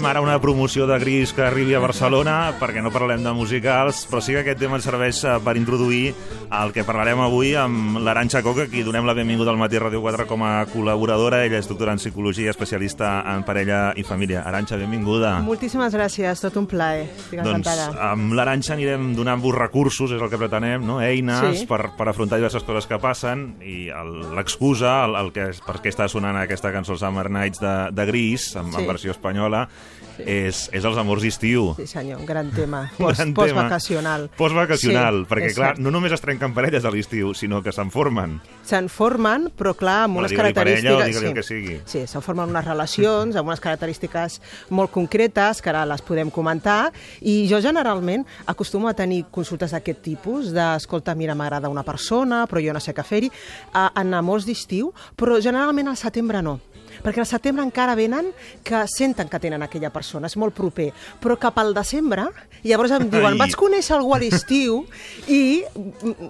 Farem 0.00 0.16
ara 0.16 0.20
una 0.22 0.40
promoció 0.40 0.86
de 0.86 0.98
Gris 0.98 1.32
que 1.36 1.42
arribi 1.44 1.74
a 1.76 1.80
Barcelona 1.82 2.54
perquè 2.56 2.80
no 2.80 2.92
parlem 2.92 3.20
de 3.20 3.34
musicals, 3.36 4.06
però 4.08 4.22
sí 4.24 4.32
que 4.32 4.40
aquest 4.40 4.60
tema 4.62 4.78
ens 4.78 4.86
serveix 4.88 5.18
eh, 5.28 5.34
per 5.44 5.58
introduir 5.60 6.14
el 6.50 6.72
que 6.74 6.82
parlarem 6.82 7.20
avui 7.22 7.52
amb 7.54 8.00
l'Aranxa 8.02 8.40
Coca, 8.42 8.64
qui 8.66 8.82
donem 8.82 9.06
la 9.06 9.14
benvinguda 9.14 9.52
al 9.52 9.58
Matí 9.60 9.78
Ràdio 9.78 10.00
4 10.02 10.24
com 10.26 10.42
a 10.42 10.64
col·laboradora. 10.66 11.44
Ella 11.46 11.60
és 11.62 11.68
doctora 11.70 11.92
en 11.94 12.00
psicologia, 12.02 12.50
especialista 12.50 13.20
en 13.36 13.44
parella 13.46 13.92
i 13.94 14.02
família. 14.02 14.42
Aranxa, 14.42 14.74
benvinguda. 14.80 15.36
Moltíssimes 15.46 15.94
gràcies, 15.94 16.42
tot 16.42 16.56
un 16.58 16.66
plaer. 16.66 17.04
Estic 17.06 17.38
Doncs 17.44 17.60
encantada. 17.60 18.10
amb 18.10 18.34
l'Aranxa 18.34 18.74
anirem 18.74 19.12
donant-vos 19.14 19.54
recursos, 19.54 20.10
és 20.10 20.20
el 20.20 20.28
que 20.32 20.38
pretenem, 20.42 20.82
no? 20.86 20.98
eines 21.00 21.60
Sí. 21.60 21.66
per, 21.70 21.92
per 21.96 22.08
afrontar 22.10 22.38
diverses 22.40 22.64
coses 22.66 22.86
que 22.90 22.98
passen 22.98 23.56
i 23.62 23.88
l'excusa, 24.34 25.04
el, 25.06 25.14
el 25.16 25.32
que, 25.32 25.50
per 25.64 25.78
què 25.80 25.90
està 25.94 26.08
sonant 26.10 26.36
aquesta 26.40 26.72
cançó 26.74 26.96
Summer 26.98 27.28
Nights 27.30 27.60
de, 27.62 27.74
de 27.94 28.06
Gris, 28.10 28.50
en, 28.56 28.72
Sí. 28.72 28.80
en 28.82 28.86
versió 28.90 29.10
espanyola, 29.14 29.68
és, 30.26 30.68
és 30.72 30.84
els 30.84 30.96
amors 31.00 31.22
d'estiu. 31.22 31.74
Sí, 31.78 31.86
senyor, 31.86 32.20
un 32.20 32.26
gran 32.26 32.50
tema. 32.54 32.84
Post, 32.98 33.22
postvacacional. 33.34 34.28
Postvacacional, 34.36 35.22
Sí, 35.24 35.28
perquè 35.30 35.52
clar, 35.54 35.74
cert. 35.74 35.82
no 35.84 35.90
només 35.94 36.12
es 36.12 36.20
trenquen 36.22 36.54
parelles 36.56 36.84
a 36.84 36.90
l'estiu, 36.92 37.32
sinó 37.34 37.62
que 37.62 37.72
se'n 37.72 37.90
formen. 37.90 38.38
Se'n 38.66 38.88
formen, 38.92 39.48
però 39.56 39.74
clar, 39.76 40.04
amb 40.04 40.14
Bueno, 40.18 40.26
unes 40.28 40.36
característiques... 40.36 40.96
parella 40.98 41.28
el 41.28 41.34
que 41.34 41.42
sigui. 41.46 41.78
Sí, 41.86 42.04
se'n 42.06 42.22
formen 42.24 42.50
unes 42.50 42.64
relacions 42.64 43.36
amb 43.36 43.48
unes 43.52 43.60
característiques 43.60 44.40
molt 44.70 44.90
concretes, 44.94 45.60
que 45.62 45.70
ara 45.72 45.84
les 45.88 46.02
podem 46.02 46.30
comentar, 46.30 46.92
i 47.20 47.46
jo 47.50 47.60
generalment 47.60 48.26
acostumo 48.46 48.88
a 48.88 48.94
tenir 48.94 49.24
consultes 49.30 49.72
d'aquest 49.76 50.02
tipus, 50.02 50.52
d'escolta, 50.54 51.14
mira, 51.14 51.34
m'agrada 51.34 51.68
una 51.72 51.84
persona, 51.86 52.44
però 52.50 52.62
jo 52.64 52.72
no 52.76 52.80
sé 52.80 52.94
què 52.96 53.04
fer-hi, 53.06 53.30
en 53.74 54.14
amors 54.14 54.46
d'estiu, 54.48 54.92
però 55.16 55.40
generalment 55.40 55.88
al 55.88 55.96
setembre 56.00 56.42
no 56.42 56.58
perquè 57.02 57.20
al 57.22 57.26
setembre 57.26 57.64
encara 57.64 57.94
venen 57.94 58.30
que 58.64 58.82
senten 58.88 59.28
que 59.28 59.38
tenen 59.40 59.62
aquella 59.62 59.90
persona, 59.90 60.26
és 60.26 60.36
molt 60.36 60.54
proper, 60.54 60.90
però 61.20 61.36
cap 61.38 61.58
al 61.58 61.74
desembre, 61.74 62.26
llavors 62.64 62.90
em 62.92 63.08
diuen, 63.10 63.32
Ai. 63.34 63.38
vaig 63.38 63.54
conèixer 63.56 63.96
algú 63.96 64.14
a 64.14 64.18
l'estiu 64.20 64.84
i 65.28 65.62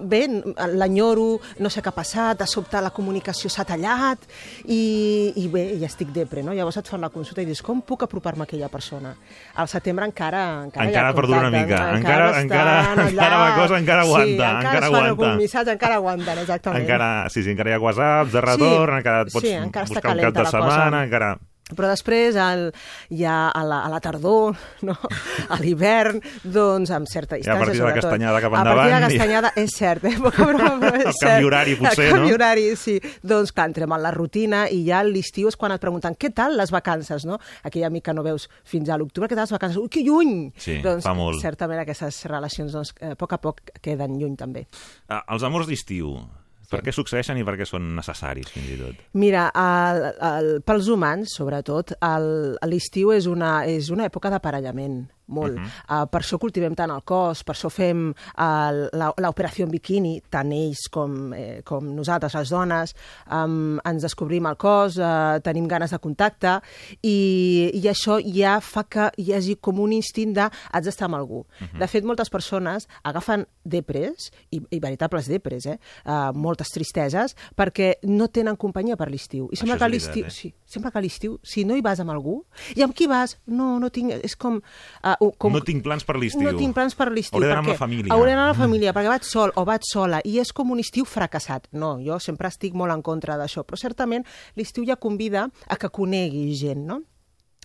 bé, 0.02 0.26
l'enyoro, 0.74 1.40
no 1.58 1.70
sé 1.70 1.82
què 1.82 1.90
ha 1.90 1.94
passat, 1.96 2.38
de 2.40 2.46
sobte 2.46 2.80
la 2.80 2.90
comunicació 2.94 3.50
s'ha 3.50 3.64
tallat 3.68 4.18
i, 4.66 5.32
i 5.36 5.46
bé, 5.52 5.64
ja 5.80 5.88
estic 5.90 6.12
depre, 6.14 6.42
no? 6.46 6.54
Llavors 6.56 6.76
et 6.80 6.88
fan 6.90 7.00
la 7.02 7.10
consulta 7.12 7.42
i 7.42 7.48
dius, 7.48 7.62
com 7.66 7.80
puc 7.86 8.04
apropar-me 8.06 8.44
a 8.44 8.48
aquella 8.48 8.68
persona? 8.72 9.14
Al 9.60 9.68
setembre 9.68 10.06
encara 10.06 10.62
encara, 10.64 10.86
Encara 10.88 11.14
perdura 11.14 11.40
una 11.46 11.50
mica, 11.50 11.80
encara- 11.96 12.28
estan 12.30 12.44
encara- 12.44 12.94
allà. 12.94 13.08
encara 13.10 13.38
la 13.44 13.54
cosa 13.56 13.78
encara 13.78 14.02
sí, 14.04 14.08
aguanta, 14.10 14.30
encara, 14.30 14.60
encara 14.60 14.74
es 14.76 14.80
fan 14.80 14.94
aguanta. 14.94 15.08
algun 15.10 15.36
missatge, 15.38 15.72
encara 15.72 15.94
aguanten, 15.96 16.38
exactament. 16.38 16.82
Encara, 16.82 17.10
sí, 17.30 17.42
sí, 17.42 17.50
encara 17.50 17.70
hi 17.70 17.74
ha 17.74 17.80
whatsapps 17.80 18.32
de 18.32 18.40
retorn, 18.40 18.90
Sí, 18.94 18.98
encara 19.00 19.22
et 19.26 19.32
pots 19.32 19.46
sí, 19.46 19.52
encara 19.54 19.86
buscar 19.86 20.10
un 20.16 20.20
cap 20.20 20.34
de. 20.34 20.40
Setmana, 20.68 21.04
encara... 21.04 21.38
Però 21.70 21.86
després, 21.86 22.34
al, 22.34 22.72
ja 23.14 23.46
a 23.54 23.60
la, 23.62 23.76
a 23.86 23.88
la 23.92 24.00
tardor, 24.02 24.56
no? 24.88 24.96
a 25.54 25.58
l'hivern, 25.60 26.16
doncs 26.42 26.90
amb 26.90 27.06
certa 27.06 27.36
I 27.38 27.44
a 27.44 27.44
distància, 27.44 27.60
partir 27.60 27.76
de 27.78 27.84
la 27.84 27.90
sobretot. 27.92 28.08
castanyada 28.10 28.40
cap 28.42 28.50
A 28.50 28.56
partir 28.56 28.66
de 28.66 28.80
endavant, 28.80 28.90
la 28.90 28.98
i- 28.98 29.14
castanyada, 29.14 29.52
és 29.54 29.76
cert, 29.78 30.04
eh? 30.10 30.16
Poca 30.18 30.48
broma, 30.48 30.72
però 30.82 30.96
és 30.98 31.06
El 31.06 31.14
cert. 31.14 31.30
canvi 31.30 31.46
horari, 31.46 31.76
potser, 31.78 32.06
El 32.08 32.10
canvi 32.16 32.28
no? 32.32 32.34
horari, 32.40 32.64
sí. 32.74 32.96
Doncs 33.22 33.52
clar, 33.54 33.68
entrem 33.70 33.94
en 33.94 34.02
la 34.02 34.10
rutina 34.10 34.64
i 34.66 34.80
ja 34.88 34.98
a 34.98 35.06
l'estiu 35.06 35.46
és 35.46 35.54
quan 35.62 35.70
et 35.76 35.84
pregunten 35.86 36.18
què 36.18 36.32
tal 36.34 36.58
les 36.58 36.74
vacances, 36.74 37.28
no? 37.30 37.38
Aquell 37.62 37.86
amic 37.86 38.08
que 38.10 38.16
no 38.18 38.26
veus 38.26 38.48
fins 38.66 38.90
a 38.90 38.98
l'octubre, 38.98 39.30
què 39.30 39.38
tal 39.38 39.46
les 39.46 39.54
vacances? 39.54 39.78
Ui, 39.78 39.86
que 39.94 40.02
lluny! 40.02 40.50
Sí, 40.58 40.80
doncs, 40.82 41.06
fa 41.06 41.14
molt. 41.14 41.38
certament 41.38 41.84
aquestes 41.84 42.24
relacions, 42.26 42.74
doncs, 42.74 42.96
eh, 42.98 43.14
a 43.14 43.20
poc 43.22 43.38
a 43.38 43.42
poc 43.46 43.62
queden 43.78 44.18
lluny 44.18 44.34
també. 44.34 44.66
Ah, 45.06 45.22
els 45.30 45.46
amors 45.46 45.70
d'estiu, 45.70 46.16
per 46.70 46.82
què 46.86 46.94
succeeixen 46.94 47.40
i 47.40 47.46
per 47.46 47.56
què 47.58 47.66
són 47.68 47.90
necessaris, 47.96 48.50
fins 48.54 48.70
i 48.70 48.78
tot? 48.80 49.00
Mira, 49.18 49.48
el, 49.58 50.04
el, 50.30 50.50
pels 50.66 50.90
humans, 50.92 51.34
sobretot, 51.40 51.96
l'estiu 52.70 53.14
és, 53.16 53.26
una, 53.30 53.60
és 53.68 53.90
una 53.94 54.06
època 54.08 54.30
d'aparellament, 54.32 55.02
molt. 55.30 55.54
Uh 55.54 55.60
Mhm. 55.60 55.66
-huh. 55.66 56.02
uh, 56.02 56.06
per 56.10 56.20
això 56.22 56.38
cultivem 56.38 56.74
tant 56.74 56.90
el 56.90 57.02
cos, 57.04 57.42
per 57.44 57.54
això 57.54 57.70
fem 57.70 58.10
uh, 58.10 58.70
l'operació 59.20 59.64
en 59.64 59.70
biquini, 59.70 60.22
tant 60.28 60.52
ells 60.52 60.88
com, 60.90 61.32
eh, 61.32 61.62
com 61.64 61.84
nosaltres, 61.94 62.34
les 62.34 62.48
dones, 62.50 62.94
um, 63.30 63.78
ens 63.84 64.02
descobrim 64.02 64.46
el 64.46 64.56
cos, 64.56 64.96
uh, 64.98 65.38
tenim 65.42 65.66
ganes 65.68 65.90
de 65.90 65.98
contacte, 65.98 66.60
i, 67.02 67.70
i 67.74 67.82
això 67.88 68.18
ja 68.22 68.60
fa 68.60 68.84
que 68.84 69.10
hi 69.16 69.32
hagi 69.32 69.56
com 69.60 69.78
un 69.80 69.92
instint 69.92 70.34
de 70.34 70.48
haig 70.72 70.84
d'estar 70.84 71.06
amb 71.06 71.14
algú. 71.16 71.40
Uh 71.40 71.64
Mhm. 71.70 71.78
De 71.78 71.86
fet, 71.86 72.04
moltes 72.04 72.28
persones 72.30 72.88
agafen 73.04 73.46
depres, 73.64 74.30
i, 74.50 74.60
i 74.70 74.78
veritables 74.80 75.26
depres, 75.28 75.66
eh? 75.66 75.78
uh, 76.06 76.32
moltes 76.34 76.68
tristeses, 76.68 77.36
perquè 77.56 77.94
no 78.02 78.28
tenen 78.28 78.56
companyia 78.56 78.96
per 78.96 79.10
l'estiu. 79.10 79.48
I 79.52 79.56
sembla 79.56 79.78
que 79.78 79.88
l'estiu, 79.88 80.26
eh? 80.26 80.30
sí, 80.30 80.54
sembla 80.70 80.92
que 80.92 81.00
a 81.00 81.02
l'estiu, 81.04 81.36
si 81.42 81.64
no 81.66 81.76
hi 81.76 81.82
vas 81.84 82.00
amb 82.02 82.12
algú, 82.14 82.40
i 82.78 82.84
amb 82.86 82.94
qui 82.96 83.08
vas? 83.10 83.36
No, 83.46 83.72
no 83.82 83.90
tinc, 83.94 84.14
és 84.24 84.36
com... 84.38 84.60
Uh, 85.02 85.30
com 85.40 85.54
No 85.54 85.62
tinc 85.66 85.84
plans 85.86 86.06
per 86.06 86.16
l'estiu. 86.20 86.44
No 86.46 86.54
tinc 86.58 86.76
plans 86.76 86.96
per 86.98 87.10
l'estiu. 87.10 87.38
Hauré 87.38 87.50
d'anar 87.50 87.64
amb 87.64 87.72
la 87.74 87.78
família. 87.80 88.14
Hauré 88.14 88.34
d'anar 88.34 88.48
amb 88.48 88.54
la 88.54 88.64
família, 88.64 88.94
perquè 88.96 89.12
vaig 89.12 89.28
sol 89.28 89.54
o 89.58 89.66
vaig 89.68 89.86
sola, 89.88 90.22
i 90.24 90.38
és 90.42 90.54
com 90.56 90.72
un 90.72 90.82
estiu 90.82 91.08
fracassat. 91.08 91.68
No, 91.76 91.96
jo 92.04 92.20
sempre 92.22 92.50
estic 92.50 92.76
molt 92.78 92.94
en 92.94 93.04
contra 93.06 93.38
d'això, 93.40 93.66
però 93.66 93.78
certament 93.80 94.26
l'estiu 94.58 94.86
ja 94.88 94.98
convida 95.00 95.48
a 95.66 95.78
que 95.80 95.90
conegui 95.92 96.48
gent, 96.58 96.86
no? 96.86 97.02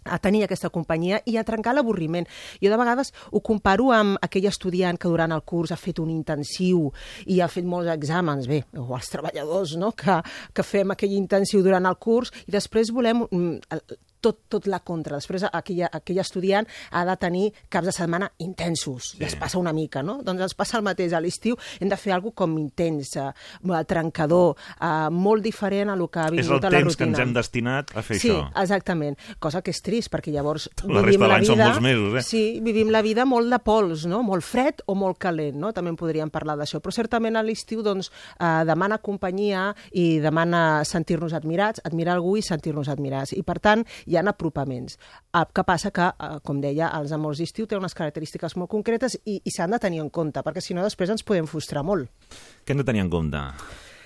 A 0.05 0.19
tenir 0.21 0.45
aquesta 0.45 0.69
companyia 0.69 1.21
i 1.25 1.37
a 1.37 1.43
trencar 1.43 1.75
l'avorriment. 1.75 2.27
Jo 2.61 2.71
de 2.71 2.79
vegades 2.79 3.11
ho 3.31 3.41
comparo 3.41 3.91
amb 3.95 4.19
aquell 4.25 4.47
estudiant 4.49 4.99
que 5.01 5.11
durant 5.11 5.33
el 5.35 5.43
curs 5.43 5.73
ha 5.73 5.79
fet 5.79 5.99
un 5.99 6.11
intensiu 6.13 6.89
i 7.25 7.41
ha 7.41 7.49
fet 7.51 7.65
molts 7.65 7.91
exàmens, 7.93 8.47
bé, 8.49 8.63
o 8.77 8.87
els 8.95 9.11
treballadors, 9.11 9.75
no?, 9.81 9.91
que, 9.97 10.19
que 10.53 10.65
fem 10.65 10.93
aquell 10.93 11.15
intensiu 11.17 11.63
durant 11.65 11.85
el 11.85 11.97
curs 11.97 12.33
i 12.45 12.53
després 12.55 12.93
volem 12.93 13.25
mm, 13.25 13.79
tot, 14.25 14.41
tot 14.51 14.67
la 14.71 14.81
contra. 14.85 15.19
Després 15.21 15.45
aquell, 15.51 15.85
aquell 15.87 16.21
estudiant 16.23 16.67
ha 16.91 17.05
de 17.07 17.15
tenir 17.21 17.45
caps 17.69 17.91
de 17.91 17.95
setmana 17.95 18.31
intensos 18.43 19.11
sí. 19.13 19.21
i 19.21 19.27
es 19.29 19.37
passa 19.39 19.59
una 19.61 19.73
mica, 19.75 20.01
no? 20.05 20.19
Doncs 20.25 20.47
ens 20.49 20.57
passa 20.57 20.79
el 20.79 20.85
mateix 20.87 21.13
a 21.13 21.21
l'estiu. 21.23 21.57
Hem 21.79 21.91
de 21.91 21.97
fer 21.99 22.15
alguna 22.15 22.35
com 22.35 22.55
intens, 22.57 23.11
eh, 23.21 23.29
trencador, 23.85 24.55
eh, 24.81 25.09
molt 25.11 25.43
diferent 25.45 25.91
a 25.93 25.95
lo 25.95 26.07
que 26.09 26.19
ha 26.19 26.27
És 26.31 26.39
vingut 26.39 26.63
el 26.63 26.67
a 26.67 26.71
la 26.71 26.77
temps 26.79 26.95
que 26.97 27.05
rutina. 27.05 27.17
ens 27.17 27.19
hem 27.27 27.33
destinat 27.35 27.93
a 27.95 28.01
fer 28.01 28.17
sí, 28.19 28.29
això. 28.31 28.49
exactament. 28.63 29.17
Cosa 29.39 29.61
que 29.61 29.71
és 29.71 29.81
trist, 29.85 30.09
perquè 30.11 30.33
llavors 30.33 30.69
La 30.87 31.01
vivim 31.05 31.21
la 31.21 31.27
l'any 31.35 31.45
són 31.45 31.55
vida... 31.59 31.67
molts 31.69 31.81
mesos, 31.85 32.15
eh? 32.19 32.23
Sí, 32.25 32.43
vivim 32.65 32.89
la 32.93 33.01
vida 33.05 33.25
molt 33.25 33.51
de 33.53 33.59
pols, 33.59 34.05
no? 34.09 34.23
Molt 34.25 34.43
fred 34.43 34.81
o 34.87 34.95
molt 34.95 35.19
calent, 35.21 35.55
no? 35.61 35.71
També 35.73 35.93
en 35.93 35.99
podríem 35.99 36.31
parlar 36.33 36.57
d'això. 36.57 36.81
Però 36.81 36.91
certament 36.95 37.37
a 37.37 37.43
l'estiu, 37.45 37.83
doncs, 37.85 38.11
eh, 38.39 38.63
demana 38.65 38.97
companyia 38.97 39.67
i 39.93 40.19
demana 40.23 40.83
sentir-nos 40.85 41.33
admirats, 41.33 41.81
admirar 41.85 42.15
algú 42.17 42.35
i 42.37 42.41
sentir-nos 42.45 42.89
admirats. 42.89 43.33
I, 43.33 43.43
per 43.43 43.59
tant, 43.59 43.85
hi 44.07 44.14
ha 44.17 44.23
apropaments. 44.29 44.97
Eh, 45.33 45.45
que 45.53 45.63
passa 45.63 45.91
que, 45.91 46.01
eh, 46.07 46.39
com 46.43 46.61
deia, 46.61 46.91
els 46.99 47.11
amors 47.11 47.37
d'estiu 47.37 47.67
tenen 47.67 47.83
unes 47.83 47.93
característiques 47.93 48.55
molt 48.55 48.69
concretes 48.69 49.17
i, 49.25 49.41
i 49.43 49.51
s'han 49.51 49.71
de 49.71 49.79
tenir 49.79 49.99
en 50.01 50.09
compte, 50.09 50.41
perquè 50.41 50.61
si 50.61 50.73
no 50.73 50.83
després 50.83 51.09
ens 51.09 51.23
podem 51.23 51.45
frustrar 51.47 51.83
molt. 51.83 52.09
Què 52.65 52.71
hem 52.73 52.77
de 52.77 52.83
tenir 52.87 53.01
en 53.01 53.09
compte? 53.09 53.41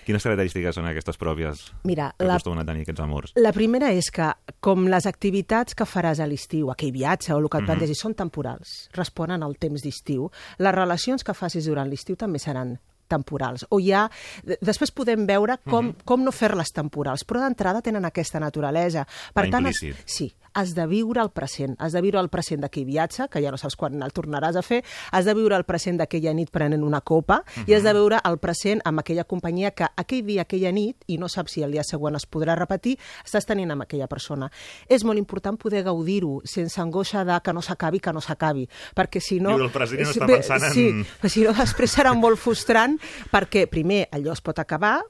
Quines 0.09 0.23
característiques 0.25 0.73
són 0.73 0.87
aquestes 0.89 1.19
pròpies 1.21 1.59
Mira, 1.85 2.07
que 2.17 2.25
la, 2.25 2.33
acostumen 2.39 2.63
a 2.63 2.65
tenir 2.65 2.81
aquests 2.81 3.01
amors? 3.03 3.33
La 3.37 3.51
primera 3.53 3.91
és 3.93 4.07
que, 4.09 4.31
com 4.59 4.87
les 4.89 5.05
activitats 5.05 5.75
que 5.77 5.85
faràs 5.85 6.17
a 6.23 6.25
l'estiu, 6.25 6.71
aquell 6.73 6.91
viatge 6.95 7.33
o 7.35 7.37
el 7.37 7.47
que 7.49 7.57
et 7.59 7.61
Mhm. 7.61 7.67
plantegis, 7.67 7.99
són 8.01 8.15
temporals, 8.15 8.89
responen 8.93 9.43
al 9.43 9.55
temps 9.57 9.83
d'estiu, 9.83 10.31
les 10.57 10.73
relacions 10.73 11.23
que 11.23 11.33
facis 11.35 11.65
durant 11.65 11.87
l'estiu 11.87 12.15
també 12.15 12.39
seran 12.39 12.79
temporals. 13.09 13.65
O 13.69 13.81
ja, 13.83 14.05
de- 14.45 14.57
després 14.61 14.93
podem 14.95 15.25
veure 15.27 15.57
com, 15.65 15.87
Mhm. 15.91 16.05
com 16.05 16.23
no 16.23 16.31
fer-les 16.31 16.71
temporals, 16.71 17.25
però 17.27 17.41
d'entrada 17.43 17.81
tenen 17.81 18.05
aquesta 18.05 18.39
naturalesa. 18.39 19.05
Per 19.33 19.45
Va 19.47 19.51
tant, 19.51 19.65
implícit. 19.67 19.97
sí, 20.05 20.31
has 20.59 20.73
de 20.75 20.85
viure 20.87 21.21
el 21.23 21.29
present. 21.31 21.75
Has 21.79 21.93
de 21.95 22.01
viure 22.03 22.19
el 22.19 22.29
present 22.29 22.61
d'aquell 22.61 22.85
viatge, 22.85 23.27
que 23.31 23.41
ja 23.41 23.51
no 23.51 23.57
saps 23.57 23.75
quan 23.79 24.01
el 24.03 24.11
tornaràs 24.13 24.57
a 24.59 24.63
fer, 24.65 24.81
has 25.11 25.25
de 25.25 25.33
viure 25.37 25.55
el 25.55 25.63
present 25.65 25.97
d'aquella 25.99 26.33
nit 26.35 26.51
prenent 26.51 26.83
una 26.83 27.01
copa, 27.01 27.43
i 27.65 27.73
has 27.73 27.83
de 27.83 27.93
Mhm. 27.93 27.97
viure 27.99 28.19
el 28.25 28.37
present 28.39 28.81
amb 28.85 28.99
aquella 28.99 29.23
companyia 29.23 29.71
que 29.71 29.85
aquell 29.95 30.25
dia, 30.25 30.41
aquella 30.43 30.71
nit, 30.71 31.03
i 31.07 31.17
no 31.17 31.27
saps 31.29 31.51
si 31.53 31.63
el 31.63 31.71
dia 31.71 31.83
següent 31.83 32.15
es 32.15 32.27
podrà 32.29 32.55
repetir, 32.55 32.97
estàs 33.25 33.45
tenint 33.45 33.71
amb 33.71 33.83
aquella 33.83 34.07
persona. 34.07 34.51
És 34.87 35.03
molt 35.03 35.17
important 35.17 35.57
poder 35.57 35.83
gaudir-ho 35.83 36.41
sense 36.43 36.79
angoixa 36.81 37.23
de 37.25 37.39
que 37.41 37.53
no 37.53 37.61
s'acabi, 37.61 37.99
que 37.99 38.13
no 38.13 38.21
s'acabi, 38.21 38.67
perquè 38.95 39.19
si 39.21 39.39
no... 39.39 39.49
Viure 39.55 39.65
el 39.65 39.71
present 39.71 39.99
i 40.01 40.03
no 40.03 40.09
estar 40.11 40.27
bé, 40.27 40.33
pensant 40.35 40.63
en- 40.63 40.73
Sí, 40.73 41.05
si 41.29 41.41
no 41.43 41.53
després 41.53 41.97
serà 41.97 42.13
molt 42.13 42.37
frustrant, 42.37 42.99
perquè 43.31 43.67
primer 43.69 44.07
allò 44.11 44.33
es 44.33 44.41
pot 44.41 44.59
acabar, 44.59 45.01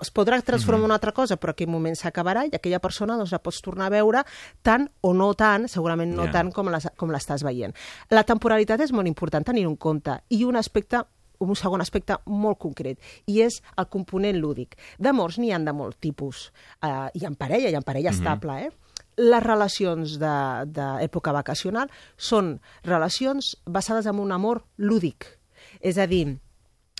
es 0.00 0.12
podrà 0.12 0.40
transformar 0.42 0.80
en 0.80 0.84
una 0.86 0.94
altra 0.94 1.12
cosa, 1.12 1.36
però 1.36 1.50
aquell 1.52 1.68
moment 1.68 1.94
s'acabarà 1.96 2.46
i 2.46 2.54
aquella 2.54 2.78
persona 2.80 3.16
doncs, 3.16 3.32
la 3.32 3.38
pots 3.42 3.60
tornar 3.62 3.86
a 3.86 3.90
veure 3.90 4.24
tant 4.62 4.88
o 5.00 5.12
no 5.14 5.32
tant, 5.34 5.68
segurament 5.68 6.14
no 6.14 6.24
Ja. 6.26 6.30
tant 6.32 6.52
com 6.52 6.68
les- 6.70 6.90
com 6.96 7.10
l'estàs 7.10 7.42
veient. 7.42 7.74
La 8.10 8.24
temporalitat 8.24 8.80
és 8.80 8.92
molt 8.92 9.08
important 9.08 9.44
tenir 9.44 9.64
en 9.66 9.76
compte 9.76 10.22
i 10.28 10.44
un 10.44 10.56
aspecte 10.56 11.04
un 11.42 11.56
segon 11.56 11.80
aspecte 11.80 12.18
molt 12.26 12.58
concret, 12.58 12.98
i 13.24 13.40
és 13.40 13.62
el 13.78 13.86
component 13.88 14.36
lúdic. 14.36 14.76
D'amors 14.98 15.38
n'hi 15.38 15.52
han 15.52 15.64
de 15.64 15.72
molt 15.72 15.96
tipus. 15.98 16.52
Uh, 16.82 17.08
hi 17.14 17.24
ha 17.24 17.30
parella, 17.30 17.70
hi 17.70 17.74
ha 17.74 17.80
parella 17.80 18.10
Mhm. 18.10 18.18
estable, 18.18 18.66
eh? 18.66 18.70
Les 19.16 19.42
relacions 19.42 20.18
de- 20.18 20.66
d'època 20.66 21.32
vacacional 21.32 21.90
són 22.18 22.60
relacions 22.84 23.56
basades 23.64 24.04
en 24.04 24.18
un 24.18 24.32
amor 24.32 24.66
lúdic. 24.76 25.38
És 25.80 25.96
a 25.96 26.06
dir, 26.06 26.38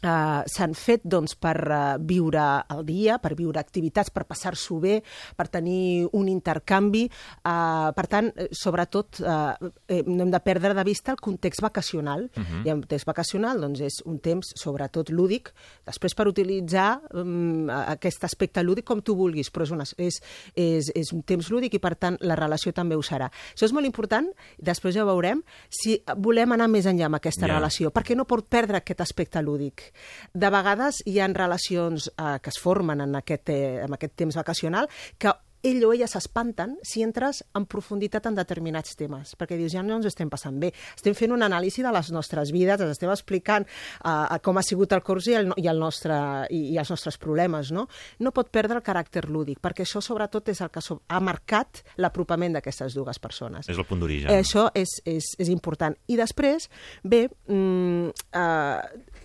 Uh, 0.00 0.40
s'han 0.48 0.72
fet 0.72 1.02
doncs, 1.04 1.34
per 1.36 1.56
uh, 1.68 1.98
viure 2.00 2.42
el 2.72 2.84
dia, 2.88 3.18
per 3.20 3.34
viure 3.36 3.60
activitats, 3.60 4.08
per 4.08 4.24
passar-s'ho 4.24 4.78
bé, 4.80 4.94
per 5.36 5.48
tenir 5.52 6.06
un 6.16 6.28
intercanvi. 6.32 7.02
Uh, 7.44 7.90
per 7.96 8.06
tant, 8.08 8.30
sobretot, 8.56 9.20
uh, 9.20 9.70
eh, 9.92 10.00
no 10.06 10.24
hem 10.24 10.32
de 10.32 10.40
perdre 10.40 10.72
de 10.74 10.84
vista 10.88 11.12
el 11.12 11.20
context 11.20 11.60
vacacional. 11.60 12.30
Uh 12.34 12.42
-huh. 12.42 12.66
I 12.66 12.70
el 12.70 12.80
context 12.80 13.06
vacacional 13.06 13.60
doncs, 13.60 13.80
és 13.80 14.00
un 14.04 14.18
temps, 14.18 14.52
sobretot, 14.56 15.10
lúdic, 15.10 15.52
després 15.84 16.14
per 16.14 16.26
utilitzar 16.28 17.02
um, 17.12 17.68
aquest 17.68 18.24
aspecte 18.24 18.62
lúdic 18.62 18.84
com 18.84 19.02
tu 19.02 19.14
vulguis, 19.14 19.52
però 19.52 19.62
és, 19.62 19.70
una, 19.70 19.84
és, 19.96 20.22
és, 20.54 20.90
és 20.94 21.12
un 21.12 21.22
temps 21.22 21.50
lúdic 21.50 21.74
i, 21.74 21.78
per 21.78 21.96
tant, 21.96 22.16
la 22.20 22.36
relació 22.36 22.72
també 22.72 22.96
ho 22.96 23.02
serà. 23.02 23.30
Això 23.54 23.64
és 23.66 23.72
molt 23.72 23.86
important, 23.86 24.26
després 24.58 24.94
ja 24.94 25.04
veurem, 25.04 25.42
si 25.68 26.02
volem 26.16 26.52
anar 26.52 26.68
més 26.68 26.86
enllà 26.86 27.04
amb 27.04 27.16
aquesta 27.16 27.46
Ja. 27.46 27.54
relació, 27.54 27.90
perquè 27.90 28.16
no 28.16 28.24
pot 28.24 28.46
perdre 28.48 28.76
aquest 28.76 29.00
aspecte 29.00 29.42
lúdic. 29.42 29.89
De 30.32 30.50
vegades 30.50 31.02
hi 31.06 31.18
ha 31.20 31.28
relacions 31.34 32.10
eh, 32.16 32.38
que 32.42 32.50
es 32.50 32.58
formen 32.60 33.00
en 33.00 33.14
aquest, 33.20 33.48
eh, 33.50 33.84
en 33.84 33.94
aquest 33.94 34.16
temps 34.24 34.36
vacacional 34.36 34.90
que 35.18 35.32
ell 35.62 35.84
o 35.84 35.92
ella 35.92 36.08
s'espanten 36.08 36.76
si 36.86 37.02
entres 37.04 37.42
en 37.56 37.66
profunditat 37.68 38.26
en 38.30 38.36
determinats 38.38 38.96
temes, 38.96 39.34
perquè 39.38 39.58
dius, 39.58 39.74
ja 39.74 39.82
no 39.84 39.98
ens 39.98 40.08
estem 40.08 40.30
passant 40.32 40.56
bé, 40.60 40.72
estem 40.96 41.16
fent 41.16 41.34
una 41.36 41.48
anàlisi 41.50 41.84
de 41.84 41.92
les 41.92 42.10
nostres 42.14 42.52
vides, 42.54 42.80
ens 42.80 42.94
estem 42.94 43.12
explicant 43.12 43.66
uh, 43.68 44.38
com 44.44 44.58
ha 44.58 44.64
sigut 44.64 44.92
el 44.96 45.04
curs 45.06 45.28
i, 45.30 45.36
el, 45.40 45.52
i, 45.60 45.68
el 45.70 45.80
nostre, 45.80 46.16
i, 46.48 46.62
i 46.74 46.80
els 46.80 46.92
nostres 46.92 47.20
problemes, 47.20 47.72
no? 47.76 47.86
No 48.20 48.34
pot 48.36 48.50
perdre 48.52 48.80
el 48.80 48.86
caràcter 48.86 49.26
lúdic, 49.28 49.60
perquè 49.60 49.84
això 49.84 50.02
sobretot 50.04 50.48
és 50.52 50.62
el 50.64 50.72
que 50.72 50.82
so 50.84 51.00
ha 51.08 51.20
marcat 51.24 51.84
l'apropament 52.00 52.56
d'aquestes 52.56 52.96
dues 52.96 53.20
persones. 53.20 53.68
És 53.68 53.78
el 53.78 53.88
punt 53.88 54.00
d'origen. 54.00 54.32
Eh, 54.32 54.40
Això 54.40 54.68
és, 54.74 54.96
és, 55.08 55.34
és 55.40 55.50
important. 55.52 55.94
I 56.08 56.16
després, 56.18 56.70
bé, 57.04 57.26
mm, 57.48 58.28
eh, 58.40 59.19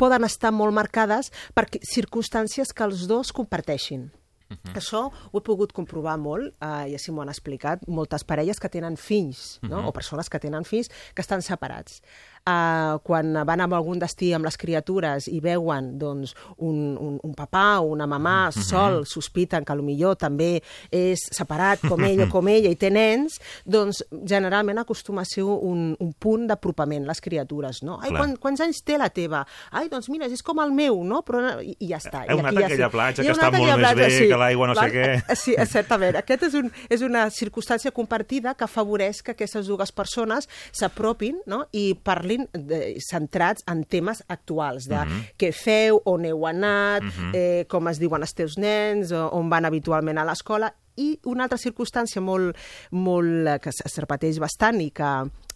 poden 0.00 0.24
estar 0.24 0.52
molt 0.54 0.72
marcades 0.76 1.32
per 1.54 1.66
circumstàncies 1.92 2.72
que 2.72 2.86
els 2.86 3.06
dos 3.10 3.32
comparteixin. 3.36 4.08
Uh 4.50 4.56
-huh. 4.56 4.74
Això 4.76 5.10
ho 5.32 5.38
he 5.38 5.42
pogut 5.42 5.72
comprovar 5.72 6.18
molt, 6.18 6.54
eh, 6.60 6.90
i 6.90 6.94
així 6.94 7.12
m'ho 7.12 7.22
han 7.22 7.28
explicat, 7.28 7.86
moltes 7.86 8.24
parelles 8.24 8.58
que 8.58 8.68
tenen 8.68 8.96
fills, 8.96 9.58
no? 9.62 9.78
Mhm. 9.78 9.88
o 9.88 9.92
persones 9.92 10.28
que 10.30 10.38
tenen 10.38 10.64
fills 10.64 10.88
que 11.14 11.20
estan 11.22 11.42
separats. 11.42 12.02
Uh, 12.48 12.98
quan 13.02 13.34
van 13.44 13.60
a 13.60 13.64
algun 13.64 13.98
destí 13.98 14.32
amb 14.32 14.46
les 14.46 14.56
criatures 14.56 15.28
i 15.28 15.38
veuen 15.40 15.98
doncs, 15.98 16.34
un, 16.56 16.96
un, 16.96 17.18
un 17.22 17.34
papà 17.34 17.80
o 17.80 17.82
una 17.92 18.06
mamà 18.06 18.48
Mhm. 18.48 18.62
sol, 18.62 19.06
sospiten 19.06 19.64
que 19.64 19.74
millor 19.74 20.16
també 20.16 20.62
és 20.90 21.18
separat 21.30 21.80
com 21.86 22.02
ell 22.04 22.22
o 22.22 22.28
com 22.34 22.48
ella 22.48 22.70
i 22.70 22.76
té 22.76 22.90
nens, 22.90 23.38
doncs 23.66 24.02
generalment 24.24 24.78
acostuma 24.78 25.22
a 25.22 25.24
ser 25.28 25.44
un, 25.44 25.94
un 25.98 26.12
punt 26.14 26.46
d'apropament, 26.48 27.06
les 27.06 27.20
criatures, 27.20 27.82
no? 27.82 27.98
Ai, 28.00 28.08
Clar. 28.08 28.20
quan, 28.20 28.36
quants 28.36 28.60
anys 28.64 28.82
té 28.82 28.96
la 28.98 29.10
teva? 29.10 29.46
Ai, 29.70 29.88
doncs 29.88 30.08
mira, 30.08 30.26
és 30.26 30.42
com 30.42 30.58
el 30.60 30.72
meu, 30.72 31.02
no? 31.04 31.22
Però, 31.26 31.60
i, 31.62 31.76
i 31.78 31.90
ja 31.90 31.98
està. 31.98 32.24
Heu 32.28 32.38
I 32.38 32.40
anat 32.40 32.56
a 32.62 32.66
aquella 32.66 32.90
platja 32.90 33.22
que 33.22 33.32
està 33.34 33.50
molt 33.52 33.76
més 33.76 33.94
bé, 33.94 34.28
que 34.28 34.37
l'aigua 34.38 34.68
no 34.70 34.74
sé 34.78 34.86
què. 34.92 35.06
Eh, 35.28 35.36
Sí, 35.36 35.54
certament. 35.66 36.16
Aquest 36.16 36.42
és, 36.48 36.54
un, 36.54 36.70
és 36.88 37.02
una 37.02 37.26
circumstància 37.30 37.90
compartida 37.92 38.54
que 38.54 38.64
afavoreix 38.64 39.22
que 39.22 39.32
aquestes 39.32 39.66
dues 39.66 39.92
persones 39.92 40.48
s'apropin 40.72 41.40
no? 41.46 41.64
i 41.72 41.94
parlin 41.94 42.46
de, 42.52 42.96
centrats 43.04 43.62
en 43.68 43.84
temes 43.84 44.22
actuals, 44.28 44.88
de 44.88 44.96
Mhm. 45.04 45.22
què 45.38 45.52
feu, 45.52 46.00
on 46.04 46.24
heu 46.24 46.46
anat, 46.46 47.02
Mhm. 47.02 47.30
eh, 47.34 47.64
com 47.68 47.88
es 47.88 47.98
diuen 47.98 48.22
els 48.22 48.34
teus 48.34 48.56
nens, 48.58 49.12
o- 49.12 49.28
on 49.32 49.48
van 49.50 49.64
habitualment 49.64 50.18
a 50.18 50.24
l'escola, 50.24 50.72
i 50.96 51.18
una 51.24 51.44
altra 51.44 51.58
circumstància 51.58 52.20
molt, 52.20 52.56
molt, 52.90 53.46
eh, 53.46 53.58
que 53.60 53.70
es 53.70 53.96
repeteix 53.98 54.38
bastant 54.40 54.80
i 54.80 54.90
que 54.90 55.04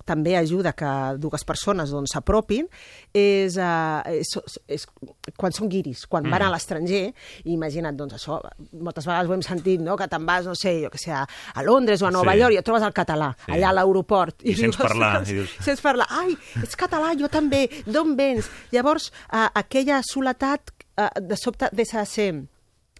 també 0.04 0.36
ajuda 0.36 0.72
que 0.72 0.90
dues 1.18 1.44
persones 1.44 1.90
doncs, 1.90 2.12
s'apropin 2.14 2.66
és, 3.14 3.56
uh, 3.56 4.02
és, 4.10 4.28
és 4.68 4.86
quan 5.36 5.52
són 5.52 5.68
guiris, 5.68 6.06
quan 6.06 6.24
van 6.28 6.40
Mm. 6.42 6.46
a 6.46 6.50
l'estranger, 6.50 7.14
i 7.44 7.52
imagina't, 7.52 7.96
doncs 7.96 8.14
això, 8.14 8.40
moltes 8.72 9.06
vegades 9.06 9.28
ho 9.30 9.34
hem 9.34 9.42
sentit, 9.42 9.80
no?, 9.80 9.96
que 9.96 10.08
te'n 10.08 10.26
vas, 10.26 10.46
no 10.46 10.54
sé, 10.54 10.80
jo 10.82 10.90
que 10.90 10.98
sé, 10.98 11.12
a, 11.12 11.26
a 11.54 11.62
Londres 11.62 12.02
o 12.02 12.06
a 12.06 12.10
Nova 12.10 12.32
Sí. 12.32 12.38
York 12.40 12.54
i 12.54 12.58
et 12.58 12.64
trobes 12.64 12.82
el 12.82 12.92
català, 12.92 13.36
Sí. 13.46 13.52
allà 13.52 13.68
a 13.70 13.72
l'aeroport. 13.72 14.42
I 14.42 14.54
sents 14.54 14.76
dius, 14.76 14.76
parlar, 14.76 15.22
i 15.22 15.32
dius- 15.34 15.56
Sents 15.62 15.80
parlar, 15.80 16.06
ai, 16.10 16.36
ets 16.62 16.76
català, 16.76 17.14
jo 17.18 17.28
també, 17.28 17.68
d'on 17.86 18.16
vens? 18.16 18.48
Llavors, 18.72 19.12
uh, 19.32 19.48
aquella 19.54 20.00
soledat 20.02 20.70
uh, 20.98 21.08
de 21.20 21.36
sobte 21.36 21.68
deixa 21.72 22.00
de 22.00 22.06
ser 22.06 22.32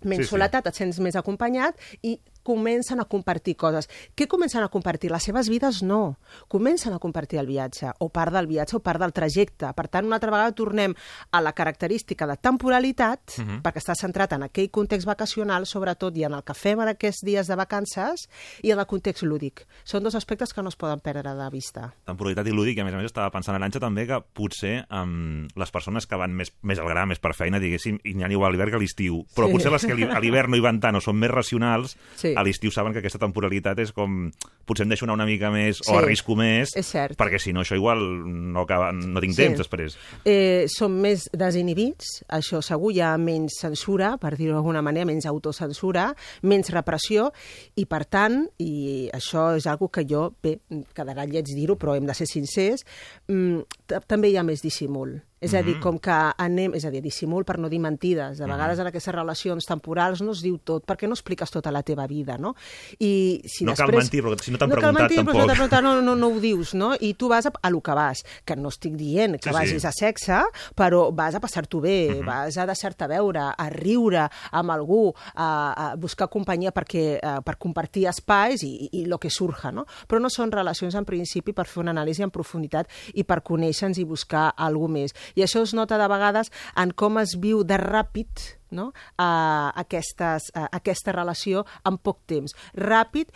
menys 0.04 0.24
Sí, 0.24 0.24
sí. 0.24 0.30
soledat, 0.30 0.66
et 0.66 0.74
sents 0.74 0.98
més 0.98 1.14
acompanyat 1.14 1.76
i 2.02 2.18
comencen 2.42 3.00
a 3.00 3.04
compartir 3.04 3.56
coses. 3.56 3.88
Què 4.16 4.26
comencen 4.28 4.62
a 4.62 4.68
compartir? 4.68 5.10
Les 5.12 5.22
seves 5.22 5.48
vides 5.48 5.82
no. 5.82 6.18
Comencen 6.48 6.92
a 6.92 6.98
compartir 6.98 7.38
el 7.38 7.46
viatge, 7.46 7.90
o 7.98 8.08
part 8.10 8.32
del 8.32 8.46
viatge 8.46 8.76
o 8.76 8.80
part 8.80 9.00
del 9.00 9.12
trajecte. 9.12 9.72
Per 9.74 9.88
tant, 9.88 10.06
una 10.06 10.16
altra 10.16 10.30
vegada 10.30 10.52
tornem 10.52 10.94
a 11.30 11.40
la 11.40 11.52
característica 11.52 12.26
de 12.26 12.36
temporalitat, 12.36 13.20
Mhm. 13.38 13.62
perquè 13.62 13.78
està 13.80 13.94
centrat 13.94 14.32
en 14.32 14.42
aquell 14.44 14.70
context 14.70 15.06
vacacional, 15.06 15.66
sobretot, 15.66 16.16
i 16.16 16.24
en 16.24 16.34
el 16.34 16.42
que 16.44 16.54
fem 16.54 16.80
en 16.80 16.88
aquests 16.88 17.22
dies 17.24 17.46
de 17.46 17.56
vacances, 17.56 18.28
i 18.62 18.70
en 18.70 18.78
el 18.78 18.86
context 18.86 19.22
lúdic. 19.22 19.66
Són 19.84 20.02
dos 20.02 20.14
aspectes 20.14 20.52
que 20.52 20.62
no 20.62 20.68
es 20.68 20.76
poden 20.76 21.00
perdre 21.00 21.34
de 21.34 21.50
vista. 21.50 21.94
temporalitat 22.04 22.46
i 22.46 22.50
lúdic, 22.50 22.76
i 22.76 22.80
a 22.80 22.84
més 22.84 22.94
a 22.94 22.96
més 22.96 23.06
estava 23.06 23.30
pensant, 23.30 23.54
Arantxa, 23.56 23.80
també 23.80 24.06
que 24.06 24.20
potser 24.34 24.86
um, 24.90 25.46
les 25.54 25.70
persones 25.70 26.06
que 26.06 26.16
van 26.16 26.32
més, 26.34 26.52
més 26.62 26.78
al 26.78 26.86
gra, 26.88 27.06
més 27.06 27.18
per 27.18 27.34
feina, 27.34 27.58
diguéssim, 27.60 27.98
i 28.04 28.14
n'hi 28.14 28.24
ha 28.24 28.30
igual 28.30 28.48
a 28.50 28.52
l'hivern 28.52 28.70
que 28.70 28.76
a 28.76 28.80
l'estiu, 28.80 29.24
però 29.34 29.46
Sí. 29.46 29.52
potser 29.52 29.72
les 29.72 29.84
que 29.86 29.92
a 29.92 30.20
l'hivern 30.20 30.50
no 30.50 30.56
hi 30.56 30.60
van 30.60 30.80
tant 30.80 30.96
o 30.96 31.00
són 31.00 31.16
més 31.16 31.30
racionals, 31.30 31.96
Sí. 32.16 32.31
A 32.36 32.42
l'estiu 32.44 32.70
saben 32.70 32.92
que 32.92 32.98
aquesta 33.00 33.18
temporalitat 33.18 33.78
és 33.78 33.92
com... 33.92 34.30
Potser 34.64 34.84
em 34.86 34.90
deixo 34.92 35.04
anar 35.04 35.14
una 35.14 35.26
mica 35.26 35.50
més 35.50 35.80
Sí. 35.82 35.90
o 35.90 35.98
arrisco 35.98 36.36
més, 36.38 36.70
És 36.76 36.86
cert. 36.86 37.16
perquè 37.18 37.38
si 37.42 37.52
no 37.52 37.60
això 37.64 37.74
igual 37.74 37.98
no, 37.98 38.60
acaba, 38.62 38.92
no 38.92 39.20
tinc 39.20 39.34
Sí. 39.34 39.42
temps 39.42 39.58
després. 39.58 39.96
Eh, 40.24 40.66
som 40.68 40.92
més 41.02 41.28
desinhibits, 41.32 42.22
això 42.28 42.62
segur, 42.62 42.92
hi 42.92 43.00
ha 43.00 43.16
menys 43.18 43.58
censura, 43.60 44.16
per 44.18 44.36
dir-ho 44.36 44.54
d'alguna 44.54 44.82
manera, 44.82 45.04
menys 45.06 45.26
autocensura, 45.26 46.14
menys 46.42 46.70
repressió, 46.70 47.32
i 47.76 47.84
per 47.86 48.04
tant, 48.06 48.46
i 48.58 49.10
això 49.12 49.56
és 49.56 49.66
algo 49.66 49.88
que 49.90 50.04
jo, 50.08 50.32
bé, 50.42 50.60
quedarà 50.94 51.26
lleig 51.26 51.44
dir-ho, 51.50 51.76
però 51.76 51.96
hem 51.96 52.06
de 52.06 52.14
ser 52.14 52.26
sincers, 52.30 52.86
mm, 53.28 53.60
també 54.06 54.30
hi 54.30 54.36
ha 54.36 54.42
més 54.46 54.62
dissimul. 54.62 55.20
És 55.42 55.52
a 55.54 55.62
dir, 55.62 55.74
Mhm. 55.76 55.82
com 55.82 55.98
que 55.98 56.14
anem... 56.38 56.72
És 56.78 56.84
a 56.86 56.90
dir, 56.90 57.02
dissimul 57.02 57.44
per 57.44 57.58
no 57.58 57.68
dir 57.68 57.80
mentides. 57.82 58.38
De 58.38 58.46
vegades 58.46 58.78
en 58.78 58.86
aquestes 58.86 59.12
relacions 59.14 59.66
temporals 59.66 60.22
no 60.22 60.30
es 60.32 60.40
diu 60.40 60.58
tot, 60.62 60.86
perquè 60.86 61.08
no 61.10 61.14
expliques 61.18 61.50
tota 61.50 61.72
la 61.74 61.82
teva 61.82 62.06
vida, 62.06 62.38
no? 62.38 62.54
I 63.00 63.42
si 63.44 63.64
No 63.66 63.74
cal 63.74 63.88
després... 63.90 64.04
mentir, 64.06 64.22
però 64.22 64.38
si 64.40 64.52
no 64.52 64.58
t'han 64.58 64.68
no 64.70 64.74
cal 64.76 64.82
preguntat, 64.94 65.02
mentir, 65.10 65.16
però 65.18 65.20
si 65.20 65.24
no 65.26 65.32
tampoc. 65.32 65.46
t'han 65.46 65.56
preguntat, 65.56 65.82
no, 65.82 66.00
no, 66.00 66.14
no 66.16 66.28
ho 66.36 66.40
dius, 66.40 66.74
no? 66.74 66.92
I 67.00 67.14
tu 67.14 67.28
vas 67.28 67.46
a, 67.46 67.52
a 67.60 67.70
lo 67.70 67.80
que 67.82 67.92
vas, 67.92 68.22
que 68.44 68.56
no 68.56 68.68
estic 68.70 68.94
dient 68.96 69.34
que 69.40 69.48
Sí, 69.48 69.50
sí. 69.50 69.54
vagis 69.54 69.84
a 69.84 69.92
sexe, 69.92 70.38
però 70.78 71.10
vas 71.12 71.34
a 71.34 71.40
passar-t'ho 71.40 71.80
bé, 71.80 72.20
Mhm. 72.20 72.26
vas 72.26 72.56
a 72.58 72.66
deixar-te 72.66 73.06
veure, 73.08 73.40
a 73.58 73.68
riure 73.70 74.28
amb 74.52 74.70
algú, 74.70 75.12
a, 75.34 75.90
a 75.92 75.96
buscar 75.96 76.28
companyia 76.28 76.72
perquè, 76.72 77.18
eh, 77.20 77.40
per 77.44 77.58
compartir 77.58 78.06
espais 78.06 78.62
i, 78.62 78.88
i, 78.92 79.00
i 79.02 79.04
lo 79.06 79.18
que 79.18 79.28
surja, 79.30 79.72
no? 79.72 79.86
Però 80.06 80.20
no 80.20 80.30
són 80.30 80.52
relacions 80.52 80.94
en 80.94 81.04
principi 81.04 81.52
per 81.52 81.66
fer 81.66 81.80
una 81.82 81.90
anàlisi 81.92 82.22
en 82.22 82.30
profunditat 82.30 82.86
i 83.14 83.24
per 83.24 83.42
conèixer-nos 83.42 83.98
i 83.98 84.04
buscar 84.04 84.52
alguna 84.56 84.92
més. 84.92 85.14
I 85.36 85.46
això 85.46 85.62
es 85.66 85.74
nota 85.76 85.98
de 86.00 86.08
vegades 86.10 86.52
en 86.76 86.92
com 86.96 87.20
es 87.22 87.36
viu 87.40 87.62
de 87.64 87.78
ràpid 87.80 88.48
no? 88.72 88.90
a, 89.20 89.70
aquestes, 89.76 90.50
a 90.56 90.66
aquesta 90.72 91.12
relació 91.14 91.66
en 91.88 91.98
poc 92.00 92.22
temps. 92.26 92.56
Ràpid, 92.74 93.30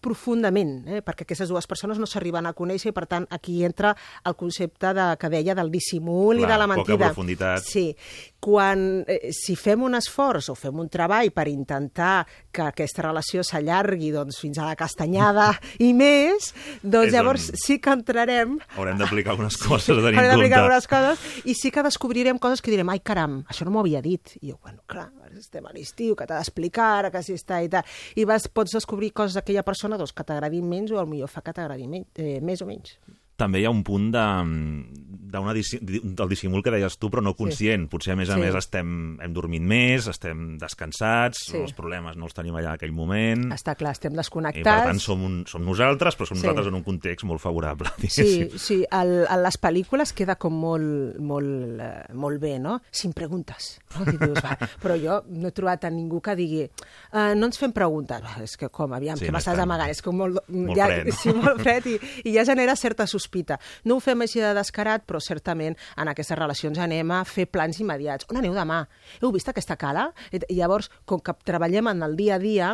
profundament, 0.00 0.72
eh? 0.88 1.00
perquè 1.04 1.24
aquestes 1.26 1.48
dues 1.52 1.66
persones 1.70 1.98
no 2.00 2.06
s'arriben 2.08 2.46
a 2.48 2.54
conèixer 2.56 2.90
i, 2.90 2.96
per 2.96 3.06
tant, 3.10 3.26
aquí 3.30 3.60
entra 3.66 3.94
el 4.26 4.36
concepte 4.36 4.92
de, 4.96 5.06
que 5.20 5.30
deia 5.32 5.54
del 5.54 5.70
dissimul 5.72 6.36
Clar, 6.40 6.48
i 6.48 6.52
de 6.52 6.58
la 6.58 6.66
poca 6.68 6.76
mentida. 6.76 7.06
profunditat. 7.10 7.64
Sí. 7.64 7.84
Quan, 8.40 9.04
eh, 9.06 9.30
si 9.36 9.54
fem 9.56 9.82
un 9.84 9.94
esforç 9.98 10.48
o 10.50 10.54
fem 10.56 10.78
un 10.80 10.88
treball 10.88 11.30
per 11.36 11.46
intentar 11.52 12.26
que 12.50 12.62
aquesta 12.70 13.04
relació 13.04 13.44
s'allargui 13.44 14.10
doncs, 14.14 14.40
fins 14.40 14.58
a 14.58 14.66
la 14.70 14.76
castanyada 14.80 15.50
i 15.86 15.92
més, 15.92 16.52
doncs 16.82 17.10
És 17.10 17.14
llavors 17.14 17.48
on- 17.50 17.60
sí 17.60 17.78
que 17.80 17.92
entrarem 17.92 18.56
Haurem 18.76 18.98
d'aplicar 18.98 19.34
algunes 19.34 19.56
coses 19.60 19.90
a 19.92 20.00
tenir 20.00 20.16
Haurem 20.18 20.30
en 20.30 20.36
d'aplicar 20.36 20.62
algunes 20.64 20.88
coses 20.88 21.44
i 21.44 21.54
sí 21.54 21.70
que 21.70 21.84
descobrirem 21.84 22.38
coses 22.40 22.62
que 22.64 22.70
direm, 22.72 22.88
ai 22.88 23.00
caram, 23.04 23.42
això 23.50 23.64
no 23.66 23.72
m'ho 23.74 23.80
havia 23.84 24.00
dit. 24.02 24.36
I 24.40 24.50
jo, 24.52 24.58
bueno, 24.62 24.80
clar, 24.88 25.10
estem 25.36 25.66
a 25.66 25.72
l'estiu, 25.72 26.14
que 26.16 26.26
t'ha 26.26 26.38
d'explicar, 26.40 27.10
que 27.12 27.22
si 27.22 27.34
està 27.36 27.60
i 27.64 27.68
tal. 27.70 27.84
I 28.16 28.24
vas, 28.28 28.48
pots 28.48 28.72
descobrir 28.76 29.12
coses 29.16 29.36
d'aquella 29.38 29.62
persona 29.66 29.89
doncs, 29.98 30.12
que 30.14 30.26
t'agradin 30.26 30.66
menys 30.68 30.92
o 30.92 31.06
millor 31.06 31.30
fa 31.32 31.42
que 31.42 31.54
t'agradin 31.56 31.90
men 31.90 32.06
eh, 32.14 32.38
més 32.44 32.62
o 32.62 32.68
menys. 32.68 32.98
També 33.40 33.62
hi 33.62 33.68
ha 33.68 33.72
un 33.72 33.80
punt 33.86 34.10
de, 34.12 34.26
d'una 35.30 35.52
dissi- 35.54 35.78
del 35.80 36.28
dissimul 36.28 36.62
que 36.62 36.72
deies 36.74 36.96
tu, 36.98 37.08
però 37.10 37.22
no 37.22 37.36
conscient. 37.38 37.84
Potser, 37.90 38.12
a 38.12 38.16
més 38.18 38.30
a 38.30 38.34
Sí. 38.34 38.40
més, 38.42 38.54
estem, 38.58 38.90
hem 39.22 39.32
dormit 39.32 39.62
més, 39.62 40.08
estem 40.10 40.56
descansats, 40.58 41.44
Sí. 41.52 41.56
els 41.56 41.72
problemes 41.72 42.16
no 42.16 42.24
els 42.26 42.34
tenim 42.34 42.54
allà 42.56 42.70
en 42.72 42.74
aquell 42.74 42.92
moment, 42.92 43.52
Està 43.54 43.76
clar, 43.78 43.92
estem 43.92 44.10
i 44.12 44.16
per 44.16 44.22
desconnectats. 44.24 44.84
tant 44.88 44.98
som, 44.98 45.22
un, 45.22 45.44
som 45.46 45.62
nosaltres, 45.64 46.16
però 46.18 46.26
som 46.26 46.36
Sí. 46.36 46.42
nosaltres 46.42 46.66
en 46.66 46.74
un 46.74 46.82
context 46.82 47.24
molt 47.24 47.40
favorable. 47.40 47.88
Sí, 48.08 48.22
diguéssim. 48.22 48.58
sí, 48.58 48.84
el, 48.90 49.26
a 49.28 49.36
les 49.36 49.56
pel·lícules 49.60 50.12
queda 50.12 50.34
com 50.36 50.52
molt, 50.52 51.18
molt, 51.20 51.80
eh, 51.80 52.12
molt 52.12 52.40
bé, 52.40 52.58
no? 52.58 52.80
Sin 52.90 53.12
preguntes. 53.12 53.78
No? 53.98 54.04
Dius, 54.06 54.42
va, 54.44 54.58
però 54.82 54.96
jo 55.00 55.22
no 55.30 55.48
he 55.48 55.52
trobat 55.52 55.84
a 55.84 55.90
ningú 55.90 56.20
que 56.20 56.34
digui 56.34 56.64
uh, 56.64 57.34
no 57.36 57.46
ens 57.46 57.58
fem 57.58 57.72
preguntes. 57.72 58.20
Va, 58.20 58.42
és 58.42 58.56
que 58.56 58.68
com, 58.68 58.92
aviam, 58.92 59.16
Sí, 59.16 59.24
sí, 59.24 59.30
que 59.30 59.36
m'estàs 59.36 59.58
amagant? 59.58 59.90
És 59.90 60.02
com 60.02 60.16
molt, 60.16 60.40
molt 60.48 60.76
ja, 60.76 60.86
fred, 60.86 61.06
no? 61.06 61.12
Sí, 61.22 61.32
molt 61.32 61.60
fred, 61.62 61.86
i, 61.86 61.98
i 62.24 62.34
ja 62.34 62.44
genera 62.44 62.74
certa 62.74 63.06
sospita 63.06 63.29
sospita. 63.30 63.58
No 63.84 63.96
ho 63.96 64.00
fem 64.00 64.20
així 64.24 64.40
de 64.42 64.52
descarat, 64.54 65.04
però 65.06 65.20
certament 65.22 65.76
en 65.96 66.08
aquestes 66.10 66.36
relacions 66.38 66.78
anem 66.78 67.10
a 67.10 67.24
fer 67.24 67.46
plans 67.50 67.78
immediats. 67.80 68.26
On 68.30 68.36
aneu 68.36 68.54
demà? 68.54 68.86
Heu 69.22 69.30
vist 69.32 69.48
aquesta 69.48 69.76
cala? 69.76 70.12
I 70.32 70.40
llavors, 70.56 70.90
com 71.06 71.20
que 71.20 71.32
treballem 71.44 71.88
en 71.88 72.02
el 72.02 72.16
dia 72.16 72.36
a 72.36 72.38
dia 72.38 72.72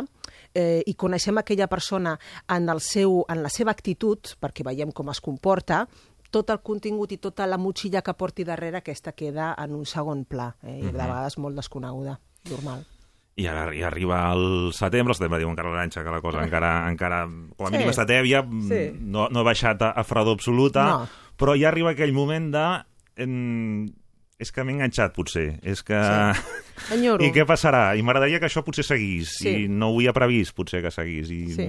eh, 0.53 0.81
i 0.85 0.93
coneixem 0.95 1.37
aquella 1.37 1.67
persona 1.67 2.17
en, 2.49 2.69
el 2.69 2.81
seu, 2.81 3.23
en 3.29 3.43
la 3.43 3.49
seva 3.49 3.71
actitud, 3.71 4.33
perquè 4.41 4.65
veiem 4.65 4.91
com 4.91 5.09
es 5.09 5.21
comporta, 5.21 5.85
tot 6.31 6.49
el 6.51 6.59
contingut 6.61 7.11
i 7.13 7.17
tota 7.23 7.45
la 7.47 7.57
motxilla 7.57 8.01
que 8.03 8.13
porti 8.13 8.43
darrere, 8.43 8.81
aquesta 8.81 9.13
queda 9.13 9.53
en 9.57 9.75
un 9.75 9.85
segon 9.85 10.25
pla, 10.25 10.55
eh, 10.63 10.79
i 10.79 10.81
de 10.81 10.91
Mhm. 10.91 10.97
vegades 10.97 11.37
molt 11.37 11.55
desconeguda, 11.55 12.19
normal. 12.49 12.85
I, 13.37 13.45
i 13.45 13.83
arriba 13.85 14.23
el 14.33 14.71
setembre, 14.73 15.13
el 15.13 15.17
setembre 15.19 15.37
diu 15.43 15.49
encara 15.51 15.69
l'Aranxa 15.69 16.01
que 16.03 16.09
la 16.09 16.21
cosa 16.23 16.41
encara, 16.41 16.71
encara 16.89 17.19
com 17.27 17.67
a 17.67 17.69
Sí. 17.69 17.75
mínim 17.77 17.91
està 17.93 18.05
tèbia, 18.09 18.41
Sí. 18.65 18.81
no, 18.97 19.27
no 19.29 19.39
ha 19.43 19.45
baixat 19.45 19.81
a, 19.85 19.91
a 19.93 20.03
fredor 20.03 20.33
absoluta, 20.39 20.87
No. 20.89 21.07
però 21.37 21.53
ja 21.59 21.69
arriba 21.69 21.91
aquell 21.93 22.13
moment 22.17 22.49
de... 22.55 22.65
En... 23.21 23.93
És 24.37 24.51
que 24.53 24.61
m'he 24.61 24.73
enganxat, 24.75 25.15
potser. 25.15 25.59
És 25.65 25.79
que... 25.81 25.97
Sí. 25.97 26.65
Enyoro. 26.93 27.25
I 27.25 27.31
què 27.33 27.41
passarà? 27.49 27.95
I 27.97 28.03
m'agradaria 28.05 28.37
que 28.41 28.45
això 28.45 28.61
potser 28.65 28.83
seguís. 28.85 29.31
Sí. 29.39 29.63
I 29.63 29.67
no 29.67 29.87
ho 29.89 29.95
havia 29.97 30.13
previst, 30.13 30.53
potser, 30.53 30.83
que 30.85 30.91
seguís. 30.93 31.31
I... 31.33 31.39
Sí. 31.55 31.65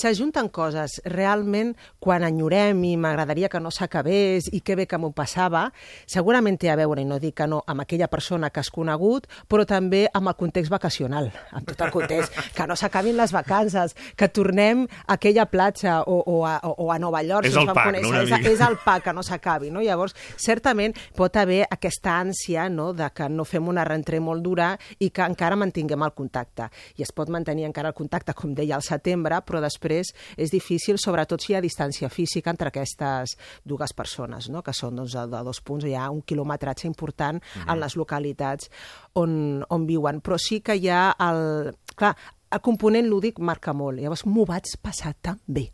S'ajunten 0.00 0.48
coses. 0.48 0.96
Realment, 1.04 1.74
quan 2.00 2.24
enyorem 2.24 2.78
i 2.88 2.94
m'agradaria 2.96 3.50
que 3.52 3.60
no 3.60 3.68
s'acabés 3.68 4.46
i 4.48 4.62
que 4.64 4.76
bé 4.78 4.86
que 4.88 4.96
m'ho 4.96 5.10
passava, 5.12 5.66
segurament 6.08 6.56
té 6.60 6.70
a 6.72 6.76
veure, 6.80 7.02
i 7.02 7.08
no 7.08 7.18
dic 7.20 7.36
que 7.42 7.48
no, 7.50 7.58
amb 7.68 7.84
aquella 7.84 8.08
persona 8.08 8.48
que 8.48 8.62
has 8.62 8.70
conegut, 8.72 9.26
però 9.50 9.66
també 9.68 10.06
amb 10.16 10.32
el 10.32 10.36
context 10.40 10.72
vacacional, 10.72 11.28
amb 11.52 11.68
tot 11.68 11.84
el 11.84 11.92
context. 11.92 12.32
que 12.56 12.66
no 12.66 12.76
s'acabin 12.80 13.18
les 13.18 13.34
vacances, 13.36 13.92
que 14.16 14.30
tornem 14.32 14.86
a 15.04 15.18
aquella 15.18 15.44
platja 15.52 15.98
o, 16.08 16.22
o, 16.24 16.38
a, 16.48 16.56
o 16.64 16.88
a 16.92 16.98
Nova 17.02 17.20
York. 17.26 17.50
És 17.50 17.52
si 17.52 17.60
ens 17.60 17.68
el 17.68 17.74
vam 17.74 17.92
pack, 17.92 18.00
no, 18.00 18.24
és, 18.24 18.48
és 18.54 18.64
el 18.64 18.78
pa 18.80 18.96
que 19.04 19.14
no 19.16 19.24
s'acabi. 19.26 19.68
No? 19.74 19.84
Llavors, 19.84 20.16
certament 20.40 20.96
pot 21.16 21.36
haver 21.36 21.66
aquesta 21.68 22.16
ànsia 22.22 22.70
no? 22.72 22.94
de 22.96 23.10
que 23.12 23.28
no 23.28 23.44
fem 23.44 23.68
una 23.68 23.84
rentrée 23.84 24.22
molt 24.24 24.40
dura 24.46 24.72
i 24.96 25.10
que 25.12 25.28
encara 25.28 25.60
mantinguem 25.60 26.08
el 26.08 26.16
contacte. 26.16 26.70
I 26.96 27.04
es 27.04 27.12
pot 27.12 27.28
mantenir 27.28 27.68
encara 27.68 27.92
el 27.92 27.98
contacte, 28.00 28.32
com 28.32 28.56
deia, 28.56 28.78
al 28.80 28.86
setembre, 28.86 29.42
però 29.44 29.60
després 29.60 29.89
és 29.90 30.50
difícil, 30.54 30.96
sobretot 31.02 31.42
si 31.42 31.52
hi 31.52 31.56
ha 31.58 31.60
distància 31.64 32.08
física 32.08 32.50
entre 32.50 32.68
aquestes 32.70 33.36
dues 33.64 33.92
persones, 33.96 34.48
no? 34.48 34.62
que 34.62 34.72
són 34.76 34.96
doncs, 34.96 35.12
de, 35.18 35.42
dos 35.44 35.60
punts, 35.60 35.84
hi 35.84 35.94
ha 35.98 36.10
un 36.10 36.22
quilometratge 36.22 36.86
important 36.86 37.40
Mhm. 37.40 37.68
en 37.70 37.80
les 37.80 37.96
localitats 37.96 38.70
on, 39.14 39.64
on 39.68 39.86
viuen. 39.86 40.20
Però 40.22 40.38
sí 40.38 40.60
que 40.60 40.76
hi 40.76 40.88
ha 40.88 41.14
el... 41.18 41.74
Clar, 41.96 42.14
el 42.50 42.60
component 42.60 43.06
lúdic 43.06 43.38
marca 43.38 43.72
molt. 43.72 44.00
Llavors 44.00 44.24
m'ho 44.26 44.44
vaig 44.46 44.64
passar 44.82 45.14
tan 45.20 45.38
bé. 45.46 45.68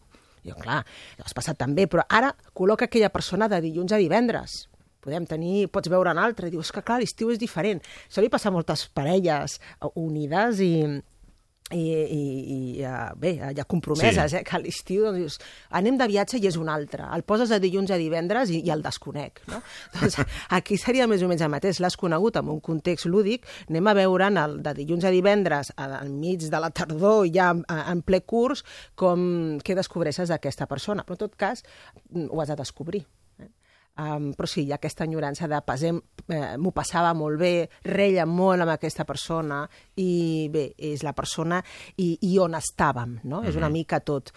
Jo, 0.46 0.54
clar, 0.54 0.84
l'has 1.18 1.34
passat 1.34 1.56
tan 1.58 1.74
bé, 1.74 1.88
però 1.90 2.04
ara 2.08 2.28
col·loca 2.54 2.84
aquella 2.86 3.08
persona 3.10 3.48
de 3.48 3.60
dilluns 3.64 3.90
a 3.92 3.96
divendres. 3.98 4.68
Podem 5.00 5.24
tenir, 5.26 5.68
pots 5.70 5.88
veure 5.90 6.10
un 6.10 6.18
altre, 6.18 6.48
i 6.48 6.50
dius 6.50 6.70
que 6.74 6.82
clar, 6.82 7.00
l'estiu 7.00 7.30
és 7.30 7.38
diferent. 7.38 7.80
Això 8.08 8.20
li 8.22 8.28
passa 8.30 8.48
a 8.48 8.52
moltes 8.54 8.88
parelles 8.94 9.58
unides 9.94 10.60
i, 10.60 10.70
i, 11.74 11.80
i, 11.82 12.20
i 12.78 12.84
uh, 12.86 13.10
bé, 13.18 13.32
ja 13.56 13.64
compromeses, 13.66 14.30
Sí. 14.30 14.36
eh, 14.38 14.44
que 14.46 14.54
a 14.54 14.60
l'estiu 14.62 15.02
doncs, 15.02 15.18
dius, 15.18 15.38
anem 15.74 15.96
de 15.98 16.06
viatge 16.06 16.38
i 16.38 16.46
és 16.46 16.56
un 16.60 16.68
altre. 16.70 17.02
El 17.12 17.24
poses 17.26 17.50
de 17.50 17.58
dilluns 17.58 17.90
a 17.90 17.98
divendres 17.98 18.52
i, 18.54 18.60
i 18.62 18.70
el 18.70 18.84
desconec. 18.84 19.42
No? 19.50 19.58
doncs 19.96 20.20
aquí 20.54 20.78
seria 20.78 21.08
més 21.10 21.24
o 21.26 21.28
menys 21.28 21.42
el 21.42 21.50
mateix. 21.50 21.80
L'has 21.82 21.98
conegut 21.98 22.38
en 22.38 22.52
un 22.54 22.60
context 22.60 23.10
lúdic, 23.10 23.46
anem 23.68 23.90
a 23.90 23.96
veure 23.98 24.30
en 24.30 24.38
el, 24.38 24.56
de 24.62 24.76
dilluns 24.78 25.04
a 25.04 25.10
divendres, 25.10 25.72
al 25.76 26.08
mig 26.14 26.46
de 26.46 26.62
la 26.62 26.70
tardor, 26.70 27.26
ja 27.34 27.50
en, 27.50 27.64
en 27.66 28.02
ple 28.06 28.22
curs, 28.22 28.62
com, 28.94 29.58
què 29.58 29.74
descobreixes 29.74 30.30
d'aquesta 30.30 30.70
persona. 30.70 31.02
Però 31.02 31.18
en 31.18 31.24
tot 31.26 31.34
cas, 31.34 31.66
mm, 32.12 32.28
ho 32.30 32.40
has 32.42 32.54
de 32.54 32.62
descobrir. 32.62 33.02
Um, 33.98 34.34
però 34.36 34.44
sí, 34.46 34.66
hi 34.66 34.72
ha 34.72 34.76
aquesta 34.76 35.04
enyorança 35.06 35.48
de 35.48 35.56
eh, 36.28 36.56
m'ho 36.60 36.70
passava 36.76 37.14
molt 37.16 37.38
bé, 37.40 37.68
reia 37.84 38.26
molt 38.28 38.60
amb 38.60 38.74
aquesta 38.74 39.06
persona 39.08 39.62
i 39.96 40.48
bé, 40.52 40.74
és 40.76 41.02
la 41.02 41.14
persona 41.16 41.62
i, 41.96 42.18
i 42.28 42.38
on 42.38 42.52
estàvem, 42.58 43.20
no? 43.24 43.42
És 43.42 43.56
una 43.56 43.70
Mhm. 43.70 43.72
mica 43.72 44.00
tot. 44.00 44.32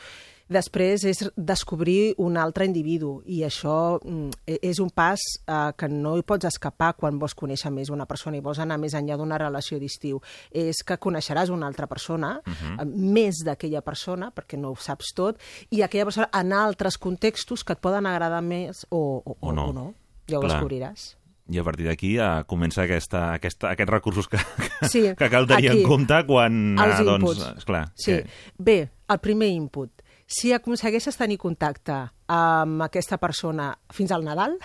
Després 0.49 1.03
és 1.05 1.19
descobrir 1.37 2.15
un 2.17 2.35
altre 2.41 2.65
individu 2.65 3.19
i 3.29 3.43
això 3.45 3.99
mm, 4.01 4.29
e- 4.49 4.57
és 4.71 4.79
un 4.81 4.89
pas 4.89 5.21
eh, 5.45 5.71
que 5.77 5.87
no 5.93 6.15
hi 6.17 6.23
pots 6.25 6.47
escapar 6.49 6.95
quan 6.97 7.19
vols 7.21 7.35
conèixer 7.37 7.69
més 7.71 7.91
una 7.93 8.07
persona 8.09 8.37
i 8.39 8.41
vols 8.41 8.57
anar 8.59 8.79
més 8.81 8.95
enllà 8.97 9.15
d'una 9.19 9.37
relació 9.37 9.77
d'estiu. 9.79 10.19
És 10.51 10.81
que 10.83 10.97
coneixeràs 10.97 11.51
una 11.53 11.67
altra 11.69 11.85
persona, 11.87 12.39
Mhm. 12.45 12.79
eh, 12.81 12.85
més 12.85 13.43
d'aquella 13.45 13.81
persona, 13.85 14.31
perquè 14.33 14.57
no 14.57 14.71
ho 14.71 14.75
saps 14.75 15.13
tot, 15.13 15.37
i 15.69 15.83
aquella 15.83 16.05
persona 16.05 16.29
en 16.33 16.51
altres 16.53 16.97
contextos 16.97 17.63
que 17.63 17.73
et 17.73 17.79
poden 17.79 18.05
agradar 18.07 18.41
més 18.41 18.85
o, 18.89 19.21
o, 19.23 19.37
O 19.39 19.53
no. 19.53 19.69
o 19.69 19.73
no. 19.73 19.93
Ja 20.27 20.39
ho 20.39 20.41
Clar. 20.41 20.57
descobriràs. 20.57 21.15
I 21.49 21.57
a 21.57 21.63
partir 21.63 21.85
d'aquí 21.87 22.15
ja 22.17 22.43
comença 22.45 22.83
aquesta, 22.83 23.33
aquesta, 23.33 23.71
aquests 23.71 23.89
recursos 23.91 24.27
que, 24.27 24.37
que, 24.37 24.87
Sí, 24.89 25.01
que 25.17 25.29
cal 25.29 25.47
tenir 25.47 25.69
aquí. 25.71 25.81
en 25.81 25.87
compte 25.87 26.25
quan... 26.27 26.77
Els 26.77 26.99
eh, 26.99 27.03
doncs, 27.03 27.23
inputs. 27.23 27.57
esclar, 27.57 27.91
Sí. 27.95 28.11
que- 28.11 28.25
Bé, 28.57 28.89
el 29.09 29.19
primer 29.19 29.47
input. 29.49 29.89
Si 30.29 30.51
aconsegueixes 30.53 31.17
tenir 31.17 31.39
contacte 31.41 31.95
amb 32.29 32.83
aquesta 32.85 33.17
persona 33.17 33.71
fins 33.89 34.11
al 34.13 34.21
Nadal, 34.27 34.59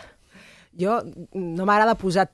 jo 0.76 0.98
no 1.32 1.64
m'agrada 1.64 1.96
posar 1.96 2.26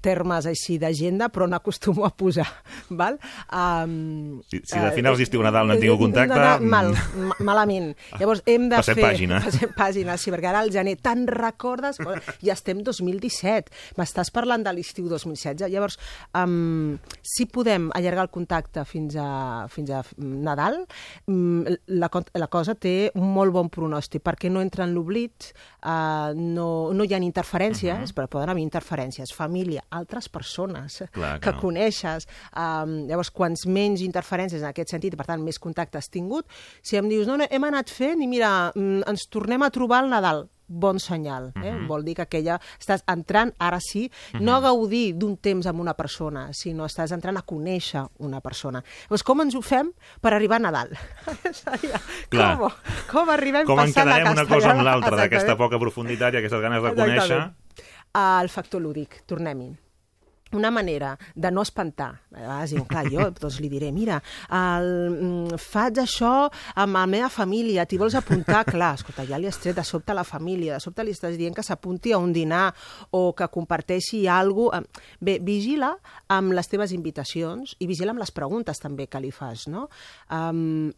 termes 0.00 0.46
així 0.48 0.78
d'agenda, 0.80 1.28
però 1.34 1.48
n'acostumo 1.50 2.04
a 2.06 2.10
posar, 2.14 2.46
val? 3.00 3.18
Um, 3.52 4.40
Si- 4.48 4.60
si 4.64 4.78
de 4.78 4.92
finals 4.94 5.18
d'estiu 5.18 5.42
Nadal 5.44 5.66
no 5.68 5.74
han 5.74 5.80
tingut 5.82 5.98
contacte, 6.00 6.32
Nadal, 6.34 6.62
mm. 6.62 6.68
mal, 6.70 6.92
ma- 7.28 7.38
malament. 7.50 7.90
Llavors 8.20 8.42
hem 8.46 8.68
de 8.70 8.76
Passem 8.78 8.96
fer... 8.96 9.04
pàgina. 9.04 9.40
Passem 9.44 9.72
pàgina, 9.76 10.16
sí, 10.16 10.30
perquè 10.32 10.48
ara 10.52 10.62
al 10.64 10.70
gener 10.72 10.96
te'n 11.02 11.26
recordes? 11.28 11.98
Ja 12.44 12.54
estem 12.54 12.80
2017, 12.86 13.72
m'estàs 13.98 14.30
parlant 14.34 14.64
de 14.64 14.72
l'estiu 14.76 15.08
2016. 15.10 15.66
Llavors, 15.72 15.98
um, 16.38 16.96
si 17.26 17.48
podem 17.50 17.90
allargar 17.98 18.28
el 18.28 18.32
contacte 18.32 18.84
fins 18.88 19.18
a, 19.20 19.66
fins 19.72 19.90
a 19.92 20.02
Nadal, 20.22 20.80
um, 21.28 21.64
la, 21.98 22.08
la 22.38 22.48
cosa 22.52 22.74
té 22.78 23.10
un 23.18 23.28
molt 23.34 23.52
bon 23.52 23.68
pronòstic, 23.74 24.22
perquè 24.24 24.48
no 24.52 24.62
entra 24.64 24.86
en 24.86 24.94
l'oblit, 24.96 25.50
uh, 25.82 26.30
no, 26.38 26.68
no 26.94 27.04
hi 27.04 27.12
ha 27.14 27.20
interferències, 27.20 28.14
però 28.16 28.28
poden 28.30 28.52
haver 28.54 28.62
interferències, 28.64 29.32
família, 29.48 29.84
altres 29.90 30.28
persones 30.28 31.00
Clar, 31.12 31.38
que 31.40 31.54
no. 31.56 31.62
coneixes. 31.62 32.28
Um, 32.52 33.00
llavors, 33.08 33.32
quants 33.34 33.64
menys 33.66 34.04
interferències 34.04 34.62
en 34.62 34.70
aquest 34.70 34.94
sentit, 34.94 35.16
per 35.18 35.26
tant, 35.28 35.42
més 35.44 35.58
contacte 35.62 35.98
has 35.98 36.12
tingut, 36.12 36.46
si 36.84 37.00
em 37.00 37.08
dius, 37.10 37.26
no, 37.26 37.40
no, 37.40 37.48
hem 37.48 37.68
anat 37.68 37.90
fent 37.90 38.22
i 38.22 38.30
mira, 38.30 38.70
mm, 38.74 39.08
ens 39.08 39.26
tornem 39.32 39.64
a 39.64 39.72
trobar 39.74 40.04
al 40.04 40.12
Nadal, 40.12 40.46
bon 40.68 41.00
senyal. 41.00 41.52
Eh? 41.56 41.72
Mhm. 41.72 41.86
Vol 41.88 42.04
dir 42.04 42.14
que 42.14 42.26
aquella... 42.28 42.58
Estàs 42.78 43.02
entrant, 43.08 43.54
ara 43.58 43.80
sí, 43.80 44.06
no 44.38 44.54
a 44.54 44.60
gaudir 44.60 45.14
d'un 45.16 45.36
temps 45.40 45.66
amb 45.66 45.80
una 45.80 45.94
persona, 45.96 46.48
sinó 46.52 46.84
estàs 46.86 47.12
entrant 47.16 47.40
a 47.40 47.42
conèixer 47.42 48.04
una 48.18 48.42
persona. 48.44 48.82
Llavors, 49.08 49.24
com 49.24 49.40
ens 49.46 49.56
ho 49.56 49.62
fem 49.64 49.90
per 50.20 50.34
arribar 50.36 50.60
a 50.60 50.66
Nadal? 50.68 50.92
Clar. 52.32 52.50
Com, 52.60 52.76
com 53.10 53.32
arribem 53.32 53.64
Com 53.66 53.80
passant 53.80 54.04
a 54.04 54.18
encadenem 54.20 54.36
una 54.36 54.46
cosa 54.46 54.74
amb 54.74 54.84
l'altra, 54.84 55.16
d'aquesta 55.16 55.48
Exactament. 55.48 55.64
poca 55.64 55.80
profunditat 55.80 56.36
i 56.36 56.42
aquestes 56.44 56.62
ganes 56.68 56.84
de 56.84 56.94
conèixer... 57.00 57.40
El 58.14 58.48
factor 58.48 58.82
lúdic, 58.82 59.22
tornem-hi 59.26 59.74
una 60.52 60.70
manera 60.70 61.18
de 61.34 61.50
no 61.50 61.62
espantar. 61.62 62.22
A 62.32 62.40
vegades 62.40 62.70
diuen, 62.72 62.86
clar, 62.88 63.04
jo 63.10 63.26
doncs 63.40 63.58
li 63.60 63.68
diré, 63.68 63.90
mira, 63.92 64.18
el, 64.54 64.88
mm, 65.10 65.58
faig 65.60 66.00
això 66.02 66.32
amb 66.80 66.96
la 66.96 67.04
meva 67.10 67.28
família, 67.32 67.84
t'hi 67.86 67.98
vols 68.00 68.16
apuntar? 68.18 68.64
Clar, 68.68 68.94
escolta, 68.98 69.26
ja 69.28 69.38
li 69.40 69.48
has 69.48 69.60
tret 69.60 69.76
de 69.76 69.84
sobte 69.84 70.12
a 70.12 70.18
la 70.18 70.24
família, 70.24 70.76
de 70.76 70.84
sobte 70.84 71.04
li 71.04 71.14
estàs 71.16 71.36
dient 71.38 71.56
que 71.56 71.64
s'apunti 71.64 72.12
a 72.12 72.20
un 72.22 72.32
dinar 72.32 72.68
o 73.12 73.32
que 73.36 73.48
comparteixi 73.52 74.26
alguna 74.28 74.82
cosa. 74.82 75.04
Bé, 75.20 75.38
vigila 75.44 75.92
amb 76.32 76.54
les 76.56 76.68
teves 76.70 76.92
invitacions 76.96 77.74
i 77.82 77.86
vigila 77.90 78.14
amb 78.14 78.22
les 78.22 78.32
preguntes 78.34 78.80
també 78.80 79.08
que 79.10 79.20
li 79.20 79.30
fas, 79.34 79.66
no? 79.70 79.86
Um, 80.32 80.90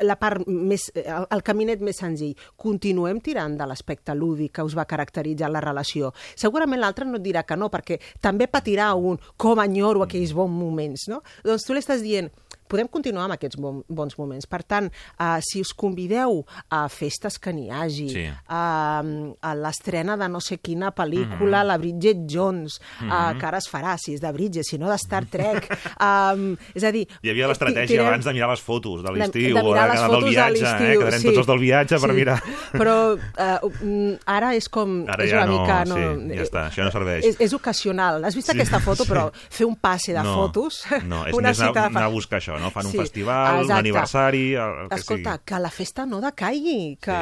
la 0.00 0.16
part 0.20 0.46
més, 0.46 0.88
el, 0.94 1.26
el 1.34 1.44
caminet 1.46 1.82
més 1.84 1.98
senzill. 2.00 2.36
Continuem 2.56 3.20
tirant 3.24 3.56
de 3.58 3.66
l'aspecte 3.68 4.14
lúdic 4.14 4.56
que 4.58 4.66
us 4.66 4.76
va 4.78 4.86
caracteritzar 4.88 5.50
la 5.50 5.62
relació. 5.64 6.12
Segurament 6.36 6.80
l'altre 6.82 7.06
no 7.08 7.18
et 7.18 7.24
dirà 7.24 7.44
que 7.46 7.58
no, 7.58 7.70
perquè 7.72 7.98
també 8.20 8.48
patirà 8.50 8.92
un 8.94 9.18
com 9.36 9.62
enyoro 9.62 10.04
aquells 10.06 10.34
bons 10.36 10.54
moments, 10.54 11.08
no? 11.10 11.22
Doncs 11.44 11.66
tu 11.66 11.74
li 11.74 11.82
estàs 11.82 12.04
dient, 12.04 12.30
podem 12.68 12.88
continuar 12.88 13.24
amb 13.24 13.34
aquests 13.38 13.56
bon, 13.60 13.82
bons 13.88 14.16
moments. 14.18 14.46
Per 14.46 14.62
tant, 14.64 14.90
uh, 15.18 15.38
si 15.40 15.60
us 15.64 15.72
convideu 15.74 16.44
a 16.70 16.88
festes 16.88 17.38
que 17.38 17.52
n'hi 17.52 17.70
hagi, 17.70 18.08
Sí. 18.12 18.26
a, 18.48 19.02
a 19.40 19.54
l'estrena 19.54 20.16
de 20.16 20.28
no 20.28 20.40
sé 20.40 20.58
quina 20.58 20.92
pel·lícula, 20.94 21.62
Mhm. 21.62 21.66
la 21.66 21.78
Bridget 21.78 22.18
Jones, 22.28 22.78
uh, 23.00 23.04
Mhm. 23.04 23.38
que 23.40 23.46
ara 23.46 23.58
es 23.58 23.68
farà, 23.70 23.96
si 23.98 24.14
és 24.14 24.20
de 24.20 24.32
Bridget, 24.32 24.64
si 24.64 24.78
no 24.78 24.88
de 24.90 24.98
Star 24.98 25.24
Trek. 25.26 25.68
um, 26.00 26.56
és 26.74 26.84
a 26.84 26.92
dir... 26.92 27.06
Hi 27.22 27.30
havia 27.30 27.48
l'estratègia 27.48 28.06
abans 28.06 28.24
de 28.24 28.32
mirar 28.32 28.50
les 28.50 28.60
fotos 28.60 29.02
de 29.02 29.12
l'estiu 29.12 29.54
de 29.54 29.62
mirar 29.62 29.86
de, 29.88 29.92
les 29.94 30.00
del 30.00 30.10
fotos 30.10 30.24
de 30.24 30.30
viatge, 30.30 30.64
eh? 30.66 30.98
Quedarem 30.98 31.20
sí. 31.20 31.26
tots 31.28 31.38
els 31.38 31.46
del 31.46 31.58
viatge 31.58 31.98
per 32.00 32.10
Sí. 32.10 32.16
mirar... 32.16 32.42
Però 32.72 32.96
uh, 33.16 34.18
ara 34.26 34.54
és 34.56 34.68
com... 34.68 35.04
Ara 35.08 35.24
és 35.24 35.30
ja 35.30 35.42
una 35.42 35.46
no, 35.46 35.60
mica, 35.62 35.78
no, 35.84 35.94
sí, 35.96 36.36
ja 36.36 36.42
està, 36.44 36.66
això 36.70 36.84
no 36.84 36.90
serveix. 36.92 37.24
És, 37.24 37.36
és 37.40 37.52
ocasional. 37.56 38.24
Has 38.24 38.34
vist 38.36 38.48
Sí, 38.50 38.56
aquesta 38.56 38.80
foto? 38.80 39.04
sí. 39.04 39.10
Però 39.12 39.30
fer 39.32 39.66
un 39.66 39.76
passe 39.76 40.12
de 40.12 40.22
no, 40.22 40.34
fotos... 40.34 40.82
No, 41.04 41.24
és 41.26 41.34
una 41.38 41.48
més 41.50 41.60
anar, 41.60 41.86
anar 41.88 42.04
a 42.04 42.08
buscar 42.12 42.40
això, 42.40 42.57
no? 42.60 42.70
Fan 42.70 42.86
un 42.86 42.92
Sí, 42.92 42.98
festival, 42.98 43.54
un 43.56 43.60
exacte. 43.62 43.78
aniversari, 43.80 44.54
el, 44.54 44.74
el 44.84 44.88
que 44.88 44.94
Escolta, 44.96 45.32
sigui. 45.32 45.44
que 45.44 45.58
la 45.60 45.70
festa 45.70 46.06
no 46.06 46.20
decaigui, 46.20 46.98
que, 47.00 47.12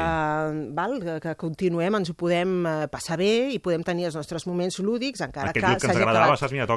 val, 0.73 0.97
que, 1.21 1.35
continuem, 1.39 1.95
ens 1.99 2.09
ho 2.11 2.15
podem 2.17 2.65
eh, 2.65 2.87
passar 2.91 3.17
bé 3.19 3.49
i 3.53 3.59
podem 3.63 3.83
tenir 3.83 4.05
els 4.09 4.15
nostres 4.15 4.45
moments 4.47 4.79
lúdics, 4.79 5.21
encara 5.21 5.49
Aquell 5.51 5.63
que 5.63 5.69
grup 5.69 5.81
que 5.81 5.87
ens 5.87 5.95
agradava, 5.97 6.25
acabat. 6.25 6.39
saps, 6.39 6.51
mira, 6.53 6.67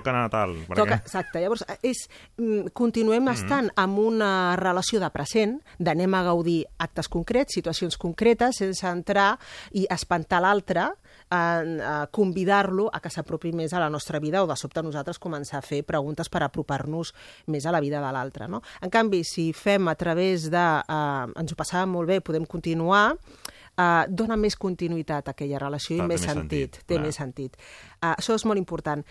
Toca, 0.85 0.97
què? 0.97 1.01
exacte, 1.05 1.41
llavors 1.41 1.65
és, 1.83 2.09
mm, 2.39 2.73
continuem 2.73 3.23
Mhm. 3.25 3.33
estant 3.35 3.71
amb 3.77 3.99
una 3.99 4.57
relació 4.57 5.01
de 5.01 5.11
present, 5.11 5.61
d'anem 5.79 6.15
a 6.15 6.23
gaudir 6.23 6.65
actes 6.79 7.09
concrets, 7.09 7.53
situacions 7.55 7.97
concretes, 7.97 8.57
sense 8.57 8.87
entrar 8.87 9.39
i 9.73 9.87
espantar 9.91 10.41
l'altre, 10.43 10.91
en, 11.31 11.81
a 11.81 12.07
convidar-lo 12.13 12.89
a 12.93 13.01
que 13.01 13.11
s'apropi 13.13 13.53
més 13.57 13.73
a 13.73 13.81
la 13.83 13.91
nostra 13.91 14.21
vida 14.21 14.43
o 14.43 14.49
de 14.51 14.57
sobte 14.59 14.83
nosaltres 14.83 15.21
començar 15.23 15.61
a 15.61 15.67
fer 15.67 15.83
preguntes 15.87 16.29
per 16.29 16.43
apropar-nos 16.47 17.15
més 17.47 17.67
a 17.67 17.75
la 17.75 17.81
vida 17.81 18.03
de 18.03 18.11
l'altre. 18.13 18.49
No? 18.49 18.63
En 18.83 18.91
canvi, 18.91 19.23
si 19.25 19.51
fem 19.53 19.89
a 19.89 19.95
través 19.95 20.51
de... 20.51 20.67
Eh, 20.83 21.41
ens 21.41 21.53
ho 21.53 21.59
passàvem 21.59 21.95
molt 21.95 22.11
bé, 22.11 22.21
podem 22.25 22.47
continuar, 22.47 23.15
eh, 23.15 24.05
dona 24.09 24.37
més 24.37 24.57
continuïtat 24.59 25.31
a 25.31 25.37
aquella 25.37 25.63
relació 25.63 25.97
Clar, 25.97 26.07
i 26.07 26.09
més 26.09 26.21
més 26.21 26.33
sentit. 26.33 26.75
sentit, 26.75 26.83
té 26.87 26.97
clar. 26.97 27.07
més 27.07 27.21
sentit. 27.23 27.57
Uh, 28.01 28.13
això 28.17 28.37
és 28.37 28.45
molt 28.49 28.59
important. 28.59 29.05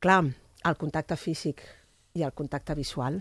Clar, 0.00 0.22
el 0.64 0.76
contacte 0.80 1.16
físic 1.16 1.62
i 2.14 2.24
el 2.26 2.32
contacte 2.36 2.74
visual. 2.74 3.20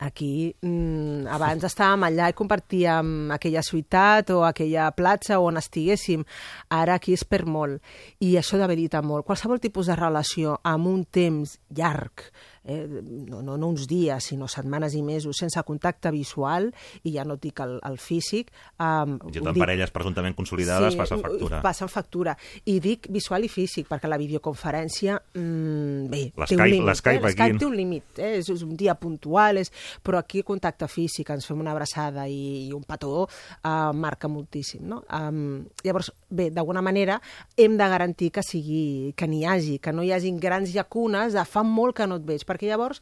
Aquí, 0.00 0.56
mm, 0.64 1.26
abans 1.28 1.64
estàvem 1.68 2.06
allà 2.06 2.30
i 2.30 2.36
compartíem 2.36 3.34
aquella 3.34 3.60
ciutat 3.60 4.30
o 4.32 4.38
aquella 4.48 4.86
platja 4.96 5.36
on 5.44 5.60
estiguéssim. 5.60 6.24
Ara 6.72 6.94
aquí 6.96 7.12
és 7.12 7.24
per 7.28 7.44
molt. 7.44 7.82
I 8.24 8.38
això 8.40 8.56
debilita 8.56 9.02
molt. 9.04 9.26
Qualsevol 9.28 9.60
tipus 9.60 9.92
de 9.92 9.98
relació 10.00 10.56
amb 10.64 10.88
un 10.88 11.04
temps 11.04 11.58
llarg, 11.68 12.30
eh, 12.64 12.86
no, 13.26 13.42
no, 13.42 13.56
no 13.56 13.68
uns 13.68 13.86
dies, 13.88 14.30
sinó 14.30 14.48
setmanes 14.48 14.94
i 14.94 15.02
mesos, 15.02 15.38
sense 15.40 15.62
contacte 15.66 16.10
visual, 16.12 16.70
i 17.04 17.14
ja 17.14 17.24
no 17.24 17.36
et 17.38 17.44
dic 17.48 17.60
el, 17.64 17.78
el 17.86 17.98
físic... 18.00 18.50
Um, 18.80 19.16
I 19.30 19.36
tot 19.38 19.50
en 19.52 19.60
parelles 19.60 19.92
presumptament 19.94 20.36
consolidades 20.38 20.96
passa 20.98 21.18
factura. 21.20 21.60
Passen 21.64 21.90
factura. 21.92 22.36
I 22.68 22.78
dic 22.82 23.08
visual 23.12 23.46
i 23.46 23.50
físic, 23.52 23.88
perquè 23.90 24.10
la 24.10 24.18
videoconferència, 24.20 25.18
mm, 25.34 26.10
bé, 26.12 26.22
té 26.44 26.58
un 26.58 26.64
límit. 26.66 26.86
l'Skype 26.90 27.30
eh? 27.30 27.34
aquí- 27.34 27.58
té 27.60 27.68
un 27.68 27.76
límit, 27.76 28.18
eh? 28.18 28.32
és, 28.40 28.50
és 28.52 28.64
un 28.66 28.76
dia 28.76 28.94
puntual, 28.98 29.60
és... 29.62 29.72
però 30.02 30.20
aquí 30.20 30.42
contacte 30.46 30.88
físic, 30.88 31.30
ens 31.30 31.46
fem 31.48 31.60
una 31.60 31.72
abraçada 31.72 32.26
i, 32.28 32.68
i 32.68 32.72
un 32.76 32.84
petó, 32.88 33.24
uh, 33.26 33.92
marca 33.94 34.28
moltíssim. 34.28 34.84
No? 34.90 35.02
Um, 35.12 35.64
llavors, 35.84 36.12
bé, 36.28 36.50
d'alguna 36.50 36.82
manera 36.82 37.20
hem 37.56 37.76
de 37.78 37.88
garantir 37.88 38.30
que 38.34 38.42
sigui 38.44 39.12
que 39.16 39.28
n'hi 39.30 39.44
hagi, 39.46 39.78
que 39.78 39.92
no 39.92 40.02
hi 40.04 40.12
hagin 40.12 40.38
grans 40.40 40.72
llacunes 40.74 41.34
de 41.36 41.44
fa 41.48 41.62
molt 41.66 41.96
que 41.96 42.06
no 42.08 42.18
et 42.20 42.26
veig, 42.26 42.44
perquè 42.50 42.66
llavors, 42.72 43.00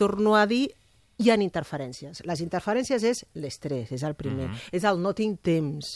torno 0.00 0.34
a 0.40 0.46
dir, 0.48 0.70
hi 1.18 1.30
ha 1.32 1.36
interferències. 1.40 2.18
Les 2.28 2.42
interferències 2.44 3.00
és 3.08 3.22
l'estrès, 3.40 3.88
és 3.96 4.02
el 4.04 4.12
primer. 4.20 4.50
Mhm. 4.50 4.56
És 4.76 4.84
el 4.84 4.98
no 5.00 5.14
tinc 5.16 5.38
temps. 5.40 5.94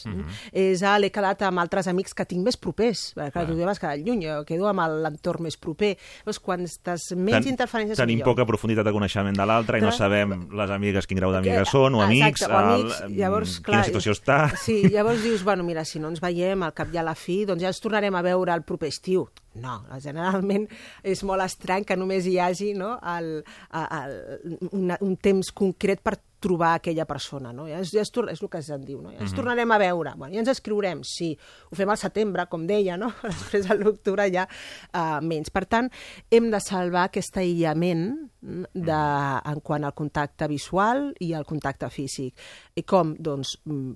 És 0.51 0.81
el 0.81 1.03
he 1.05 1.11
quedat 1.13 1.43
amb 1.45 1.59
altres 1.61 1.85
amics 1.91 2.15
que 2.17 2.25
tinc 2.25 2.41
més 2.43 2.57
propers. 2.57 3.13
Perquè 3.13 3.29
clar, 3.35 3.43
tu 3.45 3.53
ja 3.59 3.67
vas 3.69 3.77
quedar 3.77 3.99
lluny, 3.99 4.23
jo 4.25 4.39
quedo 4.49 4.65
amb 4.71 4.81
l'entorn 5.03 5.43
més 5.45 5.57
proper. 5.61 5.91
Llavors, 6.23 6.39
quan 6.41 6.65
estàs 6.65 7.11
menys 7.15 7.45
Ten- 7.45 7.53
interferències 7.53 7.97
Tenim 8.01 8.15
millor. 8.17 8.31
poca 8.33 8.47
profunditat 8.49 8.83
de 8.83 8.91
coneixement 8.97 9.37
de 9.37 9.45
l'altre 9.45 9.77
i 9.77 9.81
no 9.85 9.91
sabem 9.91 10.49
les 10.57 10.69
amigues 10.71 11.05
quin 11.05 11.17
grau 11.21 11.31
d'amigues 11.31 11.69
són, 11.69 11.93
o 11.93 12.01
amics, 12.01 12.27
exacte, 12.41 12.55
o 12.55 12.57
amics. 12.57 13.01
el- 13.01 13.15
llavors, 13.15 13.59
quina 13.59 13.77
clar, 13.77 13.85
situació 13.91 14.13
està. 14.17 14.57
Sí, 14.57 14.89
llavors 14.89 15.21
dius, 15.21 15.43
bueno, 15.43 15.63
mira, 15.63 15.85
si 15.85 15.99
no 15.99 16.09
ens 16.09 16.19
veiem 16.19 16.63
al 16.63 16.73
cap 16.73 16.91
i 16.91 16.97
a 16.97 17.03
la 17.03 17.13
fi, 17.13 17.45
doncs 17.45 17.61
ja 17.61 17.67
ens 17.67 17.79
tornarem 17.79 18.15
a 18.15 18.23
veure 18.23 18.55
el 18.55 18.63
proper 18.63 18.87
estiu. 18.89 19.29
No, 19.59 19.81
generalment 19.99 20.67
és 21.03 21.23
molt 21.27 21.43
estrany 21.43 21.83
que 21.83 21.97
només 21.99 22.27
hi 22.29 22.37
hagi 22.39 22.73
no, 22.77 22.93
el, 23.17 23.43
el, 23.75 24.13
un, 24.71 24.93
un 24.95 25.15
temps 25.19 25.51
concret 25.51 25.99
per 25.99 26.15
trobar 26.41 26.71
aquella 26.79 27.05
persona, 27.05 27.51
no? 27.53 27.67
Ja 27.69 27.81
és, 27.83 27.91
ja 27.93 28.01
és, 28.01 28.09
és 28.31 28.41
el 28.41 28.49
que 28.49 28.61
es 28.63 28.69
diu, 28.81 29.01
no? 29.01 29.11
Ja 29.11 29.19
ens 29.19 29.31
Mhm. 29.31 29.37
tornarem 29.37 29.71
a 29.71 29.77
veure, 29.77 30.13
bueno, 30.17 30.33
ja 30.33 30.39
ens 30.39 30.49
escriurem, 30.49 31.03
sí, 31.03 31.37
ho 31.69 31.75
fem 31.75 31.89
al 31.89 31.97
setembre, 32.01 32.47
com 32.49 32.65
deia, 32.65 32.97
no? 32.97 33.11
Després 33.23 33.69
a 33.69 33.75
l'octubre 33.75 34.25
ja 34.33 34.47
uh, 34.93 35.19
menys. 35.21 35.51
Per 35.51 35.65
tant, 35.67 35.91
hem 36.31 36.49
de 36.49 36.59
salvar 36.59 37.09
aquest 37.09 37.37
aïllament 37.37 38.07
mm, 38.41 38.71
de, 38.73 39.01
en 39.51 39.59
quant 39.61 39.83
al 39.85 39.93
contacte 39.93 40.47
visual 40.47 41.11
i 41.19 41.33
al 41.33 41.45
contacte 41.45 41.89
físic. 41.93 42.33
I 42.75 42.83
com? 42.83 43.13
Doncs 43.19 43.59
mm, 43.65 43.93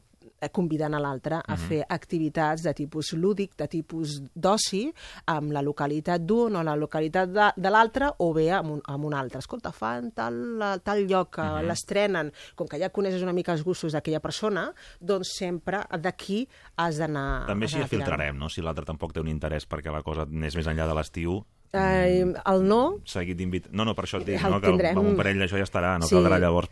convidant 0.51 0.93
a 0.93 0.99
l'altre 0.99 1.36
a 1.36 1.55
Mhm. 1.55 1.57
fer 1.67 1.86
activitats 1.89 2.63
de 2.63 2.73
tipus 2.73 3.13
lúdic, 3.13 3.55
de 3.57 3.67
tipus 3.67 4.21
d'oci, 4.36 4.93
amb 5.28 5.51
la 5.51 5.61
localitat 5.61 6.21
d'un 6.21 6.55
o 6.55 6.63
la 6.63 6.76
localitat 6.76 7.30
de, 7.30 7.51
de 7.55 7.69
l'altre, 7.69 8.09
o 8.17 8.34
bé 8.34 8.51
amb 8.51 8.71
un, 8.71 8.82
amb 8.86 9.05
un 9.05 9.13
altre. 9.13 9.39
Escolta, 9.39 9.71
fan 9.71 10.11
tal, 10.11 10.80
tal 10.84 11.05
lloc 11.07 11.36
que 11.36 11.41
Mhm. 11.41 11.65
l'estrenen, 11.67 12.34
com 12.55 12.67
que 12.67 12.80
ja 12.80 12.89
coneixes 12.89 13.21
una 13.21 13.34
mica 13.34 13.51
els 13.53 13.63
gustos 13.63 13.91
d'aquella 13.93 14.19
persona, 14.19 14.73
doncs 14.99 15.36
sempre 15.38 15.80
d'aquí 15.99 16.47
has 16.78 16.97
d'anar... 16.97 17.45
També 17.47 17.65
així 17.65 17.76
tirant. 17.76 17.89
filtrarem, 17.89 18.38
no? 18.38 18.49
Si 18.49 18.61
l'altre 18.61 18.86
tampoc 18.86 19.13
té 19.13 19.19
un 19.19 19.28
interès 19.28 19.67
perquè 19.67 19.91
la 19.91 20.03
cosa 20.03 20.21
anés 20.23 20.55
més 20.55 20.67
enllà 20.67 20.88
de 20.88 20.93
l'estiu, 20.95 21.45
Eh, 21.76 22.21
el 22.51 22.63
no, 22.67 22.80
seguit 23.05 23.38
d'invitar... 23.38 23.71
No, 23.76 23.84
no, 23.86 23.93
per 23.97 24.05
això 24.07 24.21
et 24.21 24.26
dic, 24.30 24.41
no? 24.41 24.61
que 24.63 24.69
tindrem. 24.71 24.97
amb 24.97 25.09
un 25.11 25.17
parell 25.19 25.41
això 25.43 25.59
ja 25.59 25.65
estarà, 25.67 25.95
no 25.99 26.07
Sí. 26.07 26.15
caldrà 26.15 26.39
llavors 26.39 26.69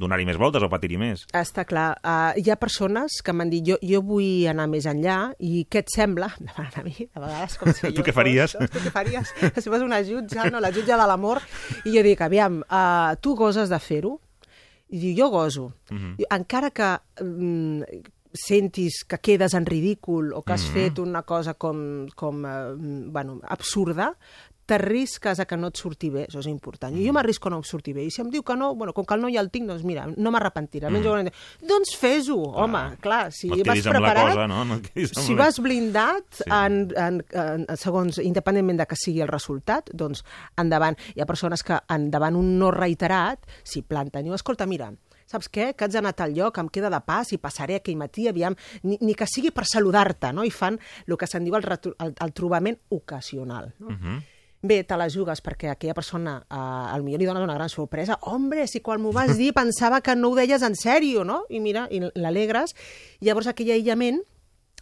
donar-hi 0.00 0.26
més 0.26 0.36
voltes 0.40 0.62
o 0.62 0.68
patir-hi 0.72 0.98
més. 0.98 1.26
Està 1.32 1.64
clar. 1.68 1.92
Uh, 2.02 2.32
hi 2.40 2.50
ha 2.50 2.56
persones 2.60 3.20
que 3.22 3.32
m'han 3.32 3.50
dit 3.52 3.64
jo, 3.66 3.78
jo 3.82 4.02
vull 4.02 4.46
anar 4.50 4.66
més 4.68 4.86
enllà 4.90 5.32
i 5.38 5.66
què 5.70 5.84
et 5.84 5.92
sembla? 5.94 6.32
A 6.80 6.82
mi, 6.82 6.94
de 6.96 7.20
vegades 7.20 7.56
com 7.60 7.72
si 7.72 7.92
Tu 7.94 8.02
què 8.02 8.12
faries? 8.16 8.56
Fos, 8.58 8.70
tu 8.70 8.82
què 8.86 8.90
faries? 8.94 9.34
Si 9.60 9.68
fos 9.70 9.82
una 9.82 10.02
jutja, 10.02 10.48
no? 10.50 10.60
la 10.60 10.72
jutja 10.72 10.96
de 10.98 11.06
l'amor. 11.06 11.40
I 11.84 11.94
jo 11.96 12.02
dic, 12.02 12.20
aviam, 12.26 12.60
uh, 12.66 13.14
tu 13.20 13.34
goses 13.38 13.68
de 13.70 13.78
fer-ho? 13.78 14.16
I 14.90 14.98
diu, 14.98 15.12
jo 15.22 15.28
goso. 15.30 15.68
Mhm. 15.90 16.16
I 16.18 16.24
encara 16.34 16.70
que 16.74 16.88
mm, 17.22 18.00
sentis 18.32 19.04
que 19.04 19.18
quedes 19.18 19.54
en 19.54 19.66
ridícul 19.66 20.32
o 20.34 20.42
que 20.42 20.52
has 20.52 20.66
Mhm. 20.68 20.72
fet 20.72 20.98
una 20.98 21.22
cosa 21.22 21.54
com, 21.54 22.06
com 22.14 22.44
eh, 22.46 22.74
bueno, 23.10 23.40
absurda, 23.48 24.16
t'arrisques 24.70 25.40
a 25.40 25.46
que 25.50 25.56
no 25.58 25.72
et 25.72 25.76
surti 25.80 26.12
bé, 26.14 26.28
això 26.28 26.38
és 26.38 26.46
important. 26.46 26.94
I 26.94 27.02
jo 27.02 27.12
m'arrisco 27.12 27.48
a 27.48 27.50
no 27.56 27.58
sortir 27.66 27.94
bé. 27.96 28.04
I 28.06 28.10
si 28.14 28.22
em 28.22 28.28
diu 28.30 28.44
que 28.46 28.54
no, 28.54 28.68
bueno, 28.78 28.92
com 28.94 29.04
que 29.04 29.16
el 29.16 29.24
no 29.24 29.30
ja 29.32 29.42
el 29.42 29.50
tinc, 29.50 29.66
doncs 29.66 29.82
mira, 29.82 30.04
no 30.06 30.30
m'arrepentiré. 30.30 30.86
Mm. 30.92 31.00
Mm. 31.26 31.66
Doncs 31.66 31.96
fes-ho, 31.98 32.36
home, 32.38 32.96
clar, 33.02 33.32
si 33.34 33.48
no 33.50 33.58
vas 33.66 33.82
preparat... 33.82 34.28
cosa, 34.28 34.46
no? 34.46 34.64
no 34.64 34.80
Si 35.10 35.34
vas 35.34 35.58
blindat, 35.58 36.22
sí. 36.38 36.44
en, 36.46 36.78
en, 36.94 37.18
en, 37.34 37.66
segons, 37.76 38.20
independentment 38.22 38.78
de 38.78 38.86
que 38.86 38.94
sigui 38.94 39.20
el 39.26 39.28
resultat, 39.32 39.90
doncs 39.92 40.22
endavant. 40.56 40.94
Hi 41.16 41.20
ha 41.20 41.26
persones 41.26 41.66
que 41.66 41.80
endavant 41.90 42.38
un 42.38 42.56
no 42.60 42.70
reiterat 42.70 43.42
s'hi 43.64 43.82
planten. 43.82 44.22
Diu, 44.22 44.34
escolta, 44.38 44.70
mira, 44.70 44.92
saps 45.30 45.50
què? 45.52 45.70
Que 45.76 45.86
haig 45.86 45.94
d'anar 45.94 46.14
a 46.14 46.18
tal 46.22 46.34
lloc, 46.34 46.58
em 46.58 46.68
queda 46.72 46.90
de 46.92 47.00
pas 47.06 47.30
i 47.32 47.38
passaré 47.38 47.78
aquell 47.78 47.98
matí, 48.00 48.26
aviam, 48.30 48.56
ni, 48.82 48.98
ni 49.00 49.14
que 49.14 49.28
sigui 49.30 49.54
per 49.54 49.66
saludar-te, 49.70 50.32
no? 50.34 50.44
I 50.44 50.50
fan 50.54 50.78
el 51.06 51.16
que 51.20 51.30
se'n 51.30 51.46
diu 51.46 51.56
el, 51.58 51.66
el, 51.70 52.12
el 52.14 52.36
trobament 52.36 52.80
ocasional. 52.90 53.72
No? 53.78 53.94
Mhm. 53.96 54.20
Bé, 54.62 54.82
te 54.84 54.96
la 55.00 55.06
jugues 55.08 55.40
perquè 55.40 55.70
aquella 55.72 55.94
persona 55.96 56.34
eh, 56.42 56.56
al 56.92 57.00
millor 57.00 57.22
li 57.22 57.28
dona 57.30 57.40
una 57.40 57.54
gran 57.56 57.70
sorpresa. 57.72 58.18
Hombre, 58.28 58.66
si 58.68 58.82
quan 58.84 59.00
m'ho 59.00 59.12
vas 59.16 59.38
dir 59.38 59.54
pensava 59.56 60.02
que 60.04 60.12
no 60.16 60.28
ho 60.28 60.36
deies 60.36 60.60
en 60.66 60.76
sèrio, 60.76 61.24
no? 61.24 61.46
I 61.48 61.62
mira, 61.64 61.86
i 61.88 62.02
l'alegres. 62.12 62.76
Llavors 63.24 63.48
aquell 63.48 63.72
aïllament 63.72 64.20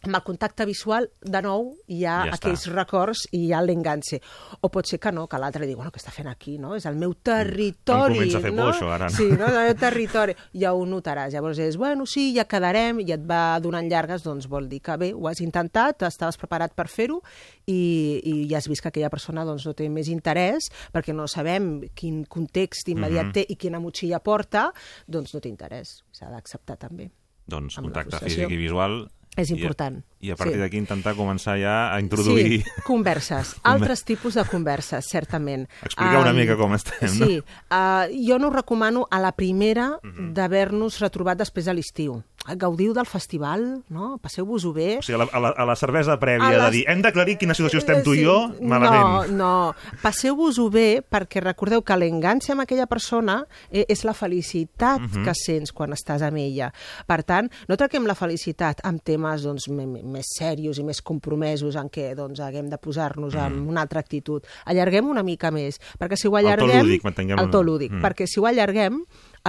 amb 0.04 0.14
el 0.14 0.22
contacte 0.22 0.64
visual, 0.64 1.08
de 1.20 1.40
nou, 1.42 1.72
hi 1.88 2.04
ha 2.04 2.18
Ja 2.18 2.24
ja 2.26 2.32
està. 2.32 2.36
aquells 2.48 2.66
records 2.72 3.24
i 3.32 3.46
hi 3.46 3.52
ha 3.52 3.60
l'enganxe. 3.60 4.20
O 4.62 4.68
pot 4.70 4.86
ser 4.86 4.98
que 5.00 5.10
no, 5.12 5.26
que 5.26 5.38
l'altre 5.38 5.64
digui, 5.66 5.74
bueno, 5.76 5.90
què 5.90 5.98
està 5.98 6.12
fent 6.14 6.28
aquí, 6.30 6.56
no? 6.58 6.74
És 6.76 6.86
el 6.86 6.94
meu 6.96 7.14
territori, 7.14 8.14
Em 8.14 8.18
comença 8.18 8.38
a 8.38 8.40
fer 8.40 8.52
no? 8.52 8.62
por, 8.64 8.74
això, 8.74 8.90
ara, 8.94 9.08
no? 9.10 9.16
Sí, 9.16 9.26
no? 9.30 9.46
És 9.46 9.56
el 9.58 9.64
meu 9.64 9.74
territori. 9.74 10.36
Ja 10.54 10.72
ho 10.74 10.84
notaràs. 10.86 11.32
Llavors 11.34 11.58
és, 11.58 11.76
bueno, 11.76 12.06
sí, 12.06 12.32
ja 12.36 12.44
quedarem, 12.44 13.00
i 13.00 13.12
et 13.12 13.24
va 13.28 13.58
donant 13.60 13.88
llargues, 13.90 14.22
doncs 14.22 14.46
vol 14.48 14.68
dir 14.68 14.80
que 14.80 14.96
bé, 14.96 15.12
ho 15.14 15.26
has 15.28 15.40
intentat, 15.40 16.02
estaves 16.08 16.36
preparat 16.38 16.74
per 16.78 16.86
fer-ho, 16.88 17.20
i, 17.66 17.78
i 18.24 18.48
ja 18.50 18.58
has 18.58 18.68
vist 18.68 18.82
que 18.82 18.88
aquella 18.92 19.10
persona 19.10 19.44
doncs, 19.44 19.66
no 19.66 19.74
té 19.74 19.88
més 19.92 20.08
interès, 20.08 20.70
perquè 20.94 21.14
no 21.14 21.26
sabem 21.28 21.80
quin 21.94 22.24
context 22.24 22.88
immediat 22.88 23.26
Mhm. 23.26 23.32
té 23.32 23.46
i 23.48 23.56
quina 23.56 23.80
motxilla 23.80 24.20
porta, 24.20 24.72
doncs 25.06 25.34
no 25.34 25.40
té 25.40 25.48
interès. 25.48 26.02
S'ha 26.12 26.30
d'acceptar 26.30 26.76
també. 26.78 27.10
Doncs 27.48 27.76
contacte 27.76 28.18
físic 28.24 28.50
i 28.50 28.56
visual... 28.56 29.08
És 29.38 29.50
important. 29.54 30.02
I 30.20 30.32
a 30.32 30.36
partir 30.36 30.54
Sí. 30.56 30.60
d'aquí 30.60 30.76
intentar 30.78 31.14
començar 31.14 31.58
ja 31.60 31.94
a 31.94 32.00
introduir... 32.00 32.62
Sí, 32.64 32.70
converses. 32.84 33.54
Altres 33.62 34.04
tipus 34.04 34.34
de 34.34 34.44
converses, 34.44 35.06
certament. 35.08 35.68
Explica 35.82 36.18
una 36.18 36.30
Am, 36.30 36.36
mica 36.36 36.56
com 36.56 36.74
estem, 36.74 37.18
no? 37.18 37.26
Sí, 37.26 37.38
uh, 37.70 38.08
jo 38.26 38.38
no 38.38 38.50
recomano 38.50 39.06
a 39.10 39.20
la 39.20 39.32
primera 39.32 39.98
Mhm. 40.02 40.32
d'haver-nos 40.34 40.98
retrobat 41.00 41.38
després 41.38 41.64
de 41.66 41.74
l'estiu. 41.74 42.22
Gaudiu 42.56 42.94
del 42.94 43.04
festival, 43.04 43.82
no? 43.90 44.16
Passeu-vos-ho 44.22 44.72
bé. 44.72 44.98
O 44.98 45.02
sigui, 45.02 45.20
a 45.20 45.24
la, 45.24 45.30
a 45.32 45.40
la, 45.40 45.48
a 45.50 45.64
la 45.66 45.76
cervesa 45.76 46.18
prèvia 46.18 46.48
A 46.48 46.52
de 46.52 46.58
les- 46.62 46.72
dir 46.72 46.84
hem 46.88 47.02
d'aclarir 47.02 47.36
quina 47.36 47.52
situació 47.54 47.78
estem 47.78 48.02
tu 48.02 48.14
i 48.14 48.22
jo, 48.24 48.54
malament. 48.62 49.34
No, 49.36 49.74
no. 49.74 49.74
Passeu-vos-ho 50.02 50.70
bé 50.70 51.02
perquè 51.04 51.42
recordeu 51.44 51.82
que 51.84 51.96
l'enganxe 51.98 52.52
amb 52.54 52.62
aquella 52.64 52.86
persona 52.88 53.42
eh, 53.70 53.84
és 53.88 54.04
la 54.08 54.14
felicitat 54.14 55.00
Mhm. 55.00 55.24
que 55.24 55.34
sents 55.34 55.72
quan 55.72 55.92
estàs 55.92 56.22
amb 56.22 56.38
ella. 56.38 56.72
Per 57.06 57.22
tant, 57.24 57.50
no 57.68 57.76
traquem 57.76 58.06
la 58.06 58.14
felicitat 58.14 58.80
amb 58.84 59.02
temes 59.02 59.42
doncs, 59.42 59.68
més 60.08 60.26
serios 60.38 60.78
i 60.78 60.84
més 60.84 61.00
compromesos 61.02 61.76
en 61.76 61.88
què 61.92 62.14
doncs, 62.18 62.40
haguem 62.40 62.68
de 62.72 62.78
posar-nos 62.78 63.34
mm. 63.34 63.46
en 63.46 63.68
una 63.68 63.82
altra 63.84 64.00
actitud. 64.00 64.44
Allarguem 64.66 65.08
una 65.08 65.22
mica 65.22 65.50
més, 65.54 65.78
perquè 65.98 66.16
si 66.18 66.28
ho 66.28 66.36
allarguem... 66.36 66.82
lúdic, 66.86 67.04
mantinguem- 67.04 67.40
El 67.44 67.50
to 67.50 67.62
lúdic, 67.62 67.92
Mm. 67.92 68.02
perquè 68.04 68.26
si 68.26 68.40
ho 68.40 68.46
allarguem, 68.46 69.02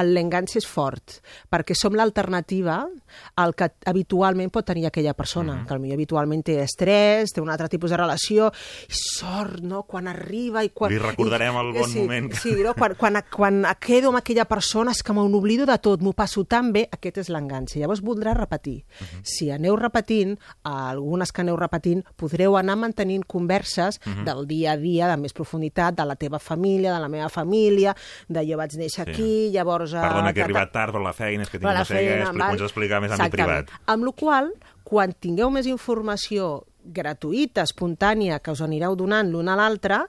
l'enganx 0.03 0.55
és 0.55 0.65
fort, 0.67 1.19
perquè 1.49 1.75
som 1.75 1.93
l'alternativa 1.95 2.87
al 3.35 3.55
que 3.55 3.69
habitualment 3.85 4.49
pot 4.51 4.65
tenir 4.65 4.85
aquella 4.87 5.13
persona, 5.13 5.53
Mm-hmm. 5.53 5.67
que 5.67 5.77
potser 5.79 5.93
habitualment 5.93 6.43
té 6.43 6.55
estrès, 6.63 7.31
té 7.33 7.41
un 7.41 7.49
altre 7.49 7.67
tipus 7.69 7.89
de 7.89 7.97
relació, 7.97 8.51
i 8.87 8.93
sort, 8.93 9.61
no?, 9.61 9.83
quan 9.83 10.07
arriba 10.07 10.63
i 10.63 10.69
quan... 10.69 10.91
Li 10.91 10.99
recordarem 10.99 11.53
i, 11.55 11.57
el 11.59 11.73
bon 11.73 11.89
sí, 11.89 11.99
moment. 11.99 12.31
Sí, 12.33 12.53
no? 12.63 12.73
quan, 12.75 12.93
quan, 12.95 13.17
quan 13.33 13.63
quedo 13.79 14.09
amb 14.09 14.17
aquella 14.19 14.45
persona 14.45 14.91
és 14.91 15.01
que 15.03 15.13
me 15.13 15.23
n'oblido 15.29 15.65
de 15.65 15.77
tot, 15.81 16.01
m'ho 16.01 16.13
passo 16.13 16.43
tan 16.45 16.71
bé, 16.73 16.87
aquest 16.91 17.17
és 17.23 17.29
l'enganx. 17.29 17.75
I 17.75 17.79
Llavors 17.83 18.01
voldrà 18.05 18.33
repetir. 18.37 18.83
Mhm. 18.99 19.23
Si 19.23 19.49
aneu 19.51 19.75
repetint, 19.75 20.37
algunes 20.63 21.31
que 21.31 21.41
aneu 21.41 21.57
repetint, 21.57 22.03
podreu 22.15 22.57
anar 22.57 22.75
mantenint 22.77 23.25
converses 23.25 23.99
Mhm. 24.05 24.25
del 24.25 24.45
dia 24.47 24.71
a 24.73 24.77
dia, 24.77 25.07
de 25.07 25.17
més 25.17 25.33
profunditat, 25.33 25.95
de 25.95 26.05
la 26.05 26.15
teva 26.15 26.39
família, 26.39 26.93
de 26.93 26.99
la 26.99 27.07
meva 27.09 27.29
família, 27.29 27.95
de 28.27 28.45
jo 28.47 28.57
vaig 28.57 28.75
néixer 28.77 29.05
Sí. 29.05 29.11
aquí, 29.11 29.49
llavors... 29.51 29.88
eh, 29.93 30.01
Perdona 30.01 30.33
que 30.33 30.39
he 30.39 30.43
ta- 30.43 30.45
ta- 30.45 30.45
arribat 30.45 30.71
tard 30.71 30.93
per 30.93 31.01
la 31.01 31.13
feina, 31.13 31.43
és 31.43 31.49
que 31.49 31.59
tinc 31.59 31.71
la 31.71 31.85
feina, 31.85 32.15
expli- 32.25 32.37
val? 32.39 32.47
comences 32.47 32.61
a 32.61 32.65
explicar 32.71 33.01
més 33.01 33.11
en 33.11 33.21
Exactament. 33.21 33.65
privat. 33.69 33.81
Amb 33.87 34.03
la 34.05 34.11
qual 34.11 34.51
quan 34.83 35.13
tingueu 35.13 35.49
més 35.51 35.65
informació 35.67 36.65
gratuïta, 36.83 37.61
espontània, 37.67 38.39
que 38.39 38.51
us 38.51 38.61
anireu 38.61 38.95
donant 38.95 39.29
l'un 39.29 39.47
a 39.49 39.55
l'altre, 39.55 39.99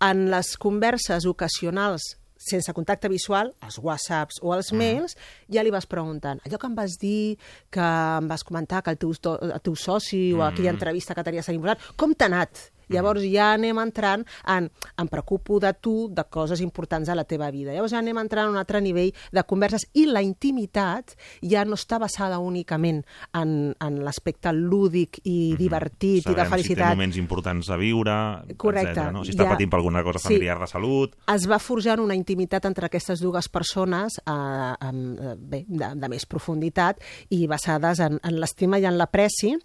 en 0.00 0.30
les 0.30 0.56
converses 0.56 1.26
ocasionals 1.26 2.16
sense 2.40 2.72
contacte 2.72 3.06
visual, 3.12 3.50
els 3.60 3.76
whatsapps 3.84 4.38
o 4.40 4.54
els 4.54 4.70
mails, 4.72 5.12
ja 5.52 5.60
li 5.62 5.68
vas 5.70 5.84
preguntant 5.84 6.40
allò 6.46 6.56
que 6.56 6.66
em 6.70 6.74
vas 6.74 6.94
dir, 6.98 7.36
que 7.70 7.80
em 7.84 8.28
vas 8.30 8.42
comentar 8.48 8.80
que 8.82 8.94
el 8.94 8.96
teu, 8.96 9.12
el 9.12 9.60
teu 9.60 9.76
soci 9.76 10.32
o 10.32 10.42
aquella 10.46 10.70
entrevista 10.72 11.14
que 11.14 11.22
tenies 11.26 11.44
tan 11.44 11.54
important, 11.58 11.78
com 11.96 12.14
t'ha 12.14 12.30
anat? 12.32 12.70
Llavors 12.90 13.22
ja 13.30 13.52
anem 13.54 13.78
entrant 13.78 14.24
en 14.50 14.68
em 14.98 15.08
preocupo 15.08 15.60
de 15.62 15.72
tu, 15.80 16.08
de 16.12 16.24
coses 16.30 16.60
importants 16.60 17.08
a 17.08 17.14
la 17.14 17.24
teva 17.24 17.50
vida. 17.50 17.72
Llavors 17.72 17.92
ja 17.94 17.98
anem 18.02 18.18
entrant 18.18 18.48
en 18.48 18.54
un 18.56 18.60
altre 18.60 18.80
nivell 18.82 19.12
de 19.32 19.44
converses 19.48 19.86
i 19.94 20.06
la 20.06 20.22
intimitat 20.22 21.14
ja 21.42 21.64
no 21.64 21.78
està 21.78 21.98
basada 22.02 22.38
únicament 22.42 23.02
en, 23.36 23.74
en 23.80 24.00
l'aspecte 24.04 24.52
lúdic 24.52 25.20
i 25.24 25.54
divertit 25.58 26.26
i 26.26 26.34
de 26.34 26.34
Sabem 26.34 26.36
si 26.36 26.50
té 26.50 26.50
felicitat. 26.50 26.94
moments 26.96 27.16
importants 27.20 27.70
a 27.70 27.76
viure, 27.80 28.16
Correcte. 28.56 28.90
etcètera, 28.90 29.12
no? 29.12 29.24
si 29.24 29.32
està 29.34 29.44
Ja- 29.46 29.54
patint 29.54 29.70
per 29.70 29.78
alguna 29.80 30.02
cosa 30.02 30.18
sí. 30.18 30.28
familiar 30.34 30.58
de 30.60 30.66
salut... 30.66 31.14
es 31.32 31.46
va 31.48 31.58
forjant 31.58 32.00
una 32.00 32.14
intimitat 32.18 32.64
entre 32.66 32.86
aquestes 32.86 33.20
dues 33.20 33.48
persones 33.48 34.18
eh, 34.18 34.30
amb, 34.30 35.18
eh, 35.20 35.34
bé, 35.38 35.64
de, 35.68 35.92
de 35.96 36.08
més 36.08 36.26
profunditat 36.26 37.00
i 37.30 37.46
basades 37.46 38.00
en, 38.00 38.18
en 38.22 38.40
l'estima 38.40 38.78
i 38.80 38.84
en 38.88 38.98
l'apreci 38.98 39.56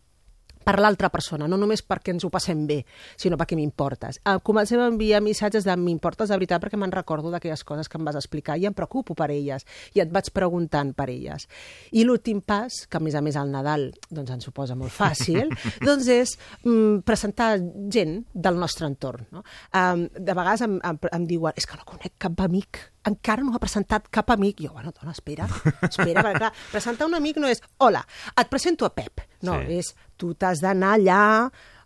per 0.66 0.80
l'altra 0.82 1.12
persona, 1.14 1.48
no 1.48 1.58
només 1.62 1.84
perquè 1.86 2.12
ens 2.16 2.26
ho 2.26 2.32
passem 2.34 2.66
bé, 2.68 2.80
sinó 3.22 3.38
perquè 3.38 3.56
m'importes. 3.60 4.20
Eh, 4.26 4.38
comencem 4.44 4.82
a 4.82 4.88
enviar 4.90 5.22
missatges 5.24 5.64
de 5.68 5.76
m'importes 5.78 6.32
de 6.32 6.36
veritat 6.40 6.64
perquè 6.64 6.80
me'n 6.82 6.92
recordo 6.94 7.30
d'aquelles 7.34 7.64
coses 7.64 7.88
que 7.90 8.00
em 8.00 8.06
vas 8.08 8.18
explicar 8.18 8.58
i 8.58 8.66
em 8.66 8.74
preocupo 8.74 9.14
per 9.16 9.30
elles 9.32 9.66
i 9.94 10.02
et 10.04 10.12
vaig 10.12 10.32
preguntant 10.34 10.96
per 10.98 11.08
elles. 11.14 11.48
I 11.94 12.04
l'últim 12.08 12.42
pas, 12.42 12.82
que 12.90 12.98
a 12.98 13.04
més 13.04 13.16
a 13.16 13.22
més 13.22 13.38
al 13.38 13.52
Nadal 13.54 13.92
doncs 14.10 14.34
ens 14.36 14.50
ho 14.50 14.56
posa 14.56 14.76
molt 14.76 14.92
fàcil, 14.96 15.52
doncs 15.86 16.10
és 16.10 16.36
mm, 16.64 17.04
presentar 17.06 17.54
gent 17.94 18.18
del 18.34 18.58
nostre 18.60 18.90
entorn. 18.90 19.28
No? 19.32 19.46
Um, 19.76 20.08
de 20.18 20.34
vegades 20.34 20.66
em, 20.66 20.80
em, 20.82 21.00
em 21.12 21.30
diuen 21.30 21.54
és 21.56 21.70
que 21.70 21.78
no 21.78 21.86
conec 21.86 22.18
cap 22.26 22.42
amic 22.42 22.82
encara 23.06 23.44
no 23.46 23.52
ha 23.54 23.60
presentat 23.62 24.08
cap 24.10 24.32
amic. 24.34 24.64
Jo, 24.66 24.72
bueno, 24.74 24.90
dona, 24.90 25.12
espera, 25.14 25.46
espera, 25.86 26.24
perquè 26.26 26.40
clar, 26.40 26.50
presentar 26.72 27.06
un 27.06 27.14
amic 27.14 27.38
no 27.38 27.46
és, 27.52 27.62
hola, 27.86 28.02
et 28.34 28.50
presento 28.50 28.88
a 28.88 28.90
Pep. 28.98 29.22
No, 29.46 29.60
Sí. 29.62 29.76
és, 29.78 29.92
tu 30.18 30.34
t'has 30.36 30.62
d'anar 30.64 30.96
allà 31.00 31.24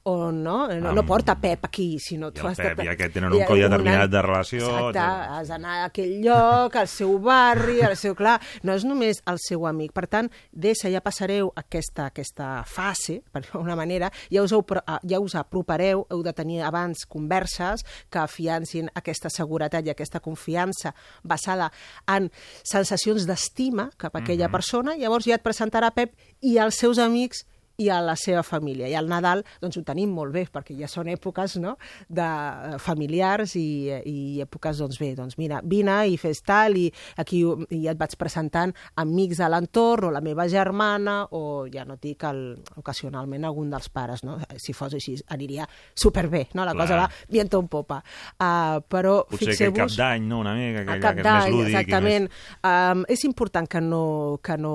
on, 0.10 0.38
no? 0.42 0.68
No, 0.80 0.94
no 0.96 1.04
porta 1.06 1.36
Pep 1.38 1.66
aquí, 1.68 2.00
sinó... 2.00 2.30
I 2.30 2.32
tu 2.34 2.42
el 2.42 2.48
has 2.48 2.58
de- 2.58 2.70
Pep 2.72 2.80
i 2.86 2.88
aquest 2.88 3.12
tenen 3.14 3.34
un 3.36 3.42
una- 3.44 3.68
determinat 3.68 4.10
de 4.10 4.22
relació, 4.24 4.62
Exacte, 4.64 4.88
etcètera. 4.88 5.36
has 5.38 5.50
d'anar 5.52 5.74
a 5.76 5.84
aquell 5.90 6.14
lloc, 6.24 6.78
al 6.80 6.88
seu 6.88 7.18
barri, 7.20 7.82
al 7.86 7.94
seu... 8.00 8.16
Clar, 8.18 8.40
no 8.64 8.74
és 8.74 8.86
només 8.88 9.20
el 9.30 9.38
seu 9.44 9.68
amic. 9.70 9.92
Per 9.94 10.08
tant, 10.08 10.30
d'essa 10.56 10.90
ja 10.90 11.02
passareu 11.06 11.52
aquesta, 11.60 12.08
aquesta 12.10 12.64
fase, 12.66 13.20
per 13.30 13.44
una 13.60 13.76
manera, 13.78 14.10
ja 14.32 14.42
us, 14.42 14.56
heu, 14.56 14.64
ah, 14.88 14.98
ja 15.04 15.20
us 15.22 15.36
apropareu, 15.38 16.08
heu 16.10 16.24
de 16.26 16.34
tenir 16.34 16.64
abans 16.66 17.04
converses 17.06 17.84
que 18.10 18.24
afiancin 18.24 18.90
aquesta 18.96 19.30
seguretat 19.30 19.86
i 19.86 19.94
aquesta 19.94 20.24
confiança 20.24 20.96
basada 21.24 21.70
en 22.08 22.32
sensacions 22.64 23.28
d'estima 23.30 23.92
cap 24.00 24.16
a 24.16 24.24
aquella 24.24 24.50
persona, 24.50 24.96
llavors 24.98 25.28
ja 25.28 25.36
et 25.38 25.46
presentarà 25.46 25.92
Pep 25.94 26.16
i 26.42 26.58
els 26.58 26.80
seus 26.82 26.98
amics 26.98 27.44
i 27.80 27.90
a 27.90 28.00
la 28.04 28.16
seva 28.20 28.44
família. 28.44 28.90
I 28.90 28.96
al 29.00 29.10
Nadal 29.10 29.44
doncs, 29.62 29.80
ho 29.80 29.84
tenim 29.88 30.12
molt 30.16 30.34
bé, 30.36 30.46
perquè 30.52 30.76
ja 30.78 30.90
són 30.92 31.10
èpoques 31.12 31.58
no? 31.64 31.76
de 32.08 32.28
eh, 32.28 32.78
familiars 32.82 33.56
i, 33.60 33.90
i 33.90 34.18
èpoques, 34.44 34.82
doncs 34.84 35.00
bé, 35.02 35.14
doncs 35.18 35.38
mira, 35.40 35.62
vine 35.64 35.98
i 36.12 36.18
fes 36.20 36.44
tal, 36.46 36.78
i 36.78 36.88
aquí 37.22 37.42
i 37.76 37.84
ja 37.86 37.94
et 37.94 38.00
vaig 38.00 38.16
presentant 38.20 38.74
amics 39.02 39.40
de 39.40 39.50
l'entorn, 39.52 40.10
o 40.10 40.14
la 40.14 40.22
meva 40.24 40.48
germana, 40.52 41.22
o 41.36 41.68
ja 41.72 41.86
no 41.88 41.98
dic 42.02 42.26
el, 42.28 42.44
ocasionalment 42.80 43.48
algun 43.48 43.72
dels 43.72 43.90
pares, 43.94 44.24
no? 44.28 44.38
Si 44.60 44.76
fos 44.76 44.96
així, 44.98 45.16
aniria 45.34 45.68
superbé, 45.96 46.48
no? 46.54 46.66
La 46.68 46.76
Clar. 46.76 46.86
cosa 46.86 47.00
va 47.02 47.08
viento 47.30 47.60
en 47.60 47.70
popa. 47.72 48.02
Uh, 48.36 48.80
però 48.90 49.20
Potser 49.30 49.56
aquell 49.56 49.76
cap 49.78 49.96
d'any, 49.96 50.28
no?, 50.28 50.42
una 50.44 50.56
mica, 50.58 50.84
A 50.84 51.00
cap 51.00 51.18
que 51.18 51.24
més 51.24 51.28
d'any, 51.30 51.60
exactament. 51.68 52.30
Més... 52.30 52.70
Um, 52.70 53.06
és 53.16 53.26
important 53.28 53.70
que 53.70 53.82
no, 53.84 54.04
que 54.44 54.58
no 54.60 54.74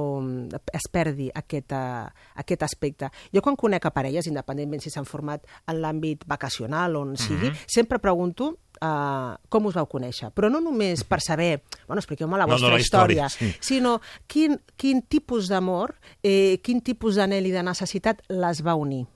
es 0.73 0.89
perdi 0.93 1.31
aquest, 1.35 1.75
uh, 1.77 2.09
aquest 2.41 2.65
aspecte. 2.67 2.93
Jo 3.32 3.42
quan 3.42 3.57
conec 3.57 3.84
a 3.86 3.90
parelles, 3.90 4.26
independentment 4.26 4.80
si 4.82 4.90
s'han 4.90 5.05
format 5.05 5.45
en 5.66 5.80
l'àmbit 5.82 6.24
vacacional 6.26 6.97
o 6.97 7.01
on 7.03 7.16
sigui, 7.16 7.51
Mhm. 7.51 7.57
sempre 7.66 7.99
pregunto 7.99 8.59
uh, 8.82 9.36
com 9.49 9.66
us 9.66 9.74
vau 9.74 9.86
conèixer. 9.86 10.30
Però 10.34 10.51
no 10.51 10.61
només 10.61 11.05
per 11.05 11.20
saber, 11.20 11.62
bueno, 11.86 12.01
expliqueu-me 12.01 12.36
la 12.36 12.45
No, 12.47 12.55
no, 12.55 12.59
vostra 12.59 12.74
la 12.74 12.80
història, 12.80 13.26
història, 13.26 13.53
sí. 13.53 13.57
sinó 13.61 14.01
quin, 14.26 14.61
quin 14.76 15.03
tipus 15.03 15.49
d'amor, 15.49 15.95
eh, 16.22 16.59
quin 16.62 16.80
tipus 16.82 17.14
d'anel 17.16 17.47
i 17.47 17.51
de 17.53 17.62
necessitat 17.62 18.22
les 18.28 18.62
va 18.66 18.74
unir. 18.74 19.07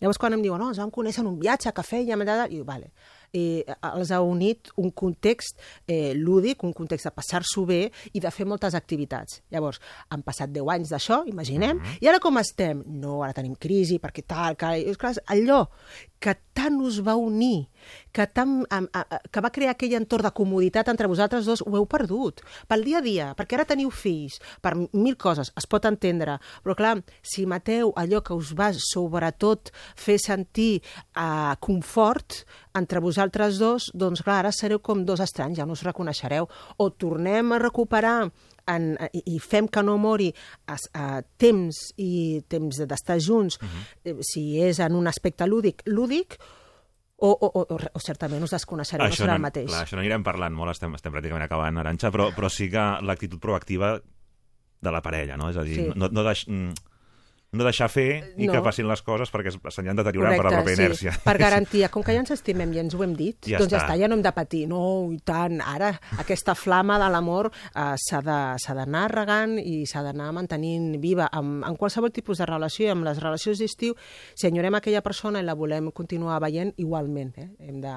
Llavors, 0.00 0.18
quan 0.18 0.34
em 0.34 0.42
diuen, 0.42 0.60
no, 0.60 0.68
ens 0.68 0.78
vam 0.78 0.90
conèixer 0.90 1.20
en 1.24 1.28
un 1.28 1.38
viatge 1.40 1.72
que 1.72 1.82
fèiem, 1.82 2.22
i 2.50 2.60
vale, 2.62 2.92
eh, 3.32 3.64
els 3.92 4.12
ha 4.12 4.20
unit 4.24 4.70
un 4.82 4.90
context 4.90 5.60
eh, 5.86 6.14
lúdic, 6.16 6.64
un 6.64 6.74
context 6.76 7.08
de 7.08 7.14
passar-s'ho 7.14 7.66
bé 7.68 7.80
i 8.12 8.22
de 8.22 8.32
fer 8.34 8.46
moltes 8.48 8.76
activitats. 8.78 9.40
Llavors, 9.54 9.80
han 10.10 10.24
passat 10.26 10.52
10 10.54 10.72
anys 10.76 10.94
d'això, 10.94 11.22
imaginem, 11.30 11.80
i 12.00 12.10
ara 12.10 12.20
com 12.22 12.38
estem? 12.42 12.82
No, 12.86 13.20
ara 13.26 13.36
tenim 13.36 13.56
crisi, 13.58 14.00
perquè 14.02 14.26
tal, 14.26 14.58
que... 14.58 14.74
És 14.86 15.00
clar, 15.00 15.14
allò 15.32 15.64
que 16.22 16.34
tant 16.56 16.78
us 16.82 17.00
va 17.04 17.16
unir, 17.20 17.66
que, 18.12 18.26
tant, 18.26 18.58
am- 18.70 18.88
a, 18.92 19.02
a, 19.16 19.20
que 19.30 19.42
va 19.44 19.50
crear 19.54 19.74
aquell 19.74 19.94
entorn 19.98 20.26
de 20.26 20.32
comoditat 20.36 20.88
entre 20.92 21.08
vosaltres 21.10 21.46
dos, 21.48 21.62
ho 21.66 21.76
heu 21.76 21.86
perdut. 21.86 22.42
Pel 22.68 22.84
dia 22.86 22.98
a 22.98 23.04
dia, 23.04 23.28
perquè 23.38 23.58
ara 23.58 23.66
teniu 23.68 23.90
fills, 23.90 24.40
per 24.62 24.74
mil 24.92 25.16
coses, 25.20 25.52
es 25.56 25.66
pot 25.66 25.84
entendre. 25.88 26.38
Però 26.64 26.74
clar, 26.78 26.96
si 27.22 27.46
mateu 27.46 27.92
allò 27.96 28.22
que 28.24 28.34
us 28.36 28.52
va 28.58 28.72
sobretot 28.74 29.70
fer 29.96 30.18
sentir 30.22 30.80
eh, 30.82 31.54
confort 31.60 32.42
entre 32.76 33.00
vosaltres 33.00 33.56
dos, 33.58 33.90
doncs 33.96 34.20
clar, 34.24 34.42
ara 34.44 34.52
sereu 34.52 34.82
com 34.84 35.04
dos 35.08 35.20
estranys, 35.24 35.56
ja 35.58 35.64
no 35.66 35.72
us 35.76 35.84
reconeixereu. 35.86 36.48
O 36.78 36.90
tornem 36.92 37.54
a 37.56 37.58
recuperar 37.62 38.18
en, 38.68 38.90
i, 39.14 39.22
i 39.36 39.38
fem 39.40 39.68
que 39.70 39.82
no 39.86 39.94
mori 40.02 40.26
es, 40.74 40.88
a 40.92 41.22
temps 41.40 41.78
i 42.02 42.42
temps 42.50 42.82
d'estar 42.82 43.16
junts, 43.22 43.56
eh, 44.04 44.16
si 44.26 44.58
és 44.60 44.80
en 44.84 44.96
un 44.98 45.06
aspecte 45.08 45.46
lúdic, 45.48 45.84
lúdic, 45.86 46.36
o, 47.18 47.30
o, 47.30 47.48
o, 47.62 47.78
o, 47.94 48.00
certament 48.00 48.44
us 48.44 48.52
desconeixereu, 48.52 49.08
no 49.08 49.16
serà 49.16 49.36
el 49.38 49.44
mateix. 49.44 49.70
Clar, 49.70 49.84
això 49.86 49.96
n'anirem 49.96 50.24
parlant 50.26 50.52
molt, 50.56 50.74
estem, 50.74 50.94
estem 50.98 51.14
pràcticament 51.14 51.46
acabant, 51.46 51.78
Aranxa, 51.80 52.10
però, 52.12 52.28
però 52.36 52.50
sí 52.52 52.68
que 52.72 52.84
l'actitud 53.02 53.40
proactiva 53.40 53.94
de 53.96 54.92
la 54.92 55.00
parella, 55.02 55.38
no? 55.40 55.48
És 55.50 55.56
a 55.56 55.64
dir, 55.64 55.76
Sí. 55.80 55.86
no, 55.96 56.10
no, 56.12 56.22
deix, 56.26 56.44
mm, 56.48 56.74
no 57.52 57.64
deixar 57.64 57.88
fer 57.88 58.34
i 58.36 58.46
No. 58.46 58.52
que 58.52 58.60
passin 58.60 58.88
les 58.88 59.00
coses 59.02 59.30
perquè 59.32 59.52
s'aniran 59.70 59.96
deteriorant 59.96 60.36
per 60.36 60.44
la 60.44 60.50
pròpia 60.58 60.74
inèrcia. 60.74 61.12
Sí, 61.16 61.22
per 61.24 61.38
garantia. 61.38 61.88
Com 61.88 62.02
que 62.02 62.12
ja 62.12 62.20
ens 62.20 62.30
estimem 62.34 62.72
i 62.74 62.80
ens 62.82 62.94
ho 62.94 63.02
hem 63.04 63.14
dit, 63.16 63.38
Ja 63.46 63.58
doncs 63.62 63.72
ja 63.72 63.78
està. 63.78 63.94
està, 63.94 63.98
ja 64.02 64.08
no 64.08 64.16
hem 64.18 64.22
de 64.26 64.32
patir. 64.36 64.66
No, 64.68 64.80
i 65.14 65.18
tant. 65.24 65.60
Ara 65.62 65.92
aquesta 66.18 66.54
flama 66.58 66.98
de 66.98 67.08
l'amor 67.14 67.48
eh, 67.52 67.94
s'ha 67.96 68.20
d'anar 68.20 69.06
regant 69.14 69.56
i 69.62 69.86
s'ha 69.86 70.02
d'anar 70.02 70.32
mantenint 70.36 71.00
viva 71.00 71.30
amb, 71.32 71.64
en 71.64 71.76
qualsevol 71.76 72.12
tipus 72.12 72.38
de 72.42 72.46
relació. 72.50 72.86
I 72.90 72.94
amb 72.96 73.04
les 73.06 73.22
relacions 73.22 73.58
d'estiu, 73.62 73.94
si 74.34 74.46
enyorem 74.50 74.74
aquella 74.74 75.00
persona 75.02 75.40
i 75.40 75.46
la 75.46 75.54
volem 75.54 75.90
continuar 75.92 76.40
veient, 76.42 76.74
igualment. 76.76 77.32
Eh? 77.38 77.48
Hem, 77.70 77.80
de, 77.80 77.94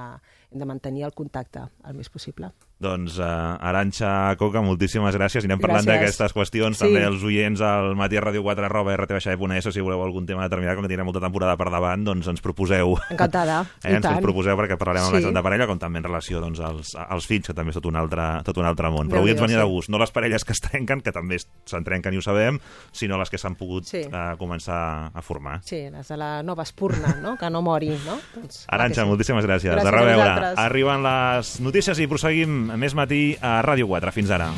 hem 0.54 0.60
de 0.60 0.66
mantenir 0.66 1.04
el 1.10 1.14
contacte 1.14 1.68
el 1.86 1.95
més 2.00 2.10
possible. 2.10 2.54
Doncs 2.80 3.17
uh, 3.19 3.57
Aranxa 3.59 4.34
Coca, 4.39 4.61
moltíssimes 4.63 5.11
gràcies. 5.17 5.43
Anem 5.43 5.59
parlant 5.59 5.84
d'aquestes 5.84 6.32
qüestions. 6.32 6.77
Sí. 6.80 6.86
També 6.86 7.01
els 7.03 7.23
oients 7.27 7.59
al 7.59 7.91
matí 7.99 8.15
a 8.15 8.21
Ràdio 8.23 8.39
4 8.45 8.67
arroba 8.69 8.93
rtbaixae.es 8.95 9.67
si 9.75 9.84
voleu 9.84 9.99
algun 10.05 10.23
tema 10.25 10.45
determinat, 10.47 10.77
com 10.77 10.86
que 10.88 10.91
tindrem 10.93 11.09
molta 11.09 11.19
temporada 11.19 11.57
per 11.59 11.67
davant, 11.73 12.05
doncs 12.07 12.30
ens 12.32 12.39
proposeu. 12.39 12.95
Encantada, 13.11 13.65
Eh, 13.84 13.91
i 13.91 13.97
ens 13.97 14.05
tant. 14.05 14.21
proposeu 14.23 14.55
perquè 14.55 14.77
parlarem 14.80 15.03
amb 15.09 15.17
Sí. 15.17 15.19
més 15.25 15.36
de 15.36 15.43
parella, 15.43 15.67
com 15.67 15.80
també 15.80 15.99
en 15.99 16.07
relació 16.07 16.39
doncs, 16.39 16.59
als, 16.63 16.93
als 16.95 17.27
fills, 17.27 17.47
que 17.51 17.53
també 17.57 17.71
és 17.73 17.80
tot 17.82 17.86
un 17.91 17.97
altre, 17.99 18.30
tot 18.47 18.57
un 18.63 18.65
altre 18.69 18.89
món. 18.95 19.11
Però 19.11 19.19
avui 19.19 19.32
ens 19.36 19.41
venia 19.43 19.59
de 19.59 19.67
sí. 19.67 19.71
gust, 19.75 19.91
no 19.91 19.99
les 19.99 20.11
parelles 20.15 20.45
que 20.47 20.55
es 20.55 20.63
trenquen, 20.63 21.01
que 21.03 21.11
també 21.11 21.38
se'n 21.39 21.84
trenquen 21.84 22.15
i 22.15 22.17
ho 22.19 22.23
sabem, 22.23 22.59
sinó 22.95 23.19
les 23.19 23.30
que 23.30 23.38
s'han 23.38 23.55
pogut 23.59 23.84
Sí. 23.91 24.05
eh, 24.07 24.36
començar 24.39 25.11
a 25.13 25.21
formar. 25.21 25.59
Sí, 25.67 25.89
les 25.91 26.07
de 26.07 26.17
la 26.17 26.43
nova 26.43 26.63
espurna, 26.63 27.17
no? 27.21 27.36
que 27.36 27.49
no 27.49 27.61
mori, 27.61 27.91
no? 28.05 28.19
Doncs, 28.36 28.63
sí. 28.63 29.03
moltíssimes 29.03 29.43
gràcies. 29.43 29.73
Gràcies 29.75 29.84
de 29.84 29.91
reveure. 29.91 30.53
Arriben 30.55 31.03
les 31.03 31.59
notícies 31.59 31.99
i 31.99 32.07
proseguim 32.07 32.68
més 32.78 32.93
matí 32.97 33.38
a 33.41 33.59
Ràdio 33.65 33.88
4. 33.89 34.13
Fins 34.13 34.30
ara. 34.36 34.51